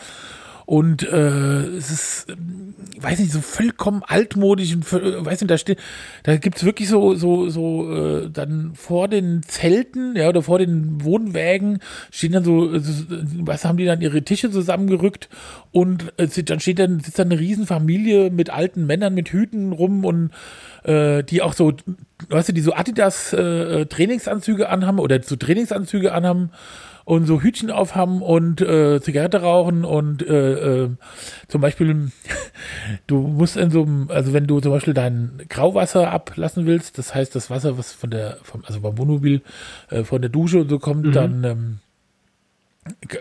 [0.68, 5.56] Und äh, es ist, ähm, weiß nicht, so vollkommen altmodisch und voll- weiß nicht, da
[5.56, 5.78] steht,
[6.24, 11.02] da gibt's wirklich so, so, so, äh, dann vor den Zelten, ja, oder vor den
[11.02, 11.78] Wohnwägen
[12.10, 13.04] stehen dann so, äh, so
[13.38, 15.30] was haben die dann ihre Tische zusammengerückt
[15.72, 20.04] und äh, dann steht dann, sitzt dann eine Riesenfamilie mit alten Männern mit Hüten rum
[20.04, 20.32] und
[20.84, 21.72] äh, die auch so,
[22.28, 26.50] weißt du, die so Adidas äh, äh, Trainingsanzüge anhaben oder so Trainingsanzüge anhaben
[27.08, 30.90] und so Hütchen aufhaben und äh, Zigarette rauchen und äh, äh,
[31.48, 32.10] zum Beispiel,
[33.06, 37.14] du musst in so einem, also wenn du zum Beispiel dein Grauwasser ablassen willst, das
[37.14, 39.40] heißt das Wasser, was von der, vom, also beim Wohnmobil
[39.88, 41.78] äh, von der Dusche und so kommt, dann ähm,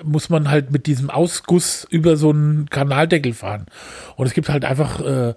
[0.04, 3.68] muss man halt mit diesem Ausguss über so einen Kanaldeckel fahren.
[4.18, 5.34] Und es gibt halt einfach äh,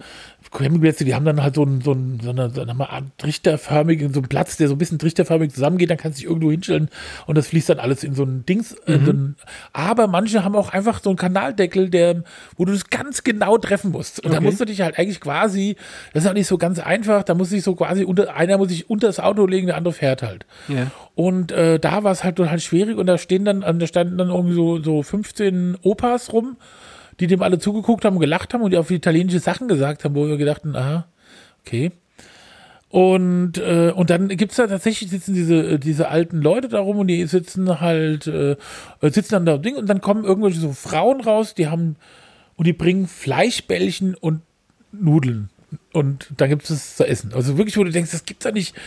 [0.53, 4.13] Campingplätze, die haben dann halt so einen, so einen, so eine, so eine Art trichterförmigen,
[4.13, 6.89] so einen Platz, der so ein bisschen trichterförmig zusammengeht, dann kannst du dich irgendwo hinstellen
[7.27, 8.73] und das fließt dann alles in so ein Dings.
[8.87, 9.37] äh, so ein,
[9.73, 12.25] aber manche haben auch einfach so einen Kanaldeckel, der,
[12.57, 14.21] wo du das ganz genau treffen musst.
[14.25, 14.47] Und da Okay.
[14.47, 15.77] musst du dich halt eigentlich quasi,
[16.13, 18.69] das ist auch nicht so ganz einfach, da muss ich so quasi unter, einer muss
[18.71, 20.47] sich unter das Auto legen, der andere fährt halt.
[20.69, 20.91] Ja.
[21.15, 24.31] Und äh, da war es halt total schwierig und da stehen dann, da standen dann
[24.31, 26.57] irgendwie so, so 15 Opas rum,
[27.21, 30.27] die dem alle zugeguckt haben, gelacht haben und die auf italienische Sachen gesagt haben, wo
[30.27, 31.07] wir gedacht haben, aha,
[31.61, 31.93] okay.
[32.89, 36.99] Und, äh, und dann gibt's da tatsächlich sitzen diese, äh, diese alten Leute da rum
[36.99, 38.57] und die sitzen halt, äh,
[39.03, 41.95] sitzen dann da Ding und dann kommen irgendwelche so Frauen raus, die haben
[42.57, 44.41] und die bringen Fleischbällchen und
[44.91, 45.51] Nudeln.
[45.93, 47.33] Und dann gibt es zu essen.
[47.35, 48.75] Also wirklich, wo du denkst, das gibt's ja nicht.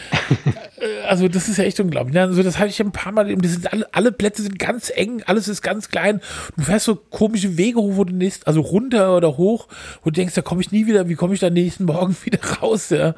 [0.80, 2.18] Äh, also das ist ja echt unglaublich.
[2.20, 5.48] Also das hatte ich ein paar Mal, sind alle, alle Plätze sind ganz eng, alles
[5.48, 6.20] ist ganz klein.
[6.58, 9.68] Du fährst so komische Wege hoch, wo du nächst, also runter oder hoch,
[10.04, 12.40] wo du denkst, da komme ich nie wieder, wie komme ich da nächsten Morgen wieder
[12.62, 13.16] raus, ja.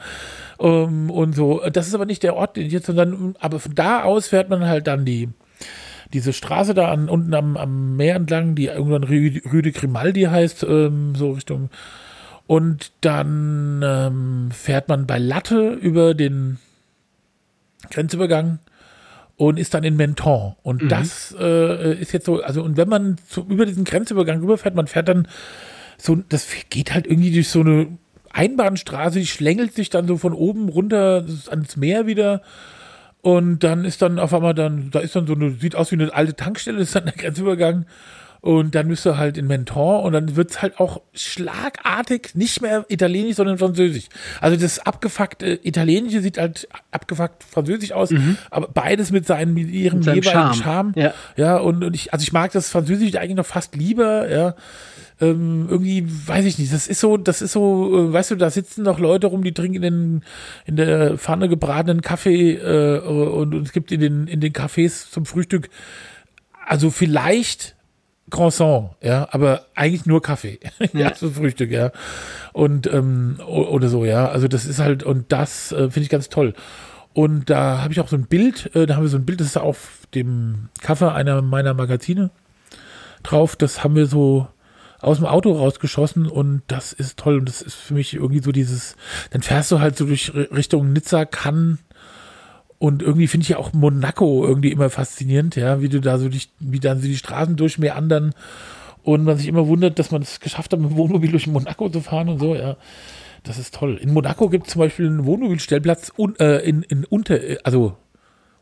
[0.59, 1.61] Ähm, und so.
[1.71, 4.49] Das ist aber nicht der Ort, den ich jetzt, sondern, aber von da aus fährt
[4.49, 5.29] man halt dann die,
[6.13, 10.63] diese Straße da an, unten am, am Meer entlang, die irgendwann Rü- Rüde Grimaldi heißt,
[10.63, 11.69] ähm, so Richtung.
[12.47, 16.59] Und dann ähm, fährt man bei Latte über den
[17.89, 18.59] Grenzübergang
[19.37, 20.55] und ist dann in Menton.
[20.61, 24.75] Und das äh, ist jetzt so, also und wenn man so über diesen Grenzübergang rüberfährt,
[24.75, 25.27] man fährt dann
[25.97, 27.87] so, das geht halt irgendwie durch so eine
[28.31, 32.41] Einbahnstraße, die schlängelt sich dann so von oben runter ans Meer wieder.
[33.21, 35.95] Und dann ist dann auf einmal dann, da ist dann so eine, sieht aus wie
[35.95, 37.85] eine alte Tankstelle, ist dann der Grenzübergang.
[38.45, 42.61] Und dann bist du halt in Mentor und dann wird es halt auch schlagartig nicht
[42.61, 44.05] mehr italienisch, sondern französisch.
[44.39, 48.13] Also das abgefuckte Italienische sieht halt abgefuckt französisch aus,
[48.51, 50.03] aber beides mit, seinen, mit ihrem Mhm.
[50.03, 50.93] seinem jeweiligen Charme.
[50.93, 50.93] Charme.
[50.95, 51.13] Ja.
[51.35, 54.53] ja und, und ich, also ich mag das Französische eigentlich noch fast lieber, ja.
[55.19, 58.51] Ähm, irgendwie, weiß ich nicht, das ist so, das ist so, äh, weißt du, da
[58.51, 60.23] sitzen noch Leute rum, die trinken in, den,
[60.67, 65.09] in der Pfanne gebratenen Kaffee äh, und, und es gibt in den, in den Cafés
[65.09, 65.69] zum Frühstück,
[66.67, 67.75] also vielleicht
[68.31, 70.59] Croissant, ja, aber eigentlich nur Kaffee.
[70.93, 71.91] ja, zum Frühstück, ja.
[72.53, 74.27] Und ähm, oder so, ja.
[74.27, 76.53] Also das ist halt, und das äh, finde ich ganz toll.
[77.13, 79.39] Und da habe ich auch so ein Bild, äh, da haben wir so ein Bild,
[79.39, 82.31] das ist auf dem Cover einer meiner Magazine
[83.23, 83.55] drauf.
[83.55, 84.47] Das haben wir so
[84.99, 87.37] aus dem Auto rausgeschossen und das ist toll.
[87.37, 88.95] Und das ist für mich irgendwie so dieses,
[89.29, 91.77] dann fährst du halt so durch Richtung Nizza, Cannes
[92.85, 96.29] und irgendwie finde ich ja auch Monaco irgendwie immer faszinierend, ja, wie du da so
[96.29, 98.35] dich, wie dann so die Straßen durchmeandern
[99.01, 101.89] und man sich immer wundert, dass man es geschafft hat, mit dem Wohnmobil durch Monaco
[101.89, 102.77] zu fahren und so, ja.
[103.41, 103.97] Das ist toll.
[103.97, 107.97] In Monaco gibt es zum Beispiel einen Wohnmobilstellplatz un, äh, in, in unter, also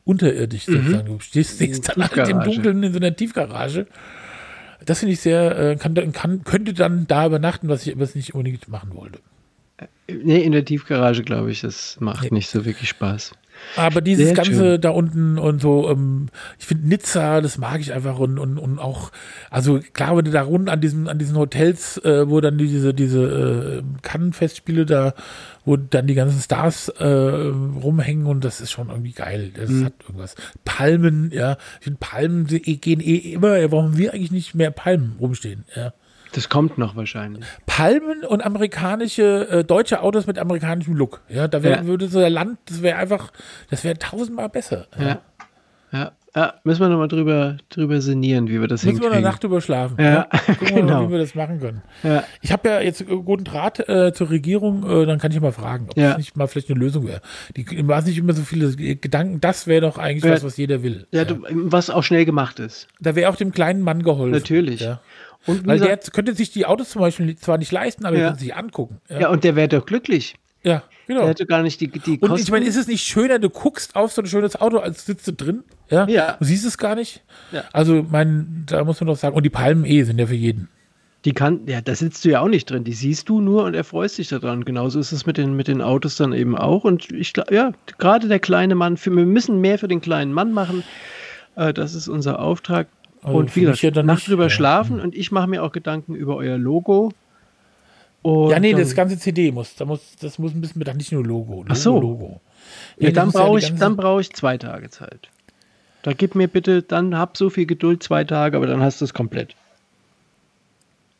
[0.05, 1.05] unterirdisch sozusagen.
[1.05, 2.39] Du stehst, stehst dann halt im.
[2.43, 3.87] Dunkeln in so einer Tiefgarage.
[4.85, 8.33] Das finde ich sehr, äh, kann, kann, könnte dann da übernachten, was ich aber nicht
[8.35, 9.19] unbedingt machen wollte.
[10.09, 12.35] Nee, in der Tiefgarage, glaube ich, das macht Nee.
[12.37, 13.33] nicht so wirklich Spaß.
[13.75, 14.81] Aber dieses Sehr Ganze schön.
[14.81, 16.27] da unten und so, ähm,
[16.59, 19.11] ich finde Nizza, das mag ich einfach und, und, und auch,
[19.49, 22.93] also klar, wenn du da rund an diesen, an diesen Hotels, äh, wo dann diese,
[22.93, 25.13] diese äh, Cannes-Festspiele da,
[25.65, 29.51] wo dann die ganzen Stars äh, rumhängen und das ist schon irgendwie geil.
[29.55, 29.85] Das Mhm.
[29.85, 30.35] hat irgendwas.
[30.65, 35.15] Palmen, ja, ich finde Palmen die gehen eh immer, warum wir eigentlich nicht mehr Palmen
[35.19, 35.93] rumstehen, ja.
[36.33, 37.45] Das kommt noch wahrscheinlich.
[37.65, 41.21] Palmen und amerikanische, äh, deutsche Autos mit amerikanischem Look.
[41.29, 41.85] Ja, da wär, Ja.
[41.85, 43.31] würde so der Land, das wäre einfach,
[43.69, 44.87] das wäre tausendmal besser.
[44.99, 45.19] Ja.
[45.91, 49.31] Ja, ja müssen wir nochmal drüber, drüber sinnieren, wie wir das Müssen wir eine hinkriegen.
[49.31, 49.97] Nacht überschlafen.
[49.99, 51.07] Ja, Gucken wir mal, genau.
[51.07, 51.83] wie wir das machen können.
[52.41, 55.85] Ich habe ja jetzt guten Draht äh, zur Regierung, äh, dann kann ich mal fragen,
[55.89, 57.21] ob das nicht mal vielleicht eine Lösung wäre.
[57.55, 61.05] Die war nicht immer so viele Gedanken, das wäre doch eigentlich was, was jeder will.
[61.11, 62.87] Ja, du, was auch schnell gemacht ist.
[62.99, 64.31] Da wäre auch dem kleinen Mann geholfen.
[64.31, 64.81] Natürlich.
[64.81, 64.99] Ja.
[65.45, 68.21] Und Weil der gesagt, könnte sich die Autos zum Beispiel zwar nicht leisten, aber er
[68.21, 68.27] Ja.
[68.29, 69.01] könnte sich angucken.
[69.09, 70.35] Ja, ja, und der wäre doch glücklich.
[70.63, 71.21] ja genau.
[71.21, 73.95] Der hätte gar nicht die, die Und ich meine, ist es nicht schöner, du guckst
[73.95, 75.63] auf so ein schönes Auto, als sitzt du drin?
[75.89, 76.07] Ja.
[76.07, 76.37] Ja.
[76.39, 77.21] Du siehst es gar nicht.
[77.51, 77.65] Ja.
[77.73, 80.69] Also, mein, da muss man doch sagen, und die Palmen eh sind ja für jeden.
[81.25, 82.83] Die kann, ja, da sitzt du ja auch nicht drin.
[82.83, 84.65] Die siehst du nur und erfreust dich daran.
[84.65, 86.83] Genauso ist es mit den, mit den Autos dann eben auch.
[86.83, 90.33] Und ich glaube, ja, gerade der kleine Mann, für, wir müssen mehr für den kleinen
[90.33, 90.83] Mann machen.
[91.55, 92.87] Äh, das ist unser Auftrag.
[93.23, 94.49] Also und wie gesagt, ja Nacht drüber ja.
[94.49, 94.99] schlafen.
[94.99, 97.11] Und ich mache mir auch Gedanken über euer Logo.
[98.21, 101.11] Und Ja, nee, das ganze CD muss, da muss, das muss ein bisschen mit, nicht
[101.11, 101.55] nur Logo.
[101.55, 101.99] Logo Ach so.
[101.99, 102.41] Logo.
[102.97, 105.29] Ja, dann brauche ich, dann brauche ich zwei Tage Zeit.
[106.03, 109.05] Da gib mir bitte, dann hab so viel Geduld, zwei Tage, aber dann hast du
[109.05, 109.55] es komplett.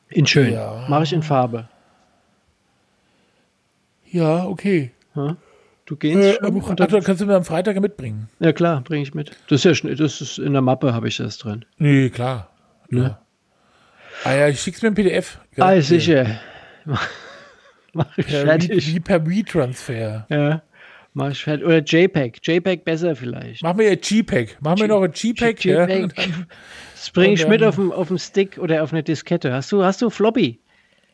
[0.10, 0.54] In schön.
[0.54, 0.86] Ja.
[0.90, 1.68] Mache ich in Farbe.
[4.12, 4.92] Ja, okay.
[5.16, 5.38] Ja?
[5.86, 6.76] Du gehst Äh, schon.
[6.78, 8.30] dann, kannst du mir am Freitag mitbringen?
[8.40, 9.32] ja klar, bringe ich mit.
[9.50, 11.66] Das ist ja schnell, das ist in der Mappe habe ich das drin.
[11.78, 12.50] Nee, klar.
[12.90, 13.02] Ne?
[13.02, 13.20] Ja.
[14.24, 15.40] Ah ja, ich schick's mir ein PDF.
[15.58, 15.82] Ja, Ah, hier.
[15.84, 16.40] sicher.
[17.94, 18.88] Mach ich Per, fertig.
[18.96, 20.26] wie, per WeTransfer.
[20.30, 20.62] Ja.
[21.14, 21.66] Mach ich fertig.
[21.66, 22.40] Oder JPEG.
[22.42, 23.62] JPEG besser vielleicht.
[23.62, 24.58] Machen wir jetzt G-Pack.
[24.62, 25.12] Machen wir noch ein.
[25.14, 25.66] Ja, G-Pack.
[26.04, 26.48] und dann-
[26.96, 29.54] Das bringe ich mit auf dem, auf dem Stick oder auf eine Diskette.
[29.54, 30.60] Hast du, hast du Floppy?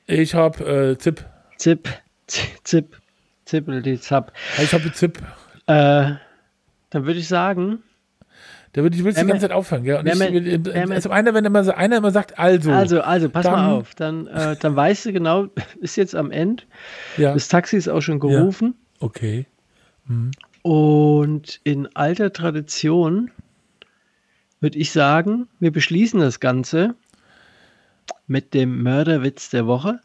[0.08, 1.26] ich habe äh, ZIP.
[1.58, 1.90] Zip,
[2.64, 2.98] Zip,
[3.50, 4.32] Zippel, die Zap.
[4.62, 5.18] Ich habe ZIP.
[5.68, 6.14] Äh,
[6.92, 7.84] dann würde ich sagen,
[8.74, 9.84] Da würde ich willst die Wenn ganze Zeit aufhören.
[9.84, 9.98] Gell?
[9.98, 12.72] Und wenn ich, will- wenn wir- also einer, wenn immer so, einer immer sagt, also.
[12.72, 13.96] also, also, pass Dann- mal auf.
[13.96, 15.48] Dann, äh, dann weißt du genau,
[15.82, 16.64] ist jetzt am Ende.
[17.18, 17.34] ja.
[17.34, 18.76] Das Taxi ist auch schon gerufen.
[19.00, 19.46] Okay.
[20.62, 23.32] Und in alter Tradition
[24.60, 26.96] würde ich sagen, wir beschließen das Ganze
[28.28, 30.00] mit dem Mörderwitz der Woche.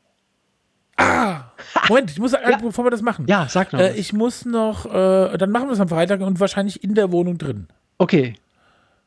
[0.96, 1.44] Ah!
[1.88, 2.56] Moment, ich muss, ja.
[2.62, 3.26] bevor wir das machen.
[3.28, 3.80] Ja, sag noch.
[3.80, 7.12] Äh, ich muss noch, äh, dann machen wir es am Freitag und wahrscheinlich in der
[7.12, 7.68] Wohnung drin.
[7.98, 8.34] okay,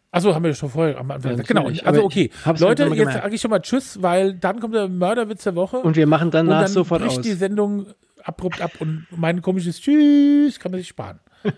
[0.10, 1.50] Achso, haben wir schon vorher am Anfang Ja, gesagt.
[1.50, 2.32] Genau, also okay.
[2.46, 5.56] Leute, halt mal jetzt sage ich schon mal Tschüss, weil dann kommt der Mörderwitz der
[5.56, 5.78] Woche.
[5.78, 7.24] und wir machen danach und dann sofort bricht aus.
[7.24, 7.88] die Sendung
[8.24, 11.20] abrupt ab und mein komisches Tschüss kann man sich sparen.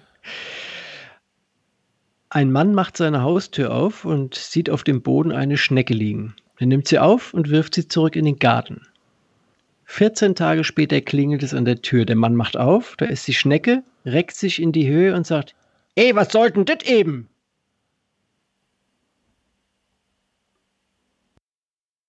[2.32, 6.36] Ein Mann macht seine Haustür auf und sieht auf dem Boden eine Schnecke liegen.
[6.58, 8.82] Er nimmt sie auf und wirft sie zurück in den Garten.
[9.92, 12.06] 14 Tage später klingelt es an der Tür.
[12.06, 15.56] Der Mann macht auf, da ist die Schnecke, reckt sich in die Höhe und sagt:
[15.96, 17.28] Ey, was soll denn das eben?